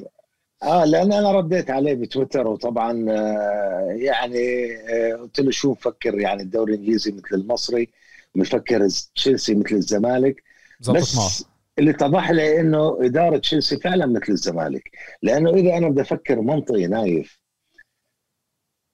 آه 0.62 0.84
لأن 0.84 1.12
أنا 1.12 1.32
رديت 1.32 1.70
عليه 1.70 1.94
بتويتر 1.94 2.46
وطبعا 2.46 3.06
آه 3.10 3.88
يعني 3.90 4.72
آه 4.76 5.16
قلت 5.16 5.40
له 5.40 5.50
شو 5.50 5.70
مفكر 5.70 6.20
يعني 6.20 6.42
الدوري 6.42 6.74
الإنجليزي 6.74 7.12
مثل 7.12 7.34
المصري 7.34 7.88
مفكر 8.34 8.88
تشيلسي 9.14 9.54
مثل 9.54 9.74
الزمالك. 9.74 10.42
بس. 10.88 11.44
اللي 11.80 11.90
اتضح 11.90 12.30
لي 12.30 12.60
إنه 12.60 12.98
إدارة 13.00 13.38
تشيلسي 13.38 13.76
فعلا 13.76 14.06
مثل 14.06 14.32
الزمالك. 14.32 14.90
لأنه 15.22 15.50
إذا 15.50 15.76
أنا 15.76 15.88
بدي 15.88 16.00
أفكر 16.00 16.40
منطقي 16.40 16.86
نايف 16.86 17.40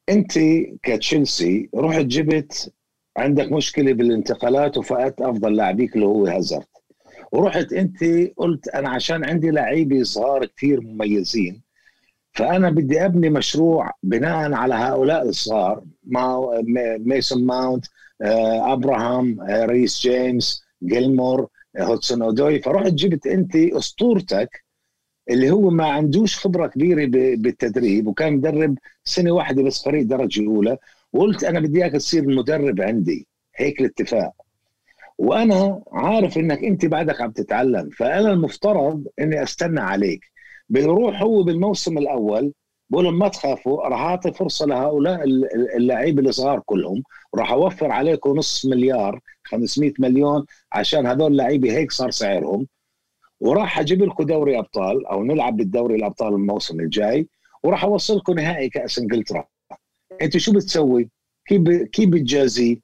أنت 0.09 0.33
كتشيلسي 0.83 1.71
رحت 1.75 2.05
جبت 2.05 2.73
عندك 3.17 3.53
مشكلة 3.53 3.93
بالانتقالات 3.93 4.79
وفقدت 4.79 5.21
أفضل 5.21 5.57
لاعبيك 5.57 5.95
اللي 5.95 6.07
هو 6.07 6.27
هازارد. 6.27 6.67
ورحت 7.33 7.73
أنت 7.73 8.05
قلت 8.37 8.69
أنا 8.69 8.91
عشان 8.91 9.25
عندي 9.25 9.51
لعيبة 9.51 10.03
صغار 10.03 10.45
كثير 10.47 10.81
مميزين 10.81 11.63
فأنا 12.33 12.71
بدي 12.71 13.05
أبني 13.05 13.31
مشروع 13.31 13.91
بناء 14.03 14.53
على 14.53 14.75
هؤلاء 14.75 15.29
الصغار 15.29 15.85
ميسون 16.99 17.47
ماونت 17.47 17.87
آه، 18.23 18.73
أبراهام 18.73 19.41
آه، 19.41 19.65
ريس 19.65 20.01
جيمس 20.01 20.63
جيلمور. 20.83 21.49
هودسون 21.79 22.23
اودوي 22.23 22.63
فرحت 22.63 22.93
جبت 22.93 23.27
أنت 23.27 23.57
أسطورتك 23.57 24.65
اللي 25.31 25.51
هو 25.51 25.71
ما 25.71 25.87
عندوش 25.87 26.39
خبرة 26.39 26.67
كبيرة 26.67 27.07
بالتدريب 27.37 28.07
وكان 28.07 28.33
مدرب 28.33 28.79
سنة 29.05 29.31
واحدة 29.31 29.63
بس 29.63 29.85
فريق 29.85 30.07
درجة 30.07 30.47
اولى 30.47 30.79
وقلت 31.13 31.45
أنا 31.45 31.61
بدي 31.61 31.79
إياك 31.83 31.93
تصير 31.93 32.23
المدرب 32.23 32.81
عندي. 32.81 33.27
هيك 33.57 33.81
الاتفاق. 33.81 34.33
وأنا 35.19 35.83
عارف 35.93 36.39
إنك 36.39 36.65
أنت 36.65 36.87
بعدك 36.87 37.21
عم 37.21 37.31
تتعلم. 37.31 37.91
فأنا 37.91 38.33
المفترض 38.33 39.07
إني 39.21 39.43
أستنى 39.43 39.81
عليك. 39.81 40.21
بيروح 40.69 41.23
هو 41.23 41.43
بالموسم 41.43 41.99
الأول 41.99 42.53
بقول 42.91 43.09
ما 43.09 43.29
تخافوا 43.29 43.89
راح 43.89 44.01
أعطي 44.01 44.33
فرصة 44.33 44.67
لهؤلاء 44.67 45.25
اللعيبة 45.77 46.23
الصغار 46.23 46.61
كلهم 46.61 47.03
وراح 47.33 47.53
أوفر 47.53 47.91
عليكم 47.93 48.31
نص 48.37 48.67
مليار 48.67 49.21
500 49.45 49.93
مليون 49.99 50.47
عشان 50.73 51.07
هذول 51.07 51.33
اللعيبة 51.33 51.73
هيك 51.73 51.93
صار 51.93 52.11
سعرهم 52.11 52.67
وراح 53.41 53.79
أجيب 53.79 54.03
لكم 54.03 54.25
دوري 54.25 54.59
أبطال 54.59 55.07
أو 55.07 55.25
نلعب 55.25 55.57
بالدوري 55.57 55.95
الأبطال 55.95 56.35
الموسم 56.35 56.81
الجاي 56.81 57.29
وراح 57.63 57.85
أوصلكم 57.85 58.33
نهائي 58.33 58.69
كأس 58.69 58.99
إنجلترا 58.99 59.45
انت 60.23 60.37
شو 60.37 60.53
بتسوي؟ 60.53 61.09
كيف 61.47 61.63
كيف 61.93 62.11
بتجازي؟ 62.11 62.83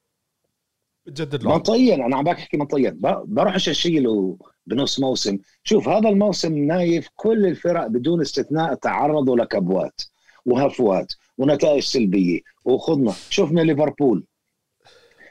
بتجدد 1.05 1.43
له 1.43 1.49
منطقيا 1.51 1.95
أنا 1.95 2.17
عم 2.17 2.23
بحكي 2.23 2.57
منطقيا 2.57 2.97
بروح 3.25 3.55
اشيله 3.55 4.37
بنص 4.67 4.99
موسم. 4.99 5.37
شوف 5.63 5.89
هذا 5.89 6.09
الموسم 6.09 6.57
نايف 6.57 7.09
كل 7.15 7.45
الفرق 7.45 7.87
بدون 7.87 8.21
استثناء 8.21 8.73
تعرضوا 8.73 9.37
لكبوات 9.37 10.01
وهفوات 10.45 11.13
ونتائج 11.37 11.83
سلبية. 11.83 12.39
وخضنا 12.65 13.13
شفنا 13.29 13.61
ليفربول. 13.61 14.23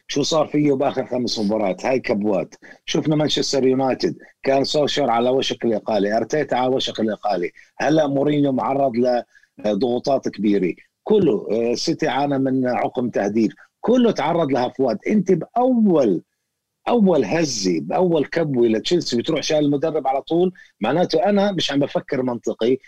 شو 0.08 0.22
صار 0.22 0.46
فيه 0.46 0.72
بآخر 0.72 1.06
خمس 1.06 1.38
مباريات؟ 1.38 1.86
هاي 1.86 2.00
كبوات. 2.00 2.54
شفنا 2.86 3.16
مانشستر 3.16 3.66
يونايتد. 3.66 4.16
كان 4.42 4.64
سولشر 4.64 5.10
على 5.10 5.30
وشك 5.30 5.64
الإقالة 5.64 6.16
أرتيتا 6.16 6.54
على 6.54 6.74
وشك 6.74 7.00
الإقالة. 7.00 7.50
هلأ 7.78 8.06
مورينيو 8.06 8.52
معرض 8.52 8.92
لضغوطات 9.58 10.28
كبيرة. 10.28 10.74
كله 11.04 11.46
آه، 11.50 11.74
سيتي 11.74 12.08
عانى 12.08 12.38
من 12.38 12.66
عقم 12.66 13.10
تهديد 13.10 13.52
كله 13.80 14.10
تعرض 14.10 14.52
لهفوات. 14.52 15.06
انت 15.06 15.32
بأول 15.32 16.22
أول 16.88 17.24
هزه 17.24 17.80
باول 17.80 18.26
كبوة 18.26 18.68
لتشيلسي 18.68 19.16
بتروح 19.16 19.40
شايل 19.42 19.64
المدرب 19.64 20.06
على 20.06 20.22
طول. 20.22 20.52
معناته 20.80 21.24
أنا 21.24 21.52
مش 21.52 21.72
عم 21.72 21.78
بفكر 21.80 22.22
منطقي. 22.22 22.78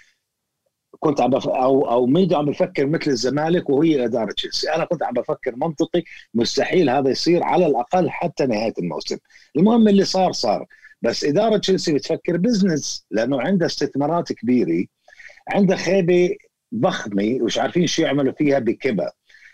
كنت 1.01 1.21
عم 1.21 1.31
بف... 1.31 1.49
أو 1.49 1.91
أو 1.91 2.07
ميدو 2.07 2.37
عم 2.37 2.45
بفكر 2.47 2.87
مثل 2.87 3.11
الزمالك 3.11 3.71
وهي 3.71 4.05
إدارة 4.05 4.33
تشيلسي. 4.33 4.75
أنا 4.75 4.85
كنت 4.85 5.03
عم 5.03 5.13
بفكر 5.15 5.57
منطقي. 5.57 6.03
مستحيل 6.35 6.91
هذا 6.91 7.11
يصير 7.11 7.43
على 7.43 7.67
الأقل 7.67 8.11
حتى 8.11 8.47
نهاية 8.47 8.75
الموسم. 8.79 9.19
المهم 9.57 9.89
اللي 9.89 10.05
صار 10.05 10.33
صار. 10.33 10.67
بس 11.03 11.25
إدارة 11.25 11.57
تشيلسي 11.57 11.95
بتفكر 11.95 12.37
business 12.37 13.07
لأنه 13.11 13.41
عندها 13.41 13.67
استثمارات 13.67 14.33
كبيرة. 14.33 14.87
عندها 15.49 15.77
خيبة 15.77 16.37
ضخمة 16.75 17.39
ومش 17.41 17.59
عارفين 17.59 17.87
شو 17.87 18.03
يعملوا 18.03 18.33
فيها 18.33 18.59
بكبا 18.59 19.11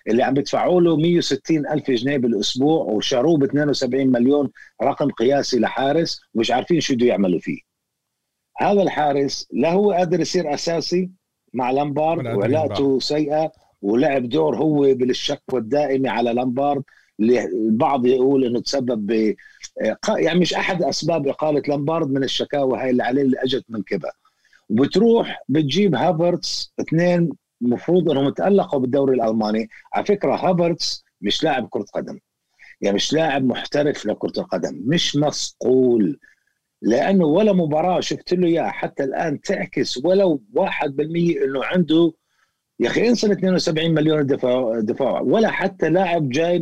اللي 0.08 0.22
عم 0.22 0.34
بيدفعوا 0.34 0.80
له 0.80 0.96
160 0.96 1.66
ألف 1.66 1.90
جنيه 1.90 2.16
بالأسبوع 2.16 2.84
وشروه 2.84 3.38
ب 3.38 3.42
72 3.44 4.06
مليون 4.06 4.50
رقم 4.82 5.10
قياسي 5.10 5.58
لحارس 5.58 6.20
ومش 6.34 6.50
عارفين 6.50 6.80
شو 6.80 6.94
بده 6.94 7.06
يعملوا 7.06 7.38
فيه. 7.40 7.58
هذا 8.58 8.82
الحارس 8.82 9.46
لا 9.52 9.72
هو 9.72 9.92
قادر 9.92 10.20
يصير 10.20 10.54
أساسي 10.54 11.10
مع 11.54 11.70
لامبارد 11.70 12.26
وعلاقته 12.38 12.98
سيئة 12.98 13.52
ولعب 13.82 14.28
دور 14.28 14.56
هو 14.56 14.80
بالشكوى 14.94 15.60
الدائمة 15.60 16.10
على 16.10 16.32
لامبارد. 16.32 16.82
اللي 17.20 17.44
البعض 17.44 18.06
يقول 18.06 18.44
إنه 18.44 18.60
تسبب 18.60 19.06
ب 19.06 19.34
يعني 20.18 20.40
مش 20.40 20.54
أحد 20.54 20.82
أسباب 20.82 21.28
إقالة 21.28 21.62
لامبارد 21.68 22.10
من 22.10 22.24
الشكاوى 22.24 22.78
هاي 22.78 22.90
اللي 22.90 23.02
عليه 23.02 23.22
اللي 23.22 23.36
إجت 23.44 23.64
من 23.68 23.82
كبا 23.82 24.10
وبتروح 24.68 25.42
بتجيب 25.48 25.94
هافرتس 25.94 26.72
اثنين 26.80 27.30
المفروض 27.62 28.10
انهم 28.10 28.30
تألقوا 28.30 28.80
بالدوري 28.80 29.14
الألماني. 29.14 29.68
على 29.94 30.04
فكرة 30.04 30.34
هافرتس 30.34 31.04
مش 31.20 31.44
لاعب 31.44 31.68
كرة 31.70 31.84
قدم. 31.94 32.18
يعني 32.80 32.94
مش 32.96 33.12
لاعب 33.12 33.44
محترف 33.44 34.06
لكرة 34.06 34.32
القدم. 34.40 34.82
مش 34.86 35.16
مصقول 35.16 36.18
لأنه 36.82 37.24
ولا 37.24 37.52
مباراة 37.52 38.00
شفت 38.00 38.34
له 38.34 38.46
إياها 38.46 38.70
حتى 38.70 39.04
الآن 39.04 39.40
تعكس 39.40 40.04
ولو 40.04 40.42
1% 40.52 40.64
إنه 41.44 41.64
عنده 41.64 42.12
يا 42.80 42.88
أخي 42.88 43.08
انسى 43.08 43.32
72 43.32 43.94
مليون 43.94 44.26
دفاع 44.26 44.80
دفاع. 44.80 45.20
ولا 45.20 45.50
حتى 45.50 45.88
لاعب 45.88 46.28
جاي 46.28 46.58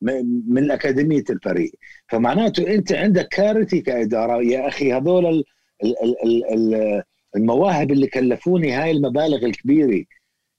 من, 0.00 0.42
من 0.48 0.70
أكاديمية 0.70 1.24
الفريق. 1.30 1.72
فمعناته 2.08 2.74
أنت 2.74 2.92
عندك 2.92 3.28
كارثه 3.28 3.80
كإدارة. 3.80 4.42
يا 4.42 4.68
أخي 4.68 4.92
هذول 4.92 5.44
المواهب 7.36 7.90
اللي 7.90 8.06
كلفوني 8.06 8.72
هاي 8.72 8.90
المبالغ 8.90 9.44
الكبيرة. 9.46 10.04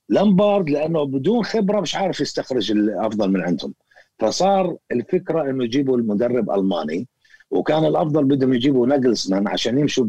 لامبارد 0.08 0.70
لأنه 0.70 1.04
بدون 1.04 1.44
خبرة 1.44 1.80
مش 1.80 1.94
عارف 1.94 2.20
يستخرج 2.20 2.70
الأفضل 2.70 3.30
من 3.30 3.40
عندهم. 3.40 3.74
فصار 4.18 4.76
الفكرة 4.92 5.50
إنه 5.50 5.64
يجيبوا 5.64 5.96
المدرب 5.96 6.50
ألماني 6.50 7.08
وكان 7.50 7.84
الأفضل 7.84 8.24
بدهم 8.24 8.54
يجيبوا 8.54 8.86
ناجلسمان 8.86 9.48
عشان 9.48 9.78
يمشوا 9.78 10.06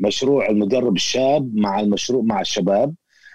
بمشروع 0.00 0.48
المدرب 0.48 0.94
الشاب 0.96 1.54
مع 1.54 1.80
المشروع 1.80 2.22
مع 2.22 2.40
الشباب. 2.40 2.94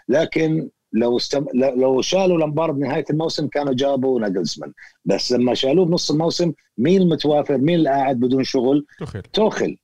لكن 0.10 0.70
لو 0.94 1.18
استم... 1.18 1.46
لو 1.54 2.02
شالوا 2.02 2.38
لامبارد 2.38 2.78
نهاية 2.78 3.06
الموسم 3.10 3.48
كانوا 3.48 3.74
جابوا 3.74 4.20
ناجلسمان. 4.20 4.74
بس 5.06 5.32
لما 5.32 5.54
شالوه 5.54 5.86
بنص 5.86 6.12
الموسم 6.12 6.54
مين 6.78 7.02
المتوافر 7.02 7.58
مين 7.58 7.76
اللي 7.76 7.90
قاعد 7.90 8.20
بدون 8.20 8.44
شغل؟ 8.44 8.86
توخل 9.00 9.22
توخل 9.22 9.78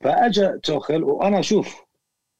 فاجى 0.00 0.48
توخل 0.62 1.04
وأنا 1.04 1.38
أشوف 1.40 1.82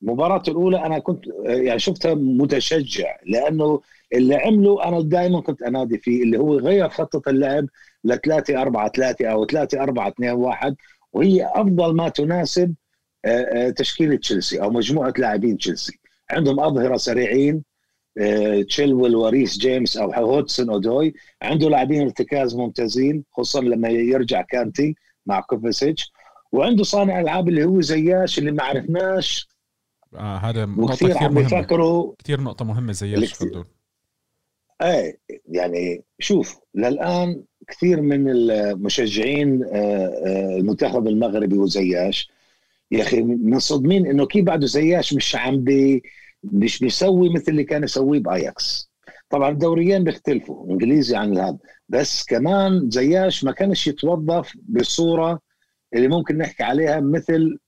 المباراة 0.02 0.42
الأولى 0.48 0.86
أنا 0.86 0.98
كنت 0.98 1.24
يعني 1.44 1.78
شفتها 1.78 2.14
متشجع 2.14 3.16
لأنه 3.26 3.80
اللي 4.14 4.34
عمله 4.34 4.84
أنا 4.84 5.00
دائما 5.02 5.40
كنت 5.40 5.62
أنادي 5.62 5.98
فيه 5.98 6.22
اللي 6.22 6.38
هو 6.38 6.58
غير 6.58 6.88
خطة 6.88 7.30
اللعب 7.30 7.66
ل 8.04 8.16
3 8.16 8.62
4 8.62 8.88
3 8.88 9.26
أو 9.28 9.46
3 9.46 9.82
4 9.82 10.08
2 10.08 10.32
1 10.32 10.76
وهي 11.12 11.46
أفضل 11.54 11.96
ما 11.96 12.08
تناسب 12.08 12.74
آه، 13.24 13.28
آه، 13.68 13.70
تشكيلة 13.70 14.16
تشيلسي 14.16 14.62
أو 14.62 14.70
مجموعة 14.70 15.14
لاعبين 15.18 15.58
تشيلسي. 15.58 15.98
عندهم 16.30 16.60
أظهرة 16.60 16.96
سريعين 16.96 17.64
آه، 18.18 18.62
تشيلويل 18.62 19.16
وريس 19.16 19.58
جيمس 19.58 19.96
أو 19.96 20.12
هودسون 20.12 20.70
أودوي. 20.70 21.14
عنده 21.42 21.68
لاعبين 21.68 22.02
ارتكاز 22.02 22.56
ممتازين 22.56 23.24
خصوصا 23.32 23.60
لما 23.60 23.88
يرجع 23.88 24.42
كانتي 24.42 24.94
مع 25.26 25.40
كوفاسيتش 25.40 26.12
وعنده 26.52 26.84
صانع 26.84 27.20
ألعاب 27.20 27.48
اللي 27.48 27.64
هو 27.64 27.80
زياش 27.80 28.38
اللي 28.38 28.52
ما 28.52 28.62
عرفناش 28.62 29.48
آه 30.14 30.36
هذا 30.36 30.64
نقطة 30.66 30.94
كثير 30.94 31.18
عم 31.18 31.34
بيفكروا 31.34 32.14
كثير 32.18 32.40
نقطة 32.40 32.64
مهمة 32.64 32.92
زياش 32.92 33.32
فضول 33.32 33.66
إيه 34.82 35.18
يعني 35.48 36.04
شوف 36.18 36.60
للآن 36.74 37.42
كثير 37.68 38.00
من 38.00 38.28
المشجعين 38.28 39.64
آه، 39.64 39.68
آه، 40.26 40.56
المنتخب 40.56 41.08
المغربي 41.08 41.58
وزياش 41.58 42.30
يا 42.90 43.02
أخي 43.02 43.22
منصدمين 43.22 44.06
إنه 44.06 44.26
كيف 44.26 44.44
بعده 44.44 44.66
زياش 44.66 45.14
مش 45.14 45.36
عم 45.36 45.64
بي 45.64 46.02
مش 46.44 46.78
بيسوي 46.78 47.34
مثل 47.34 47.52
اللي 47.52 47.64
كان 47.64 47.84
يسويه 47.84 48.20
بآياكس. 48.20 48.90
طبعا 49.30 49.50
الدوريين 49.50 50.04
بيختلفوا 50.04 50.70
إنجليزي 50.70 51.16
عن 51.16 51.38
هذا 51.38 51.58
بس 51.88 52.24
كمان 52.24 52.90
زياش 52.90 53.44
ما 53.44 53.52
كانش 53.52 53.86
يتوظف 53.86 54.52
بالصورة 54.62 55.40
اللي 55.94 56.08
ممكن 56.08 56.38
نحكي 56.38 56.62
عليها 56.62 57.00
مثل 57.00 57.58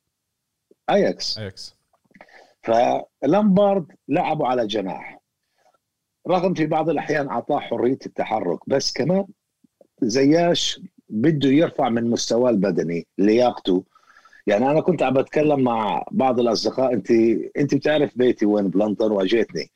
آياكس. 0.91 1.39
آياكس. 1.39 1.77
فلامبارد 2.63 3.87
لعبوا 4.09 4.47
على 4.47 4.67
جناح. 4.67 5.19
رغم 6.29 6.55
في 6.55 6.67
بعض 6.67 6.89
الأحيان 6.89 7.29
أعطاه 7.29 7.59
حرية 7.59 7.99
التحرك 8.07 8.59
بس 8.67 8.93
كمان 8.93 9.25
زياش 10.03 10.81
بده 11.09 11.49
يرفع 11.49 11.89
من 11.89 12.11
مستواه 12.11 12.51
البدني 12.51 13.07
لياقته. 13.19 13.85
يعني 14.47 14.71
أنا 14.71 14.81
كنت 14.81 15.03
عم 15.03 15.15
بتكلم 15.15 15.61
مع 15.61 16.05
بعض 16.11 16.41
الأصدقاء 16.41 16.93
أنت 16.93 17.11
أنت 17.59 17.75
بتعرف 17.75 18.19
بيتي 18.19 18.47
وين 18.47 18.69
بلندن 18.69 19.11
وأجيتني 19.11 19.71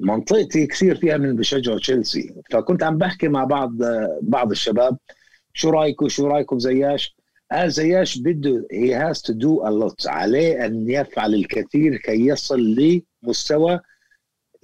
منطقتي 0.00 0.66
كثير 0.66 0.96
فيها 0.96 1.16
من 1.16 1.36
بشجعوا 1.36 1.78
تشيلسي. 1.78 2.34
فكنت 2.50 2.82
عم 2.82 2.98
بحكي 2.98 3.28
مع 3.28 3.44
بعض 3.44 3.72
بعض 4.22 4.50
الشباب 4.50 4.98
شو 5.52 5.70
رايكم 5.70 6.08
شو 6.08 6.26
رايكم 6.26 6.58
زياش 6.58 7.16
قال 7.52 7.70
زياش 7.72 8.18
بده 8.18 8.66
he 8.72 8.94
has 8.94 9.22
to 9.22 9.32
do 9.32 9.66
a 9.66 9.70
lot 9.70 10.06
عليه 10.06 10.66
أن 10.66 10.90
يفعل 10.90 11.34
الكثير 11.34 11.96
كي 11.96 12.26
يصل 12.26 12.60
لمستوى 13.22 13.80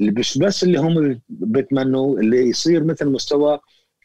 اللي 0.00 0.12
مش 0.12 0.38
بس 0.38 0.64
اللي 0.64 0.78
هم 0.78 1.20
بتمنوا 1.28 2.18
اللي 2.20 2.38
يصير 2.48 2.84
مثل 2.84 3.06
مستوى 3.08 3.60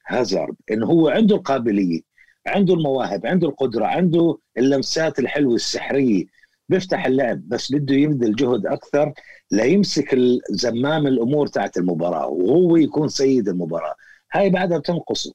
هازارد. 0.08 0.56
انه 0.72 0.86
هو 0.88 1.10
عنده 1.10 1.36
القابلية 1.36 2.02
عنده 2.48 2.74
المواهب 2.74 3.28
عنده 3.28 3.48
القدرة 3.50 3.86
عنده 3.86 4.38
اللمسات 4.58 5.20
الحلوة 5.20 5.56
السحرية. 5.56 6.26
بيفتح 6.70 7.06
اللعب 7.06 7.50
بس 7.50 7.72
بده 7.72 7.96
يبذل 7.96 8.36
جهد 8.36 8.66
أكثر 8.66 9.14
ليمسك 9.52 10.18
زمام 10.52 11.08
الأمور 11.08 11.48
تاعت 11.48 11.78
المباراة 11.78 12.28
وهو 12.28 12.78
يكون 12.78 13.08
سيد 13.08 13.50
المباراة. 13.50 13.96
هاي 14.34 14.50
بعدها 14.50 14.78
بتنقصه. 14.78 15.34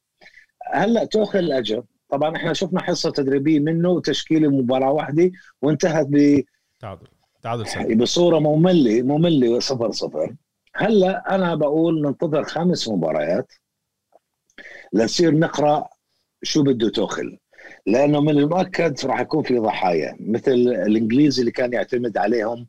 هلأ 0.74 1.04
توخل 1.04 1.52
اجى 1.52 1.82
طبعا 2.08 2.36
إحنا 2.36 2.52
شفنا 2.52 2.80
حصة 2.80 3.10
تدريبية 3.10 3.60
منه 3.60 3.88
وتشكيلة 3.90 4.48
مباراة 4.48 4.90
واحدة 4.90 5.30
وانتهت 5.62 6.06
ب 6.10 6.44
تعادل. 6.80 7.06
تعادل 7.42 7.66
سلبي 7.66 7.94
بصورة 7.94 8.38
مملة 8.38 9.02
مملة 9.02 9.60
صفر 9.60 9.90
صفر. 9.90 10.34
هلأ 10.74 11.34
أنا 11.34 11.54
بقول 11.54 12.02
ننتظر 12.02 12.44
خمس 12.44 12.88
مباريات 12.88 13.52
لنصير 14.92 15.38
نقرأ 15.38 15.88
شو 16.42 16.62
بده 16.62 16.88
توخيل. 16.88 17.38
لأنه 17.86 18.20
من 18.20 18.38
المؤكد 18.38 19.06
راح 19.06 19.20
يكون 19.20 19.42
في 19.42 19.58
ضحايا 19.58 20.16
مثل 20.20 20.52
الإنجليزي 20.52 21.40
اللي 21.40 21.52
كان 21.52 21.72
يعتمد 21.72 22.18
عليهم 22.18 22.66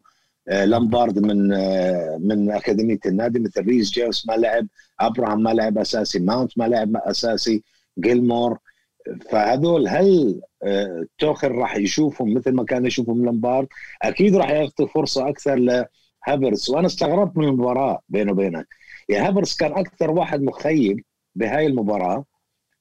آه، 0.48 0.66
لامبارد 0.66 1.20
من 1.20 1.54
آه، 1.54 2.18
من 2.22 2.52
أكاديمية 2.52 3.00
النادي 3.06 3.40
مثل 3.40 3.62
ريس 3.66 3.92
جيمس 3.92 4.28
ما 4.28 4.34
لعب 4.34 4.68
أبراهام 5.00 5.44
ما 5.44 5.54
لعب 5.54 5.78
أساسي 5.78 6.20
ماونت 6.20 6.58
ما 6.58 6.68
لعب 6.68 6.98
أساسي 6.98 7.64
جيلمور 8.00 8.60
فهذول 9.32 9.88
هل 9.88 10.42
آه، 10.64 11.06
توخيل 11.18 11.52
راح 11.52 11.76
يشوفهم 11.78 12.34
مثل 12.34 12.52
ما 12.52 12.64
كان 12.64 12.86
يشوفهم 12.86 13.26
لامبارد 13.26 13.68
أكيد 14.02 14.36
راح 14.36 14.50
يعطي 14.50 14.88
فرصة 14.88 15.30
أكثر 15.30 15.56
لهافرز. 15.56 16.70
وأنا 16.70 16.88
استغربت 16.88 17.38
من 17.38 17.48
المباراة 17.48 18.00
بينه 18.10 18.32
وبينك 18.32 18.68
يا 19.10 19.28
هافرز 19.28 19.54
كان 19.54 19.72
أكثر 19.72 20.12
واحد 20.12 20.42
مخيب 20.42 21.04
بهاي 21.36 21.66
المباراة 21.68 22.26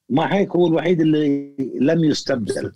مع 0.09 0.33
هيك 0.33 0.55
هو 0.55 0.67
الوحيد 0.67 1.01
اللي 1.01 1.55
لم 1.79 2.03
يستبدل. 2.03 2.71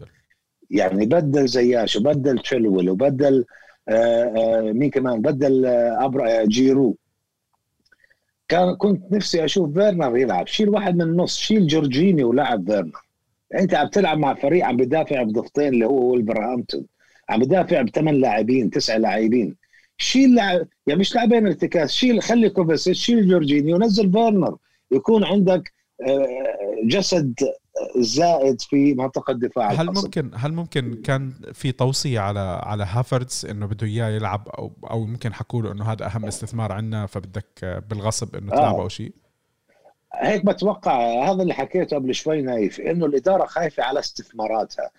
يعني 0.69 1.05
بدل 1.05 1.47
زياش 1.47 1.95
وبدل 1.95 2.39
تشيلويل 2.39 2.89
وبدل 2.89 3.45
آه، 3.89 4.23
آه، 4.23 4.61
مين 4.71 4.89
كمان؟ 4.89 5.21
بدل 5.21 5.65
ابرا 5.65 6.45
جيرو. 6.45 6.97
كان 8.47 8.75
كنت 8.75 9.11
نفسي 9.11 9.45
أشوف 9.45 9.73
فيرنر 9.73 10.17
يلعب. 10.17 10.47
شيل 10.47 10.69
واحد 10.69 10.95
من 10.95 11.01
النص 11.01 11.37
شيل 11.37 11.67
جورجينيو 11.67 12.23
ولعب 12.23 12.65
فيرنر. 12.65 13.10
انت 13.59 13.73
عم 13.73 13.87
تلعب 13.87 14.17
مع 14.17 14.33
فريق 14.33 14.65
عم 14.65 14.77
بدافع 14.77 15.23
بضفتين 15.23 15.67
اللي 15.67 15.85
هو 15.85 16.11
ولفرهامبتون 16.11 16.85
عم 17.29 17.39
بدافع 17.39 17.81
بثمان 17.81 18.15
لاعبين 18.15 18.69
تسع 18.69 18.97
لاعبين. 18.97 19.55
شيل 19.97 20.37
يعني 20.37 20.99
مش 20.99 21.15
لاعبين 21.15 21.47
ارتكاز 21.47 21.91
شيل 21.91 22.21
خلي 22.21 22.49
كوفاسيتش 22.49 22.95
شيل 22.95 23.27
جورجينيو 23.27 23.75
ونزل 23.75 24.11
فيرنر. 24.11 24.57
يكون 24.91 25.23
عندك 25.23 25.73
آه، 26.07 26.27
جسد 26.85 27.33
زائد 27.97 28.61
في 28.61 28.93
منطقة 28.93 29.31
الدفاع 29.31 29.71
هل 29.71 29.85
ممكن 29.85 30.31
هل 30.35 30.53
ممكن 30.53 31.01
كان 31.03 31.33
في 31.53 31.71
توصية 31.71 32.19
على 32.19 32.39
على 32.63 32.83
هافرتز 32.83 33.47
إنه 33.49 33.65
بده 33.65 33.87
إياه 33.87 34.09
يلعب؟ 34.09 34.47
أو 34.49 34.71
أو 34.89 35.05
ممكن 35.05 35.33
حكوا 35.33 35.61
له 35.61 35.71
إنه 35.71 35.83
هذا 35.83 36.05
أهم 36.05 36.25
استثمار 36.25 36.71
عندنا 36.71 37.05
فبدك 37.05 37.83
بالغصب 37.89 38.35
إنه 38.35 38.51
تلعب 38.51 38.75
آه. 38.75 38.81
أو 38.81 38.87
شيء؟ 38.87 39.13
هيك 40.13 40.45
بتوقع 40.45 41.23
هذا 41.31 41.41
اللي 41.43 41.53
حكيته 41.53 41.95
قبل 41.95 42.15
شوي 42.15 42.41
نايف 42.41 42.79
إنه 42.81 43.05
الإدارة 43.05 43.45
خايفة 43.45 43.83
على 43.83 43.99
استثماراتها. 43.99 44.91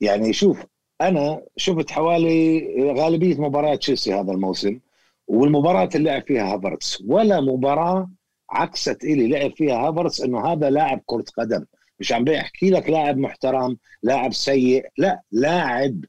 يعني 0.00 0.32
شوف 0.32 0.66
أنا 1.00 1.42
شفت 1.56 1.90
حوالي 1.90 2.66
غالبية 2.92 3.40
مباريات 3.40 3.78
تشيلسي 3.78 4.14
هذا 4.14 4.32
الموسم 4.32 4.80
والمباراة 5.28 5.88
اللي 5.94 6.10
لعب 6.10 6.22
فيها 6.22 6.54
هافرتس 6.54 7.02
ولا 7.06 7.40
مباراة 7.40 8.10
عكست 8.50 9.04
الي 9.04 9.28
لعب 9.28 9.50
فيها 9.56 9.76
هافرتس 9.88 10.20
إنه 10.20 10.46
هذا 10.52 10.70
لاعب 10.70 11.02
كرة 11.06 11.24
قدم. 11.38 11.64
مش 12.00 12.12
عم 12.12 12.24
بحكي 12.24 12.70
لك 12.70 12.90
لاعب 12.90 13.16
محترم 13.18 13.78
لاعب 14.02 14.32
سيء 14.32 14.88
لا 14.98 15.22
لاعب 15.32 16.04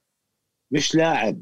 مش 0.72 0.96
لاعب. 0.96 1.42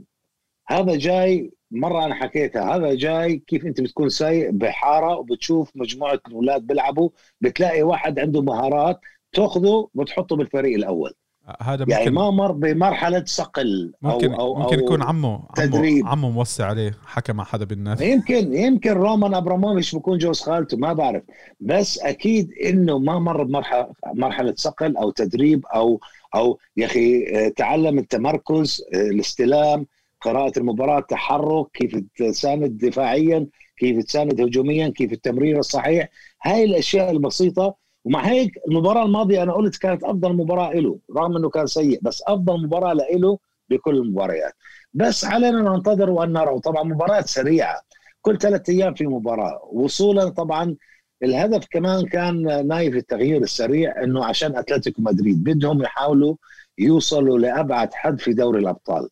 هذا 0.67 0.95
جاي 0.97 1.51
مرة 1.71 2.05
أنا 2.05 2.15
حكيتها 2.15 2.75
هذا 2.75 2.93
جاي 2.93 3.37
كيف 3.47 3.65
أنت 3.65 3.81
بتكون 3.81 4.09
سايق 4.09 4.49
بحارة 4.49 5.15
وبتشوف 5.15 5.71
مجموعة 5.75 6.19
الأولاد 6.27 6.67
بيلعبوا 6.67 7.09
بتلاقي 7.41 7.83
واحد 7.83 8.19
عنده 8.19 8.41
مهارات 8.41 8.99
تأخذه 9.33 9.87
وتحطه 9.95 10.35
بالفريق 10.35 10.75
الأول. 10.75 11.13
هذا 11.61 11.71
يعني 11.71 11.81
ممكن. 11.81 11.91
يعني 11.91 12.09
ما 12.09 12.31
مر 12.31 12.51
بمرحلة 12.51 13.23
صقل 13.25 13.93
ممكن 14.01 14.33
أو 14.33 14.55
ممكن 14.55 14.79
أو 14.79 14.85
يكون 14.85 15.01
عمه 15.01 15.43
تدريب. 15.55 16.05
عمه, 16.05 16.11
عمه 16.11 16.29
موسع 16.29 16.65
عليه 16.65 16.91
حكى 17.05 17.33
مع 17.33 17.43
حدا 17.43 17.65
بالناس 17.65 18.01
يمكن 18.01 18.53
يمكن 18.53 18.91
رومان 18.91 19.33
أبراموفيتش 19.33 19.95
بكون 19.95 20.17
جوز 20.17 20.41
خالته 20.41 20.77
ما 20.77 20.93
بعرف. 20.93 21.23
بس 21.59 21.99
أكيد 21.99 22.51
إنه 22.65 22.99
ما 22.99 23.19
مر 23.19 23.43
بمرحله 23.43 23.87
مرحلة 24.13 24.53
صقل 24.57 24.97
أو 24.97 25.11
تدريب 25.11 25.65
أو 25.65 25.99
أو 26.35 26.59
يا 26.77 26.85
أخي 26.85 27.25
آه، 27.27 27.49
تعلم 27.49 27.99
التمركز 27.99 28.83
آه، 28.93 28.97
الاستلام 28.97 29.85
قراءة 30.21 30.59
المباراة 30.59 30.99
تحرك 30.99 31.67
كيف 31.73 32.03
تساند 32.15 32.77
دفاعيا 32.85 33.47
كيف 33.77 34.05
تساند 34.05 34.41
هجوميا 34.41 34.89
كيف 34.89 35.13
التمرير 35.13 35.59
الصحيح. 35.59 36.09
هاي 36.43 36.63
الأشياء 36.63 37.11
البسيطة. 37.11 37.75
ومع 38.05 38.27
هيك 38.27 38.51
المباراة 38.67 39.05
الماضية 39.05 39.43
أنا 39.43 39.53
قلت 39.53 39.77
كانت 39.77 40.03
أفضل 40.03 40.33
مباراة 40.33 40.73
له 40.73 40.99
رغم 41.17 41.37
إنه 41.37 41.49
كان 41.49 41.65
سيء 41.65 41.99
بس 42.01 42.23
أفضل 42.27 42.63
مباراة 42.63 42.93
له 42.93 43.39
بكل 43.69 43.97
المباريات. 43.97 44.53
بس 44.93 45.25
علينا 45.25 45.61
ننتظر 45.61 46.09
وأن 46.09 46.33
نرى. 46.33 46.49
وطبعا 46.49 46.83
مباراة 46.83 47.21
سريعة. 47.21 47.81
كل 48.21 48.37
ثلاث 48.37 48.69
أيام 48.69 48.93
في 48.93 49.07
مباراة. 49.07 49.61
وصولا 49.71 50.29
طبعا 50.29 50.75
الهدف 51.23 51.65
كمان 51.71 52.05
كان 52.05 52.67
نايف 52.67 52.95
التغيير 52.95 53.41
السريع 53.41 54.03
إنه 54.03 54.25
عشان 54.25 54.57
أتلتيكو 54.57 55.01
مدريد 55.01 55.43
بدهم 55.43 55.81
يحاولوا 55.81 56.35
يوصلوا 56.77 57.39
لأبعد 57.39 57.93
حد 57.93 58.19
في 58.19 58.33
دوري 58.33 58.59
الأبطال. 58.59 59.09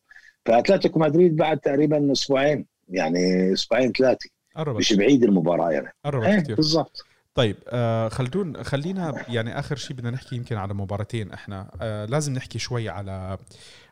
فأتلتيكو 0.48 0.98
مدريد 0.98 1.36
بعد 1.36 1.58
تقريبا 1.58 2.12
أسبوعين 2.12 2.66
يعني 2.88 3.52
أسبوعين 3.52 3.92
ثلاثة. 3.92 4.30
مش 4.58 4.92
بعيد 4.92 5.24
المباراة 5.24 5.70
يعني. 5.70 5.92
قربت 6.04 6.26
إيه، 6.26 6.40
كثير 6.40 6.56
بالضبط. 6.56 7.04
طيب 7.34 7.56
آه 7.68 8.08
خلدون 8.08 8.64
خلينا 8.64 9.24
يعني 9.28 9.58
آخر 9.58 9.76
شيء 9.76 9.96
بدنا 9.96 10.10
نحكي 10.10 10.36
يمكن 10.36 10.56
على 10.56 10.74
مباراتين 10.74 11.32
إحنا. 11.32 11.70
آه 11.80 12.04
لازم 12.04 12.32
نحكي 12.32 12.58
شوي 12.58 12.88
على 12.88 13.38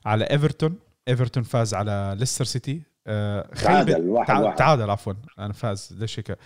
على 0.06 0.24
إيفرتون. 0.24 0.78
إيفرتون 1.08 1.42
فاز 1.42 1.74
على 1.74 2.16
ليستر 2.18 2.44
سيتي. 2.44 2.82
آه 3.08 3.50
تعادل 3.54 4.08
واحد 4.08 4.42
واحد. 4.42 4.56
تعادل 4.56 4.90
عفوا 4.90 5.12
أنا 5.38 5.52
فاز 5.52 5.96
ليش 6.00 6.18
هيك؟ 6.18 6.38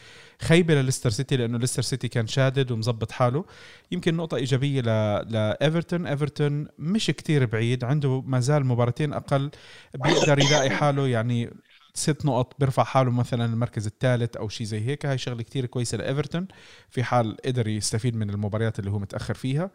خيبة 0.43 0.75
لليستر 0.75 1.11
سيتي 1.11 1.37
لأنه 1.37 1.59
ليستر 1.59 1.83
سيتي 1.83 2.09
كان 2.09 2.27
شادد 2.27 2.71
ومظبط 2.71 3.11
حاله. 3.13 3.45
يمكن 3.91 4.17
نقطة 4.17 4.37
إيجابية 4.37 4.81
ل 4.81 4.87
لإيفرتون. 5.33 6.07
إيفرتون 6.07 6.69
مش 6.79 7.07
كتير 7.07 7.47
بعيد 7.47 7.85
عنده 7.85 8.21
ما 8.27 8.41
زال 8.41 8.67
مباراتين 8.67 9.13
أقل 9.13 9.51
بيقدر 9.95 10.39
يلاقي 10.39 10.71
حاله 10.71 11.09
يعني 11.09 11.51
ست 11.95 12.27
نقط 12.27 12.55
بيرفع 12.59 12.85
حاله 12.85 13.11
مثلا 13.11 13.45
المركز 13.45 13.87
الثالث 13.87 14.37
أو 14.37 14.49
شيء 14.49 14.67
زي 14.67 14.87
هيك. 14.87 15.07
هاي 15.07 15.19
شغلة 15.19 15.43
كتير 15.43 15.67
كويسة 15.67 15.99
لإيفرتون 15.99 16.49
في 16.91 17.05
حال 17.05 17.37
قدر 17.45 17.69
يستفيد 17.69 18.17
من 18.17 18.31
المباريات 18.31 18.79
اللي 18.79 18.91
هو 18.91 18.99
متأخر 18.99 19.35
فيها. 19.35 19.71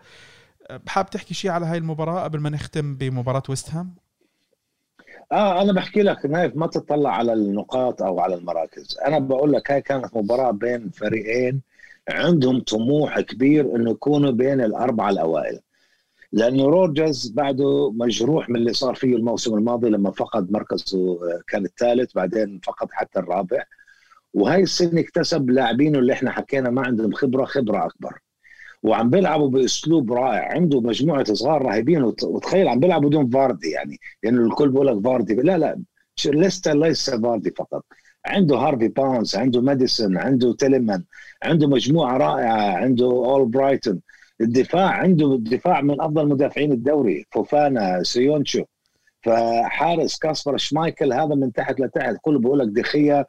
حاب 0.88 1.10
تحكي 1.10 1.34
شيء 1.34 1.52
على 1.52 1.66
هاي 1.66 1.78
المباراة 1.78 2.24
قبل 2.24 2.40
ما 2.40 2.50
نختم 2.50 2.96
بمباراة 2.96 3.44
ويست 3.50 3.72
هام؟ 3.72 3.96
آه 5.32 5.62
أنا 5.62 5.74
بحكي 5.74 6.02
لك 6.02 6.26
نايف 6.26 6.56
ما 6.56 6.68
تطلع 6.68 7.10
على 7.10 7.34
النقاط 7.34 8.02
أو 8.02 8.20
على 8.20 8.36
المراكز. 8.36 8.98
أنا 9.06 9.20
بقول 9.20 9.54
لك 9.54 9.72
هاي 9.72 9.82
كانت 9.82 10.18
مباراة 10.18 10.52
بين 10.52 10.90
فريقين 10.90 11.62
عندهم 12.10 12.60
طموح 12.62 13.20
كبير 13.20 13.76
إنه 13.76 13.92
يكونوا 13.92 14.32
بين 14.32 14.62
الأربعة 14.62 15.10
الأوائل. 15.10 15.60
لأنه 16.32 16.66
روجرز 16.66 17.28
بعده 17.32 17.92
مجروح 17.92 18.50
من 18.50 18.56
اللي 18.56 18.74
صار 18.74 18.96
فيه 18.96 19.16
الموسم 19.16 19.56
الماضي 19.56 19.90
لما 19.90 20.12
فقد 20.12 20.52
مركزه 20.52 21.14
آه، 21.14 21.42
كان 21.48 21.66
الثالث 21.66 22.14
بعدين 22.16 22.60
فقد 22.64 22.88
حتى 22.92 23.20
الرابع. 23.20 23.64
وهي 24.34 24.64
السنة 24.64 25.02
اكتسب 25.02 25.50
لاعبينه 25.50 26.00
اللي 26.00 26.14
إحنا 26.14 26.32
حكينا 26.32 26.70
ما 26.70 26.82
عندهم 26.88 27.12
خبرة 27.14 27.46
خبرة 27.46 27.86
أكبر. 27.86 28.20
وعم 28.86 29.10
بيلعبوا 29.10 29.50
بأسلوب 29.50 30.14
رائع. 30.14 30.54
عنده 30.54 30.82
مجموعة 30.82 31.34
صغار 31.34 31.62
رهيبين 31.62 32.04
وتخيل 32.04 32.68
عم 32.68 32.80
بيلعبوا 32.80 33.10
بدون 33.10 33.30
فاردي 33.30 33.70
يعني. 33.70 34.00
لأنه 34.24 34.38
يعني 34.38 34.50
الكل 34.50 34.70
بيقول 34.70 34.88
لك 34.88 35.04
فاردي. 35.04 35.36
لا 35.36 35.58
لا. 35.58 35.82
ليستر 36.26 36.78
ليس 36.78 37.10
فاردي 37.10 37.52
فقط. 37.52 37.86
عنده 38.26 38.56
هارفي 38.58 38.88
بارنز 38.88 39.36
عنده 39.36 39.62
ماديسون 39.62 40.18
عنده 40.18 40.54
تيليمانس 40.54 41.04
عنده 41.44 41.68
مجموعة 41.68 42.18
رائعة 42.18 42.78
عنده 42.78 43.06
أول 43.06 43.46
برايتون. 43.46 44.02
الدفاع 44.42 44.90
عنده 44.90 45.34
الدفاع 45.34 45.82
من 45.82 46.02
أفضل 46.02 46.28
مدافعين 46.28 46.72
الدوري 46.72 47.26
فوفانا 47.32 48.04
سويونشو. 48.04 48.64
فحارس 49.22 50.18
كاسبر 50.18 50.58
شمايكل 50.58 51.14
هذا 51.14 51.36
من 51.36 51.52
تحت 51.52 51.80
لتحت. 51.80 52.16
كله 52.22 52.40
بيقول 52.40 52.60
لك 52.60 52.68
دي 52.68 52.91
خيا 52.91 53.26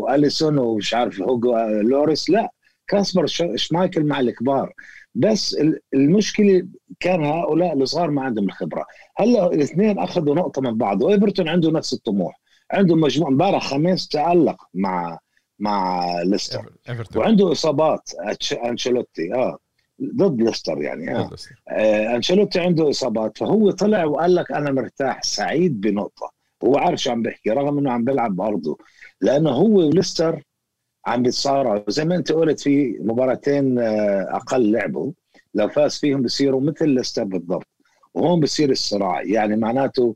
وأليسون 0.00 0.58
ومش 0.58 0.94
عارف 0.94 1.22
هوجو 1.22 1.56
لوريس. 1.58 2.30
لا. 2.30 2.50
كاسبر 2.92 3.26
شمايكل 3.56 4.04
مع 4.04 4.20
الكبار. 4.20 4.72
بس 5.14 5.56
المشكلة 5.94 6.66
كان 7.00 7.24
هؤلاء 7.24 7.74
الصغار 7.74 8.10
ما 8.10 8.22
عندهم 8.22 8.44
الخبرة. 8.44 8.86
هلأ 9.16 9.46
الاثنين 9.46 9.98
أخذوا 9.98 10.34
نقطة 10.34 10.62
من 10.62 10.78
بعض 10.78 11.02
وإيفرتون 11.02 11.48
عنده 11.48 11.70
نفس 11.70 11.92
الطموح. 11.92 12.40
عنده 12.70 12.96
مجموعة 12.96 13.30
امبارح 13.30 13.66
خميس 13.66 14.08
تألق 14.08 14.56
مع 14.74 15.18
مع 15.58 16.06
ليستر. 16.22 16.72
وعنده 17.16 17.52
إصابات 17.52 18.10
أنشيلوتي 18.64 19.34
آه 19.34 19.58
ضد 20.16 20.42
ليستر 20.42 20.82
يعني 20.82 21.16
آه, 21.16 21.30
آه 21.68 22.16
أنشيلوتي 22.16 22.60
عنده 22.60 22.90
إصابات. 22.90 23.38
فهو 23.38 23.70
طلع 23.70 24.04
وقال 24.04 24.34
لك 24.34 24.52
أنا 24.52 24.70
مرتاح 24.70 25.22
سعيد 25.22 25.80
بنقطة. 25.80 26.32
هو 26.64 26.76
عارف 26.76 27.00
شو 27.00 27.10
عم 27.10 27.22
بيحكي 27.22 27.50
رغم 27.50 27.78
إنه 27.78 27.92
عم 27.92 28.04
بيلعب 28.04 28.36
بارضه 28.36 28.78
لأنه 29.20 29.50
هو 29.50 29.88
وليستر 29.88 30.42
عم 31.06 31.22
بيتصارعوا. 31.22 31.82
زي 31.88 32.04
ما 32.04 32.16
انت 32.16 32.32
قلت 32.32 32.60
في 32.60 32.98
مباراتين 33.00 33.78
آه، 33.78 34.26
أقل 34.30 34.72
لعبوا. 34.72 35.12
لو 35.54 35.68
فاز 35.68 35.96
فيهم 35.98 36.22
بصيروا 36.22 36.60
مثل 36.60 36.88
ليستر 36.88 37.24
بالضبط. 37.24 37.66
وهون 38.14 38.40
بصير 38.40 38.70
الصراع. 38.70 39.22
يعني 39.22 39.56
معناته 39.56 40.14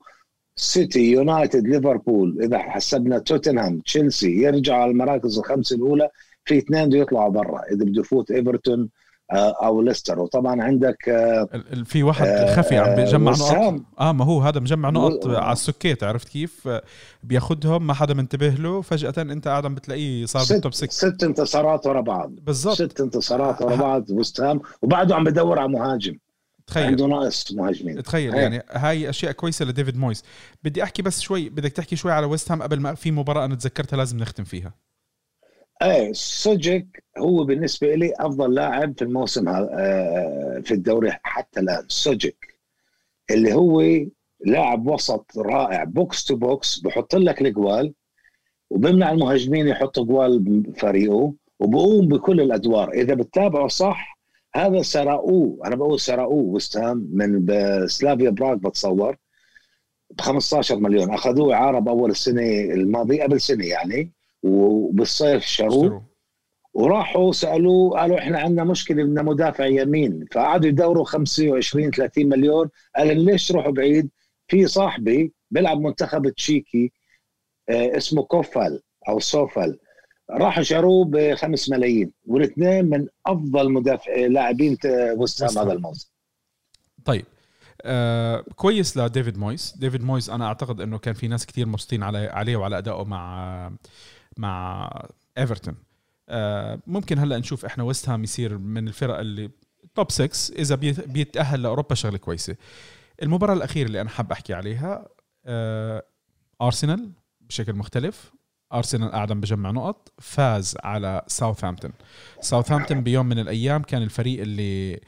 سيتي 0.57 1.11
يونايتد 1.12 1.68
ليفربول 1.68 2.43
إذا 2.43 2.59
حسبنا 2.59 3.18
توتنهام 3.18 3.80
تشيلسي 3.80 4.43
يرجعوا 4.43 4.82
على 4.82 4.91
المراكز 4.91 5.39
الخمسه 5.39 5.76
الأولى 5.76 6.09
في 6.45 6.59
اثنين 6.59 6.89
بده 6.89 6.99
يطلعوا 6.99 7.30
برا. 7.30 7.62
إذا 7.72 7.84
بده 7.84 8.01
يفوت 8.01 8.30
إيفرتون 8.30 8.89
أو 9.33 9.83
ليستر. 9.83 10.20
وطبعا 10.20 10.62
عندك 10.62 11.09
آه، 11.09 11.49
في 11.85 12.03
واحد 12.03 12.27
آه، 12.27 12.57
خفي 12.57 12.79
عم 12.79 12.95
بيجمع 12.95 13.31
وسام. 13.33 13.74
نقط. 13.74 13.83
آه 14.01 14.12
ما 14.12 14.24
هو 14.24 14.41
هذا 14.41 14.61
مجمع 14.61 14.91
نقط 14.91 15.27
على 15.27 15.53
السكيت 15.53 16.05
عرفت 16.05 16.29
كيف؟ 16.29 16.68
آه، 16.68 16.83
بياخدهم 17.22 17.87
ما 17.87 17.95
حدا 17.95 18.14
منتبه 18.14 18.49
له. 18.49 18.83
فجأة 18.83 19.14
أنت 19.18 19.49
قاعد 19.49 19.66
عم 19.66 19.74
بتلاقيه 19.74 20.27
صار 20.27 20.43
ست, 20.43 20.53
بال 20.53 20.61
top 20.61 20.75
6 20.74 20.91
ست 20.91 21.24
انتصارات 21.24 21.87
ورا 21.87 22.01
بعض. 22.01 22.31
بالضبط. 22.43 22.74
ست 22.74 23.01
انتصارات 23.01 23.62
ورا 23.62 23.77
بعض 23.77 24.11
وست 24.11 24.41
هام 24.41 24.61
وبعده 24.83 25.14
عم 25.14 25.24
بدور 25.24 25.59
على 25.59 25.68
مهاجم. 25.68 26.18
تخيل. 26.66 26.87
عنده 26.87 27.07
ناقص 27.07 27.53
مهاجمين. 27.53 28.03
تخيل 28.03 28.35
إيه. 28.35 28.41
يعني 28.43 28.62
هاي 28.70 29.11
أشياء 29.11 29.33
كويسة 29.33 29.64
لديفيد 29.64 29.97
مويس. 29.97 30.24
بدي 30.64 30.83
أحكي 30.83 31.03
بس 31.03 31.20
شوي 31.20 31.49
بدك 31.49 31.72
تحكي 31.72 31.97
شوي 31.97 32.12
على 32.12 32.27
ويست 32.27 32.51
هام 32.53 32.62
قبل 32.62 32.81
ما 32.81 32.95
في 32.95 33.11
مباراة 33.11 33.45
أنا 33.45 33.55
تذكرتها 33.55 33.97
لازم 33.97 34.18
نختم 34.18 34.45
فيها. 34.45 34.86
إيه 35.83 36.12
سوتشيك 36.12 37.05
هو 37.18 37.45
بالنسبة 37.45 37.95
لي 37.95 38.12
أفضل 38.20 38.55
لاعب 38.55 38.95
في 38.99 39.03
الموسم 39.03 39.49
ها- 39.49 39.68
آه، 39.72 40.61
في 40.64 40.74
الدوري 40.74 41.11
حتى 41.22 41.61
الآن 41.61 41.85
سوتشيك 41.89 42.59
اللي 43.31 43.55
هو 43.55 43.83
لاعب 44.41 44.87
وسط 44.87 45.39
رائع 45.39 45.85
box 45.85 46.25
to 46.25 46.37
box 46.37 46.79
بحط 46.81 47.14
لك 47.14 47.43
الجوال 47.43 47.95
وبمنع 48.70 49.11
المهاجمين 49.12 49.68
يحطوا 49.68 50.05
جوال 50.05 50.39
بفريقه 50.39 51.35
وبقوم 51.61 52.09
بكل 52.09 52.41
الأدوار. 52.41 52.93
إذا 52.93 53.14
بتتابعه 53.14 53.68
صح 53.68 54.18
هذا 54.55 54.83
سرقوه 54.83 55.66
أنا 55.66 55.77
بقول 55.77 56.01
سرقوه 56.01 56.45
وستهام 56.45 57.09
من 57.12 57.47
سلافيا 57.89 58.31
براغ 58.31 58.55
بتصور 58.55 59.16
ب 60.11 60.20
15 60.20 60.77
مليون. 60.77 61.11
أخذوه 61.14 61.55
إعارة 61.55 61.79
بأول 61.79 62.11
السنة 62.11 62.43
الماضية 62.61 63.22
قبل 63.22 63.41
سنة 63.41 63.64
يعني. 63.66 64.12
وبالصيف 64.43 65.45
شروه. 65.45 66.07
وراحوا 66.74 67.32
سألوه 67.32 68.01
قالوا 68.01 68.18
إحنا 68.18 68.39
عندنا 68.39 68.64
مشكلة 68.64 69.05
بدنا 69.05 69.22
مدافع 69.22 69.66
يمين. 69.66 70.26
فقعدوا 70.32 70.68
يدوروا 70.68 71.05
25 71.05 71.91
30 71.91 72.28
مليون. 72.28 72.68
قال 72.97 73.24
ليش 73.24 73.49
تروحوا 73.49 73.72
بعيد؟ 73.72 74.11
في 74.49 74.66
صاحبي 74.66 75.32
بيلعب 75.51 75.80
منتخب 75.80 76.28
تشيكي 76.28 76.93
آه 77.68 77.97
اسمه 77.97 78.22
كوفال 78.22 78.82
أو 79.09 79.18
سوفال. 79.18 79.78
راحوا 80.30 80.62
شروه 80.62 81.05
ب 81.05 81.34
5 81.34 81.72
ملايين. 81.76 82.12
والاثنين 82.26 82.84
من 82.84 83.07
أفضل 83.26 83.72
مدافع 83.72 84.16
لاعبين 84.16 84.76
هام 84.84 85.20
وست 85.20 85.43
هام. 85.43 85.59
هذا 85.59 85.72
الموسم. 85.72 86.11
طيب 87.05 87.24
آه 87.82 88.45
كويس 88.57 88.97
لديفيد 88.97 89.39
مويس. 89.39 89.76
ديفيد 89.76 90.03
مويس 90.03 90.30
أنا 90.30 90.47
أعتقد 90.47 90.80
إنه 90.80 90.99
كان 90.99 91.14
في 91.14 91.28
ناس 91.28 91.47
كتير 91.47 91.66
مبسوطين 91.66 92.03
على 92.03 92.18
عليه 92.18 92.57
وعلى 92.57 92.78
أدائه 92.78 93.05
مع 93.05 93.72
مع 94.37 94.91
ايفرتون 95.39 95.74
آه 96.28 96.78
ممكن 96.87 97.18
هلا 97.18 97.39
نشوف 97.39 97.64
إحنا 97.64 97.84
ويست 97.84 98.09
هام 98.09 98.24
يصير 98.24 98.59
من 98.59 98.89
الفرق 98.89 99.18
اللي 99.18 99.51
top 99.95 100.11
6 100.11 100.55
إذا 100.59 100.74
بيت- 100.74 101.09
بيتأهل 101.09 101.62
لأوروبا 101.62 101.95
شغلة 101.95 102.18
كويسة. 102.18 102.57
المباراة 103.22 103.55
الأخيرة 103.55 103.87
اللي 103.87 104.01
أنا 104.01 104.09
حاب 104.11 104.32
أحكي 104.32 104.55
عليها 104.55 105.09
آه 105.47 106.03
ارسنال 106.62 107.11
بشكل 107.41 107.72
مختلف. 107.74 108.32
ارسنال 108.72 109.11
قاعد 109.11 109.30
عم 109.32 109.41
بجمع 109.41 109.70
نقط 109.70 110.12
فاز 110.18 110.76
على 110.84 111.22
ساوثهامبتون 111.26 111.93
ساوثهامبتون 112.41 113.01
بيوم 113.01 113.26
من 113.26 113.39
الأيام 113.39 113.82
كان 113.82 114.03
الفريق 114.03 114.41
اللي 114.41 115.01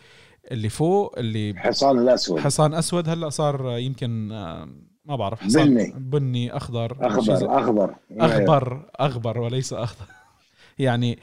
اللي 0.53 0.69
فوق 0.69 1.19
اللي 1.19 1.55
حصان 1.57 1.99
الأسود. 1.99 2.41
حصان 2.41 2.75
أسود 2.75 3.09
هلأ 3.09 3.29
صار 3.29 3.79
يمكن 3.79 4.33
آه، 4.33 4.69
ما 5.09 5.17
بعرف 5.17 5.41
حصان 5.41 5.75
بني. 5.75 5.93
بني 5.97 6.57
أخضر 6.57 6.97
أخضر 7.01 7.59
أخضر. 7.59 7.95
أخضر 8.11 8.91
أخضر 8.97 9.39
وليس 9.39 9.73
أخضر. 9.73 10.07
يعني 10.79 11.19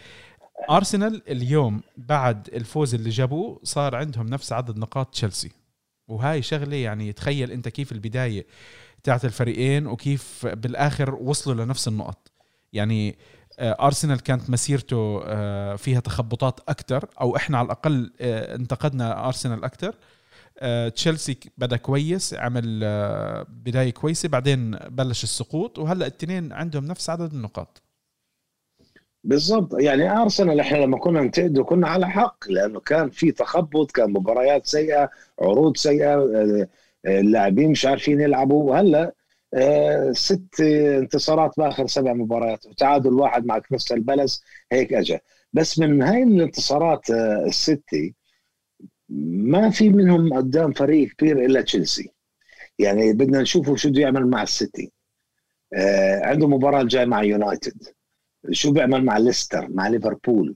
أرسنال 0.70 1.22
اليوم 1.30 1.82
بعد 1.98 2.50
الفوز 2.54 2.96
اللي 2.96 3.10
جابوه 3.10 3.60
صار 3.64 3.96
عندهم 3.96 4.28
نفس 4.28 4.54
عدد 4.54 4.78
نقاط 4.78 5.14
تشيلسي. 5.14 5.52
وهاي 6.08 6.42
شغلة 6.42 6.76
يعني 6.76 7.14
تخيل 7.14 7.52
أنت 7.52 7.70
كيف 7.70 7.92
البداية 7.92 8.46
تاعت 9.04 9.26
الفريقين 9.26 9.88
وكيف 9.88 10.46
بالآخر 10.46 11.16
وصلوا 11.16 11.66
لنفس 11.66 11.88
النقط. 11.88 12.32
يعني 12.74 13.18
آه، 13.60 13.86
أرسنال 13.86 14.20
كانت 14.20 14.50
مسيرته 14.50 15.22
آه، 15.26 15.76
فيها 15.76 16.00
تخبطات 16.00 16.60
أكثر 16.70 17.06
أو 17.22 17.36
إحنا 17.36 17.58
على 17.58 17.66
الأقل 17.66 18.14
آه، 18.22 18.56
انتقدنا 18.56 19.28
أرسنال 19.28 19.64
أكثر 19.64 19.96
تشيلسي 20.96 21.38
بدأ 21.58 21.78
كويس 21.78 22.34
عمل 22.34 22.82
آه، 22.84 23.46
بداية 23.50 23.92
كويسة 23.92 24.30
بعدين 24.30 24.72
بلش 24.72 25.24
السقوط 25.24 25.80
وهلأ 25.80 26.08
الاثنين 26.08 26.54
عندهم 26.54 26.86
نفس 26.86 27.10
عدد 27.10 27.34
النقاط. 27.34 27.82
بالضبط. 29.24 29.74
يعني 29.80 30.12
أرسنال 30.22 30.60
إحنا 30.60 30.78
لما 30.78 30.98
كنا 30.98 31.22
ننتقده 31.22 31.64
كنا 31.64 31.88
على 31.88 32.10
حق 32.10 32.38
لأنه 32.50 32.80
كان 32.80 33.10
في 33.10 33.32
تخبط 33.32 33.92
كان 33.92 34.12
مباريات 34.14 34.66
سيئة 34.66 35.10
عروض 35.42 35.78
سيئة 35.78 36.14
آه، 36.16 36.68
آه، 37.06 37.20
اللاعبين 37.20 37.72
مش 37.72 37.86
عارفين 37.86 38.22
يلعبوا. 38.22 38.72
وهلأ 38.72 39.14
آه، 39.54 40.12
ست 40.12 40.60
انتصارات 40.62 41.52
بآخر 41.58 41.88
سبع 41.88 42.14
مباريات 42.14 42.66
وتعادل 42.66 43.14
واحد 43.14 43.46
مع 43.46 43.60
كريستال 43.60 44.02
بالاس 44.02 44.44
هيك 44.72 44.94
اجى 44.94 45.20
بس 45.54 45.80
من 45.80 46.02
هاي 46.02 46.24
الانتصارات 46.24 47.10
آه، 47.12 47.46
الستة 47.48 48.14
ما 49.10 49.70
في 49.70 49.90
منهم 49.90 50.34
قدام 50.34 50.74
فريق 50.74 51.10
كبير 51.18 51.46
إلا 51.46 51.62
تشيلسي. 51.62 52.10
يعني 52.80 53.14
بدنا 53.14 53.42
نشوفه 53.42 53.76
شو 53.76 53.90
بده 53.90 54.02
يعمل 54.02 54.28
مع 54.28 54.44
السيتي. 54.44 54.92
آه، 55.74 56.26
عنده 56.26 56.48
مباراة 56.48 56.82
الجاي 56.82 57.06
مع 57.06 57.24
يونايتد. 57.24 57.84
شو 58.52 58.72
بيعمل 58.72 59.06
مع 59.06 59.18
ليستر 59.18 59.68
مع 59.70 59.88
ليفربول؟ 59.88 60.56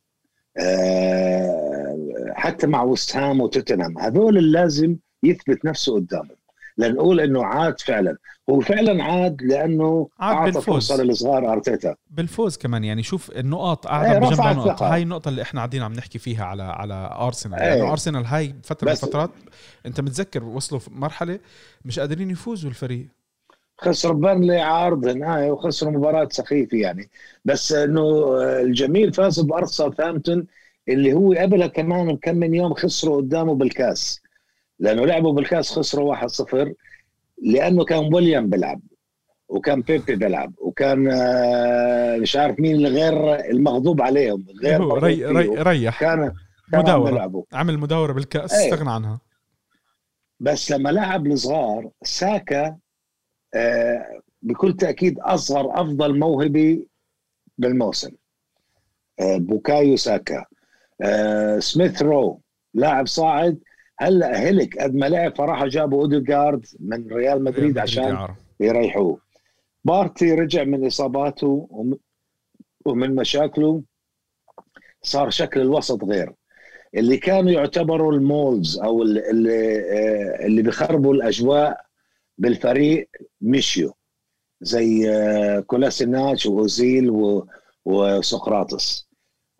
آه، 0.57 2.33
حتى 2.33 2.67
مع 2.67 2.83
وست 2.83 3.15
هام 3.15 3.41
وتوتنهام. 3.41 3.97
هذول 3.97 4.51
لازم 4.51 4.97
يثبت 5.23 5.65
نفسه 5.65 5.95
قدامهم 5.95 6.38
لنقول 6.79 7.19
إنه 7.19 7.45
عاد 7.45 7.79
فعلا. 7.81 8.17
هو 8.49 8.59
فعلا 8.59 9.03
عاد 9.03 9.41
لأنه 9.41 10.09
عاد 10.19 10.35
أعطى 10.35 10.51
بالفوز. 10.51 10.87
فرصه 10.87 11.03
للصغار 11.03 11.53
أرتيتا. 11.53 11.95
بالفوز 12.09 12.57
كمان 12.57 12.83
يعني 12.83 13.03
شوف 13.03 13.31
النقاط 13.31 13.87
قاعد 13.87 14.05
إيه، 14.05 14.15
عم 14.15 14.19
بجمع 14.19 14.31
رفع 14.31 14.51
نقط 14.51 14.67
الثقة. 14.67 14.93
هاي 14.93 15.03
النقطة 15.03 15.29
اللي 15.29 15.41
إحنا 15.41 15.59
قاعدين 15.59 15.81
عم 15.81 15.93
نحكي 15.93 16.19
فيها 16.19 16.45
على 16.45 16.63
على 16.63 17.09
أرسنال. 17.19 17.59
إيه. 17.59 17.75
لأنه 17.75 17.91
أرسنال 17.91 18.25
هاي 18.25 18.55
فترة 18.63 18.85
من 18.85 18.91
الفترات 18.91 19.29
أنت 19.85 20.01
متذكر 20.01 20.43
وصلوا 20.43 20.79
في 20.79 20.89
مرحلة 20.93 21.39
مش 21.85 21.99
قادرين 21.99 22.31
يفوزوا 22.31 22.69
الفريق. 22.69 23.07
خسروا 23.77 24.15
بيرنلي 24.15 24.59
عارض 24.59 25.07
هاي 25.07 25.49
وخسروا 25.51 25.91
مباراة 25.91 26.27
سخيفة 26.31 26.77
يعني. 26.77 27.09
بس 27.45 27.71
إنه 27.71 28.37
الجميل 28.41 29.13
فازوا 29.13 29.45
بارض 29.45 29.67
ساوثهامبتون 29.67 30.47
اللي 30.89 31.13
هو 31.13 31.33
قبلها 31.33 31.67
كمان 31.67 32.13
بكم 32.15 32.35
من 32.35 32.53
يوم 32.53 32.73
خسروا 32.73 33.17
قدامه 33.17 33.55
بالكاس. 33.55 34.21
لأنه 34.79 35.05
لعبوا 35.05 35.33
بالكاس 35.33 35.71
خسروا 35.71 36.15
1-0 36.15 36.73
لأنه 37.43 37.85
كان 37.85 38.13
ويليام 38.13 38.49
بيلعب 38.49 38.81
وكان 39.49 39.81
بيبي 39.81 40.15
بيلعب 40.15 40.53
وكان 40.57 41.09
آه، 41.11 42.17
مش 42.17 42.35
عارف 42.35 42.59
مين 42.59 42.85
غير 42.87 43.35
المغضوب 43.35 44.01
عليهم 44.01 44.45
غير 44.63 44.81
ري. 45.03 45.25
ري 45.25 45.47
ريح 45.49 45.99
كان 45.99 46.33
مداورة. 46.73 47.43
عمل 47.53 47.77
مداورة 47.77 48.13
بالكأس 48.13 48.53
إيه. 48.53 48.73
استغنى 48.73 48.91
عنها 48.91 49.19
بس 50.39 50.71
لما 50.71 50.89
لعب 50.89 51.27
الصغار 51.27 51.89
ساكا 52.03 52.77
آه، 53.53 54.21
بكل 54.41 54.73
تأكيد 54.73 55.19
أصغر 55.19 55.81
أفضل 55.81 56.19
موهبه 56.19 56.85
بالموسم 57.57 58.11
آه، 59.19 59.37
بوكايو 59.37 59.95
ساكا 59.95 60.45
آه، 61.01 61.59
سميث 61.59 62.01
رو 62.01 62.41
لاعب 62.73 63.07
صاعد 63.07 63.59
هلا 64.01 64.49
هلك 64.49 64.77
قد 64.77 64.95
ما 64.95 65.05
لعب 65.09 65.35
فراحوا 65.35 65.67
جابوا 65.67 66.01
اوديجارد 66.01 66.65
من 66.79 67.07
ريال 67.07 67.43
مدريد 67.43 67.77
عشان. 67.77 68.03
يريحوه. 68.59 69.19
بارتي 69.83 70.33
رجع 70.33 70.63
من 70.63 70.85
اصاباته 70.85 71.67
وم- 71.69 71.97
ومن 72.85 73.15
مشاكله 73.15 73.83
صار 75.01 75.29
شكل 75.29 75.61
الوسط 75.61 76.03
غير. 76.03 76.33
اللي 76.95 77.17
كانوا 77.17 77.51
يعتبروا 77.51 78.13
المولز 78.13 78.79
أو 78.79 79.01
اللي 79.03 79.29
اللي, 79.29 79.79
آه، 79.79 80.45
اللي 80.45 80.61
بيخربوا 80.61 81.13
الأجواء 81.13 81.81
بالفريق 82.37 83.09
مشيوا 83.41 83.93
زي 84.61 85.09
آه، 85.09 85.59
كولاسيناتش 85.59 86.45
وأوزيل 86.45 87.09
وسقراطس. 87.85 89.08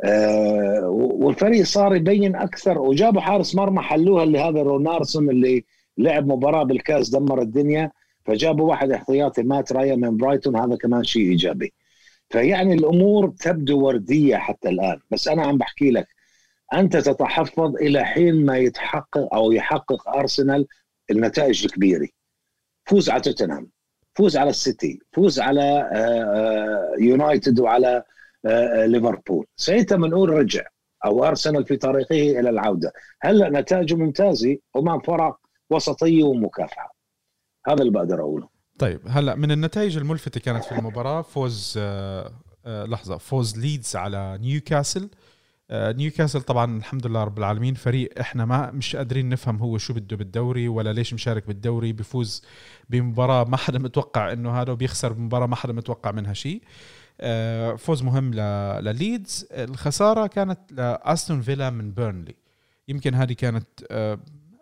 آه، 0.04 0.90
والفريق 0.90 1.64
صار 1.66 1.96
يبين 1.96 2.36
أكثر 2.36 2.80
وجابوا 2.80 3.22
حارس 3.22 3.56
مرمى 3.56 3.82
حلوها 3.82 4.24
اللي 4.24 4.40
هذا 4.40 4.62
رونارسون 4.62 5.30
اللي 5.30 5.66
لعب 5.98 6.28
مباراة 6.28 6.64
بالكاس 6.64 7.10
دمر 7.10 7.42
الدنيا 7.42 7.92
فجابوا 8.26 8.70
واحد 8.70 8.92
احتياطي 8.92 9.44
مات 9.44 9.72
رايا 9.72 9.96
من 9.96 10.18
برايتون 10.18 10.56
هذا 10.56 10.76
كمان 10.76 11.04
شيء 11.04 11.30
إيجابي. 11.30 11.74
فيعني 12.30 12.74
الأمور 12.74 13.30
تبدو 13.40 13.86
وردية 13.86 14.36
حتى 14.38 14.70
الآن. 14.70 15.00
بس 15.12 15.28
أنا 15.28 15.44
عم 15.46 15.58
بحكي 15.58 15.92
لك 15.92 16.08
أنت 16.74 16.98
تتحفظ 16.98 17.76
إلى 17.76 18.06
حين 18.06 18.46
ما 18.46 18.58
يتحقق 18.58 19.34
أو 19.34 19.52
يحقق 19.52 20.10
أرسنال 20.10 20.68
النتائج 21.12 21.66
الكبيرة. 21.66 22.08
فوز 22.86 23.10
على 23.10 23.22
توتنهام 23.22 23.70
فوز 24.16 24.38
على 24.38 24.50
السيتي 24.50 25.00
فوز 25.14 25.40
على 25.40 25.62
آه، 25.62 26.24
آه، 26.24 26.96
يونايتد 27.00 27.60
وعلى 27.60 28.04
ليفربول. 28.86 29.46
ساعتها 29.56 29.96
بنقول 29.96 30.30
رجع 30.30 30.64
أو 31.06 31.26
أرسنال 31.26 31.66
في 31.66 31.78
طريقه 31.78 32.40
إلى 32.40 32.50
العودة. 32.50 32.94
هلا 33.22 33.62
نتائجه 33.62 33.96
ممتازة؟ 33.96 34.58
أمام 34.76 35.00
فرق 35.00 35.38
وسطية 35.70 36.24
ومكافحة. 36.24 36.96
هذا 37.68 37.82
اللي 37.82 37.92
بقدر 37.92 38.20
أقوله. 38.20 38.50
طيب 38.80 39.02
هلا 39.08 39.36
من 39.36 39.52
النتائج 39.52 39.98
الملفتة 39.98 40.40
كانت 40.40 40.64
في 40.64 40.72
المباراة 40.72 41.22
فوز 41.22 41.76
آه 41.78 42.32
آه 42.66 42.86
لحظة 42.86 43.18
فوز 43.18 43.58
ليدز 43.58 43.96
على 43.96 44.38
نيوكاسل. 44.42 45.10
آه 45.72 45.92
نيوكاسل 45.92 46.42
طبعا 46.42 46.78
الحمد 46.78 47.08
لله 47.08 47.24
رب 47.24 47.38
العالمين 47.38 47.74
فريق 47.74 48.20
إحنا 48.20 48.46
ما 48.46 48.72
مش 48.72 48.96
قادرين 48.96 49.30
نفهم 49.30 49.58
هو 49.58 49.78
شو 49.78 49.94
بده 49.94 50.18
بالدوري 50.18 50.68
ولا 50.68 50.94
ليش 50.94 51.14
مشارك 51.14 51.48
بالدوري 51.48 51.94
بيفوز 51.94 52.44
بمباراة 52.90 53.44
ما 53.44 53.58
حدا 53.58 53.80
متوقع 53.80 54.34
إنه 54.34 54.62
هذا 54.62 54.72
وبيخسر 54.72 55.14
بمباراة 55.14 55.48
ما 55.48 55.56
حدا 55.56 55.74
متوقع 55.74 56.12
منها 56.12 56.34
شيء. 56.34 56.62
آه 56.62 56.99
فوز 57.78 58.04
مهم 58.04 58.34
لليدز. 58.34 59.48
الخسارة 59.52 60.28
كانت 60.28 60.60
لأستون 60.72 61.42
فيلا 61.42 61.70
من 61.70 61.92
بيرنلي. 61.92 62.36
يمكن 62.88 63.16
هذه 63.16 63.34
كانت 63.34 63.68
آه 63.92 64.20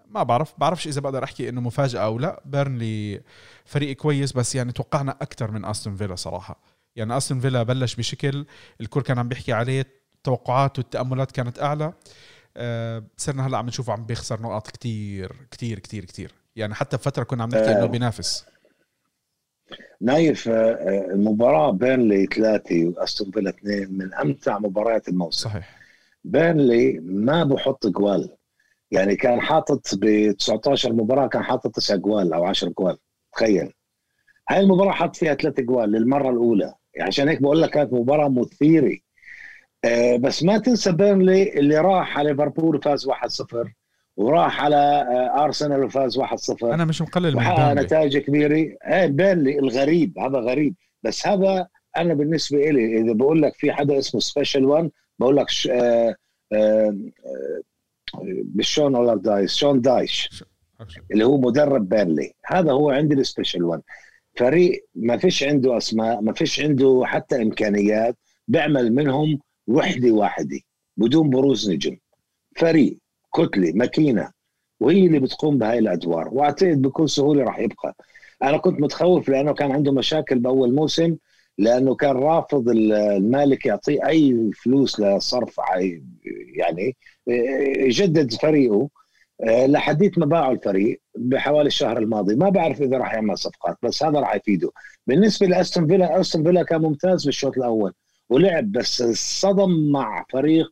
ما 0.10 0.24
بعرف 0.24 0.54
بعرفش 0.58 0.88
إذا 0.88 1.02
بقدر 1.02 1.24
أحكي 1.24 1.50
إنه 1.50 1.62
مفاجأة 1.62 2.00
أو 2.00 2.20
لا. 2.20 2.42
بيرنلي 2.46 3.22
فريق 3.66 3.96
كويس 3.98 4.34
بس 4.34 4.56
يعني 4.56 4.72
توقعنا 4.72 5.12
أكثر 5.22 5.52
من 5.52 5.66
أستون 5.66 5.96
فيلا 5.96 6.16
صراحة. 6.16 6.60
يعني 6.96 7.18
أستون 7.18 7.40
فيلا 7.40 7.64
بلش 7.64 7.96
بشكل 7.96 8.46
الكل 8.82 9.02
كان 9.02 9.20
عم 9.20 9.28
بيحكي 9.28 9.54
عليه 9.54 9.86
التوقعات 10.16 10.80
والتاملات 10.80 11.32
كانت 11.32 11.60
أعلى. 11.60 11.94
أه 12.58 13.04
صرنا 13.18 13.48
هلأ 13.48 13.58
عم 13.58 13.66
نشوفه 13.66 13.94
عم 13.94 14.06
بيخسر 14.06 14.42
نقاط 14.42 14.68
كتير 14.68 15.36
كتير 15.52 15.80
كتير 15.80 16.06
كتير. 16.06 16.32
يعني 16.56 16.74
حتى 16.76 16.98
بفتره 16.98 17.24
كنا 17.24 17.44
عم 17.44 17.50
نحكي 17.50 17.72
إنه 17.72 17.86
بينافس. 17.86 18.46
نايف 20.02 20.50
المباراة 20.50 21.72
بيرنلي 21.72 22.26
ثلاثة 22.26 22.86
وأستون 22.86 23.32
فيلا 23.32 23.50
اثنين 23.50 23.98
من 23.98 24.14
أمتع 24.14 24.60
مباريات 24.60 25.08
الموسم. 25.10 25.50
صحيح. 25.50 25.78
بيرنلي 26.24 27.00
ما 27.00 27.44
بحط 27.44 27.88
جوال. 27.88 28.30
يعني 28.92 29.16
كان 29.16 29.42
حاطط 29.42 29.96
ب 29.96 30.32
19 30.32 30.94
مباراة 30.94 31.28
كان 31.28 31.44
حاطط 31.44 31.76
9 31.76 31.98
جوال 31.98 32.34
أو 32.34 32.46
10 32.46 32.74
جوال. 32.80 32.98
تخيل. 33.34 33.74
هاي 34.50 34.60
المباراة 34.60 34.92
حط 34.92 35.16
فيها 35.16 35.34
ثلاث 35.34 35.60
جوال 35.60 35.92
للمرة 35.92 36.30
الأولى. 36.30 36.74
يعني 36.94 37.08
عشان 37.08 37.28
هيك 37.28 37.42
بقول 37.42 37.62
لك 37.62 37.70
كانت 37.70 37.94
مباراة 37.94 38.30
مثيرة. 38.30 38.98
آه 39.86 40.16
بس 40.16 40.44
ما 40.44 40.58
تنسى 40.58 40.92
بيرنلي 40.92 41.60
اللي 41.60 41.78
راح 41.78 42.18
على 42.18 42.30
ليفربول 42.30 42.76
وفاز 42.76 43.08
1-0 43.10 43.14
وراح 44.18 44.64
على 44.64 44.76
آه 44.76 45.44
ارسنال 45.44 45.84
وفاز 45.84 46.20
1-0 46.20 46.64
أنا 46.64 46.86
مش 46.86 47.02
مقلل 47.02 47.32
من 47.32 47.38
وحقق 47.38 47.74
نتائج 47.74 48.18
كبيرة. 48.18 48.56
إيه 48.88 49.08
بيرنلي 49.08 49.60
الغريب 49.60 50.20
هذا 50.20 50.40
غريب. 50.40 50.76
بس 51.04 51.28
هذا 51.28 51.68
أنا 51.98 52.14
بالنسبة 52.14 52.58
لي 52.58 53.02
إذا 53.02 53.14
بقول 53.14 53.42
لك 53.42 53.54
في 53.56 53.72
حدا 53.72 53.98
اسمه 53.98 54.22
special 54.22 54.66
1 54.66 54.90
بقول 55.20 55.38
لك 55.38 55.50
ش... 55.50 55.68
آه 55.68 56.16
آه 56.54 56.98
بالشون 58.44 58.96
ولا 58.96 59.16
دايس 59.16 59.56
شون 59.56 59.82
دايش. 59.82 60.44
اللي 61.12 61.26
هو 61.26 61.38
مدرب 61.38 61.90
بيرنلي. 61.90 62.34
هذا 62.46 62.72
هو 62.72 62.90
عندي 62.90 63.16
ال 63.16 63.22
special 63.22 63.64
1 63.64 63.82
فريق 64.36 64.86
ما 64.96 65.18
فيش 65.18 65.44
عنده 65.44 65.78
أسماء 65.78 66.22
ما 66.22 66.34
فيش 66.34 66.62
عنده 66.62 67.04
حتى 67.06 67.42
إمكانيات 67.42 68.18
بيعمل 68.48 68.94
منهم 68.94 69.40
وحدة 69.68 70.12
واحدة 70.12 70.60
بدون 70.98 71.30
بروز 71.30 71.72
نجم. 71.72 71.98
فريق 72.58 72.98
كتله 73.38 73.72
ماكينة. 73.76 74.32
وهي 74.80 75.06
اللي 75.06 75.20
بتقوم 75.20 75.58
بهاي 75.58 75.80
الأدوار. 75.80 76.30
وأعتقد 76.32 76.82
بكل 76.82 77.10
سهولة 77.10 77.44
راح 77.44 77.60
يبقى. 77.60 77.96
أنا 78.44 78.58
كنت 78.58 78.82
متخوف 78.82 79.30
لأنه 79.30 79.54
كان 79.54 79.72
عنده 79.72 79.92
مشاكل 79.92 80.40
بأول 80.40 80.74
موسم 80.76 81.16
لأنه 81.58 81.96
كان 81.96 82.16
رافض 82.16 82.70
المالك 82.70 83.66
يعطيه 83.66 84.08
أي 84.08 84.52
فلوس 84.64 85.00
لصرف 85.00 85.60
يعني 86.56 86.96
يجدد 87.78 88.34
فريقه 88.34 88.90
لحديت 89.46 90.20
ما 90.20 90.26
باعوا 90.26 90.54
الفريق 90.54 91.02
بحوالي 91.16 91.68
الشهر 91.68 91.98
الماضي. 91.98 92.36
ما 92.36 92.50
بعرف 92.50 92.82
إذا 92.82 92.98
راح 92.98 93.14
يعمل 93.14 93.38
صفقات 93.38 93.78
بس 93.84 94.04
هذا 94.04 94.20
راح 94.20 94.36
يفيده. 94.36 94.72
بالنسبة 95.08 95.48
لأستون 95.48 95.88
فيلا 95.88 96.20
أستون 96.20 96.44
فيلا 96.44 96.64
كان 96.64 96.82
ممتاز 96.82 97.26
بالشوط 97.26 97.58
الأول 97.58 97.94
ولعب 98.30 98.72
بس 98.72 99.04
صدم 99.42 99.92
مع 99.92 100.26
فريق 100.30 100.68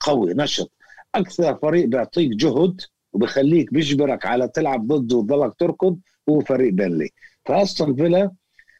قوي 0.00 0.34
نشط. 0.34 0.72
أكثر 1.14 1.54
فريق 1.54 1.86
بيعطيك 1.86 2.30
جهد 2.30 2.80
وبخليك 3.12 3.72
بيجبرك 3.72 4.26
على 4.26 4.48
تلعب 4.48 4.86
ضده 4.86 5.16
وتضلك 5.16 5.54
تركض 5.58 5.98
هو 6.28 6.40
فريق 6.40 6.72
بيرلي. 6.72 7.10
فأستون 7.46 7.96
فيلا 7.96 8.30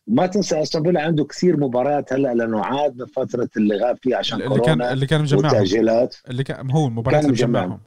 ما 0.07 0.27
تنسى 0.27 0.63
أستون 0.63 0.83
فيلا 0.83 1.03
عنده 1.03 1.25
كثير 1.25 1.57
مباريات 1.57 2.13
هلأ 2.13 2.35
لأنه 2.35 2.65
عاد 2.65 2.99
من 2.99 3.07
فترة 3.07 3.49
اللي 3.57 3.77
غاب 3.77 3.99
فيها 4.03 4.17
عشان 4.17 4.43
اللي 4.43 4.61
كان 4.61 4.83
اللي 4.83 5.07
كان 5.07 5.23
مجمعهم. 5.23 5.47
وتأجيلات. 5.47 6.17
اللي 6.31 6.45
كان 6.45 6.71
هو 6.71 6.87
المباريات 6.87 7.23
اللي 7.23 7.33
مجمعهم. 7.33 7.81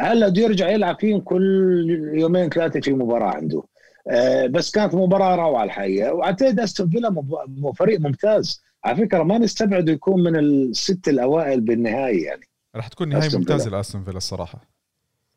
هلأ 0.00 0.28
بده 0.28 0.42
يرجع 0.42 0.68
يلعب 0.68 1.00
فيهم 1.00 1.20
كل 1.20 2.10
يومين 2.14 2.48
ثلاثة 2.48 2.80
في 2.80 2.92
مباراة 2.92 3.30
عنده. 3.36 3.62
آه 4.08 4.46
بس 4.46 4.70
كانت 4.70 4.94
مباراة 4.94 5.36
روعة 5.36 5.64
الحقيقة. 5.64 6.12
وأعتقد 6.14 6.60
أستون 6.60 6.90
فيلا 6.90 7.22
فريق 7.78 8.00
ممتاز. 8.00 8.62
على 8.84 8.96
فكرة 8.96 9.22
ما 9.22 9.38
نستبعد 9.38 9.88
يكون 9.88 10.22
من 10.22 10.36
الست 10.36 11.08
الأوائل 11.08 11.60
بالنهايه 11.60 12.24
يعني. 12.24 12.48
راح 12.76 12.88
تكون 12.88 13.08
نهاية 13.08 13.36
ممتازة 13.36 13.70
لأستون 13.70 14.04
فيلا 14.04 14.16
الصراحة. 14.16 14.60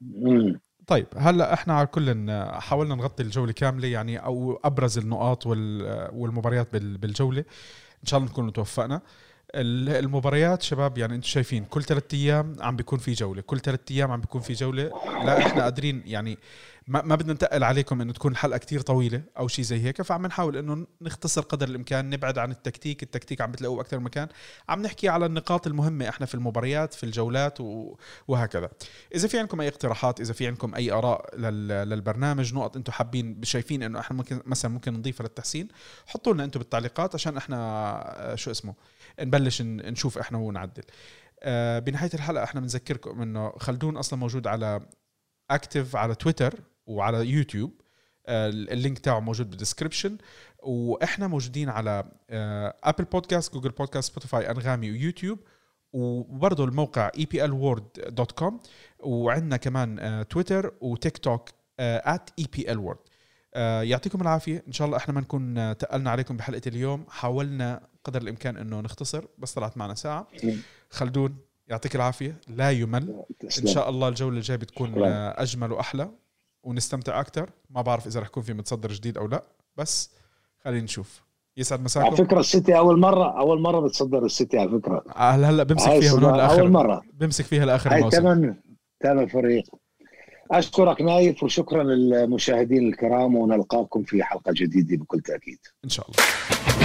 مم. 0.01 0.59
طيب 0.87 1.07
هلأ 1.17 1.53
إحنا 1.53 1.73
على 1.73 1.87
كل 1.87 2.31
حاولنا 2.51 2.95
نغطي 2.95 3.23
الجولة 3.23 3.51
كاملة 3.51 3.87
يعني 3.87 4.17
أو 4.17 4.59
أبرز 4.63 4.97
النقاط 4.97 5.47
والمباريات 5.47 6.75
بالجولة. 6.75 7.45
إن 8.01 8.07
شاء 8.07 8.19
الله 8.19 8.31
نكون 8.31 8.53
توفقنا. 8.53 9.01
المباريات 9.55 10.61
شباب 10.61 10.97
يعني 10.97 11.15
أنتم 11.15 11.27
شايفين 11.27 11.65
كل 11.65 11.83
ثلاث 11.83 12.13
أيام 12.13 12.55
عم 12.59 12.75
بيكون 12.75 12.99
في 12.99 13.13
جولة 13.13 13.41
كل 13.41 13.59
ثلاث 13.59 13.79
أيام 13.91 14.11
عم 14.11 14.21
بيكون 14.21 14.41
في 14.41 14.53
جولة. 14.53 14.91
لا 15.05 15.37
إحنا 15.47 15.63
قادرين 15.63 16.03
يعني 16.05 16.37
ما, 16.87 17.01
ما 17.01 17.15
بدنا 17.15 17.33
نتقل 17.33 17.63
عليكم 17.63 18.01
إنه 18.01 18.13
تكون 18.13 18.31
الحلقة 18.31 18.57
كتير 18.57 18.81
طويلة 18.81 19.21
أو 19.37 19.47
شيء 19.47 19.65
زي 19.65 19.83
هيك 19.83 20.01
فعم 20.01 20.25
نحاول 20.25 20.57
إنه 20.57 20.87
نختصر 21.01 21.41
قدر 21.41 21.67
الإمكان 21.67 22.09
نبعد 22.09 22.37
عن 22.37 22.51
التكتيك 22.51 23.03
التكتيك 23.03 23.41
عم 23.41 23.51
بتلاقوه 23.51 23.81
أكثر 23.81 23.99
مكان. 23.99 24.27
عم 24.69 24.81
نحكي 24.81 25.09
على 25.09 25.25
النقاط 25.25 25.67
المهمة 25.67 26.09
إحنا 26.09 26.25
في 26.25 26.35
المباريات 26.35 26.93
في 26.93 27.03
الجولات 27.03 27.57
وهكذا. 28.27 28.69
إذا 29.15 29.27
في 29.27 29.39
عندكم 29.39 29.61
أي 29.61 29.67
اقتراحات 29.67 30.21
إذا 30.21 30.33
في 30.33 30.47
عندكم 30.47 30.75
أي 30.75 30.91
آراء 30.91 31.35
للبرنامج 31.37 32.53
نقط 32.53 32.77
أنتم 32.77 32.91
حابين 32.91 33.43
شايفين 33.43 33.83
إنه 33.83 33.99
إحنا 33.99 34.17
ممكن 34.17 34.41
مثلا 34.45 34.71
ممكن 34.71 34.93
نضيفها 34.93 35.23
للتحسين 35.23 35.67
حطوا 36.05 36.33
لنا 36.33 36.43
أنتم 36.43 36.59
بالتعليقات 36.59 37.15
عشان 37.15 37.37
إحنا 37.37 38.33
شو 38.35 38.51
اسمه 38.51 38.73
نبلش 39.19 39.61
نشوف 39.61 40.17
إحنا 40.17 40.37
ونعدل 40.37 40.83
آه 41.43 41.79
بنهاية 41.79 42.11
الحلقة 42.13 42.43
إحنا 42.43 42.61
بنذكركم 42.61 43.21
إنه 43.21 43.53
خلدون 43.57 43.97
أصلا 43.97 44.19
موجود 44.19 44.47
على 44.47 44.81
active 45.51 45.95
على 45.95 46.15
تويتر. 46.15 46.59
وعلى 46.85 47.29
يوتيوب 47.29 47.81
آه 48.27 48.49
ال 48.49 48.59
link 48.59 48.99
تاعه 48.99 49.19
موجود 49.19 49.49
بال 49.49 49.60
description 49.60 50.17
وإحنا 50.63 51.27
موجودين 51.27 51.69
على 51.69 52.11
آه 52.29 52.75
Apple 52.83 53.03
Podcast 53.03 53.53
Google 53.53 53.69
Podcast 53.69 54.11
Spotify 54.11 54.51
أنغامي 54.51 54.91
ويوتيوب. 54.91 55.39
وبرضه 55.93 56.63
الموقع 56.63 57.09
eplword.com 57.09 58.53
وعندنا 58.99 59.57
كمان 59.57 59.99
آه 59.99 60.23
تويتر 60.23 60.73
وتيك 60.81 61.17
توك 61.17 61.49
at 61.81 62.43
eplword 62.43 62.97
يعطيكم 63.55 64.21
العافية. 64.21 64.63
إن 64.67 64.71
شاء 64.71 64.85
الله 64.85 64.97
إحنا 64.97 65.13
ما 65.13 65.21
نكون 65.21 65.77
تقلنا 65.77 66.09
عليكم 66.11 66.37
بحلقة 66.37 66.61
اليوم. 66.67 67.05
حاولنا 67.09 67.87
قدر 68.03 68.21
الإمكان 68.21 68.57
إنه 68.57 68.81
نختصر 68.81 69.25
بس 69.37 69.53
طلعت 69.53 69.77
معنا 69.77 69.95
ساعة. 69.95 70.27
خلدون 70.89 71.37
يعطيك 71.67 71.95
العافية. 71.95 72.41
لا 72.47 72.71
يمل. 72.71 73.23
إن 73.43 73.67
شاء 73.67 73.89
الله 73.89 74.07
الجولة 74.07 74.37
الجاية 74.37 74.57
بتكون 74.57 75.03
أجمل 75.03 75.71
وأحلى. 75.71 76.11
ونستمتع 76.65 77.19
أكثر 77.19 77.49
ما 77.69 77.81
بعرف 77.81 78.07
إذا 78.07 78.19
رح 78.19 78.27
يكون 78.27 78.43
في 78.43 78.53
متصدر 78.53 78.91
جديد 78.91 79.17
أو 79.17 79.27
لا 79.27 79.43
بس 79.77 80.11
خلينا 80.63 80.83
نشوف. 80.83 81.25
يسعد 81.57 81.81
مساكم. 81.81 82.05
على 82.05 82.15
فكرة 82.15 82.39
السيتي 82.39 82.77
أول 82.77 82.99
مرة 82.99 83.39
أول 83.39 83.61
مرة 83.61 83.79
بتصدر 83.79 84.25
السيتي 84.25 84.59
على 84.59 84.69
فكرة. 84.69 85.03
هلا 85.15 85.49
هلا 85.49 85.63
بمسك 85.63 85.89
فيها 85.89 86.15
من 86.15 86.23
هون 86.23 86.37
لاخر 86.37 86.61
أول 86.61 86.71
مرة. 86.71 87.01
بمسك 87.13 87.45
فيها 87.45 87.65
لاخر 87.65 87.95
الموسم. 87.95 88.17
ثمن 88.17 88.55
ثمن 89.03 89.27
فريق. 89.27 89.63
أشكرك 90.51 91.01
نايف 91.01 91.43
وشكرا 91.43 91.83
للمشاهدين 91.83 92.87
الكرام 92.87 93.35
ونلقاكم 93.35 94.03
في 94.03 94.23
حلقة 94.23 94.51
جديدة 94.55 94.97
بكل 94.97 95.21
تأكيد. 95.21 95.59
إن 95.83 95.89
شاء 95.89 96.05
الله. 96.09 96.84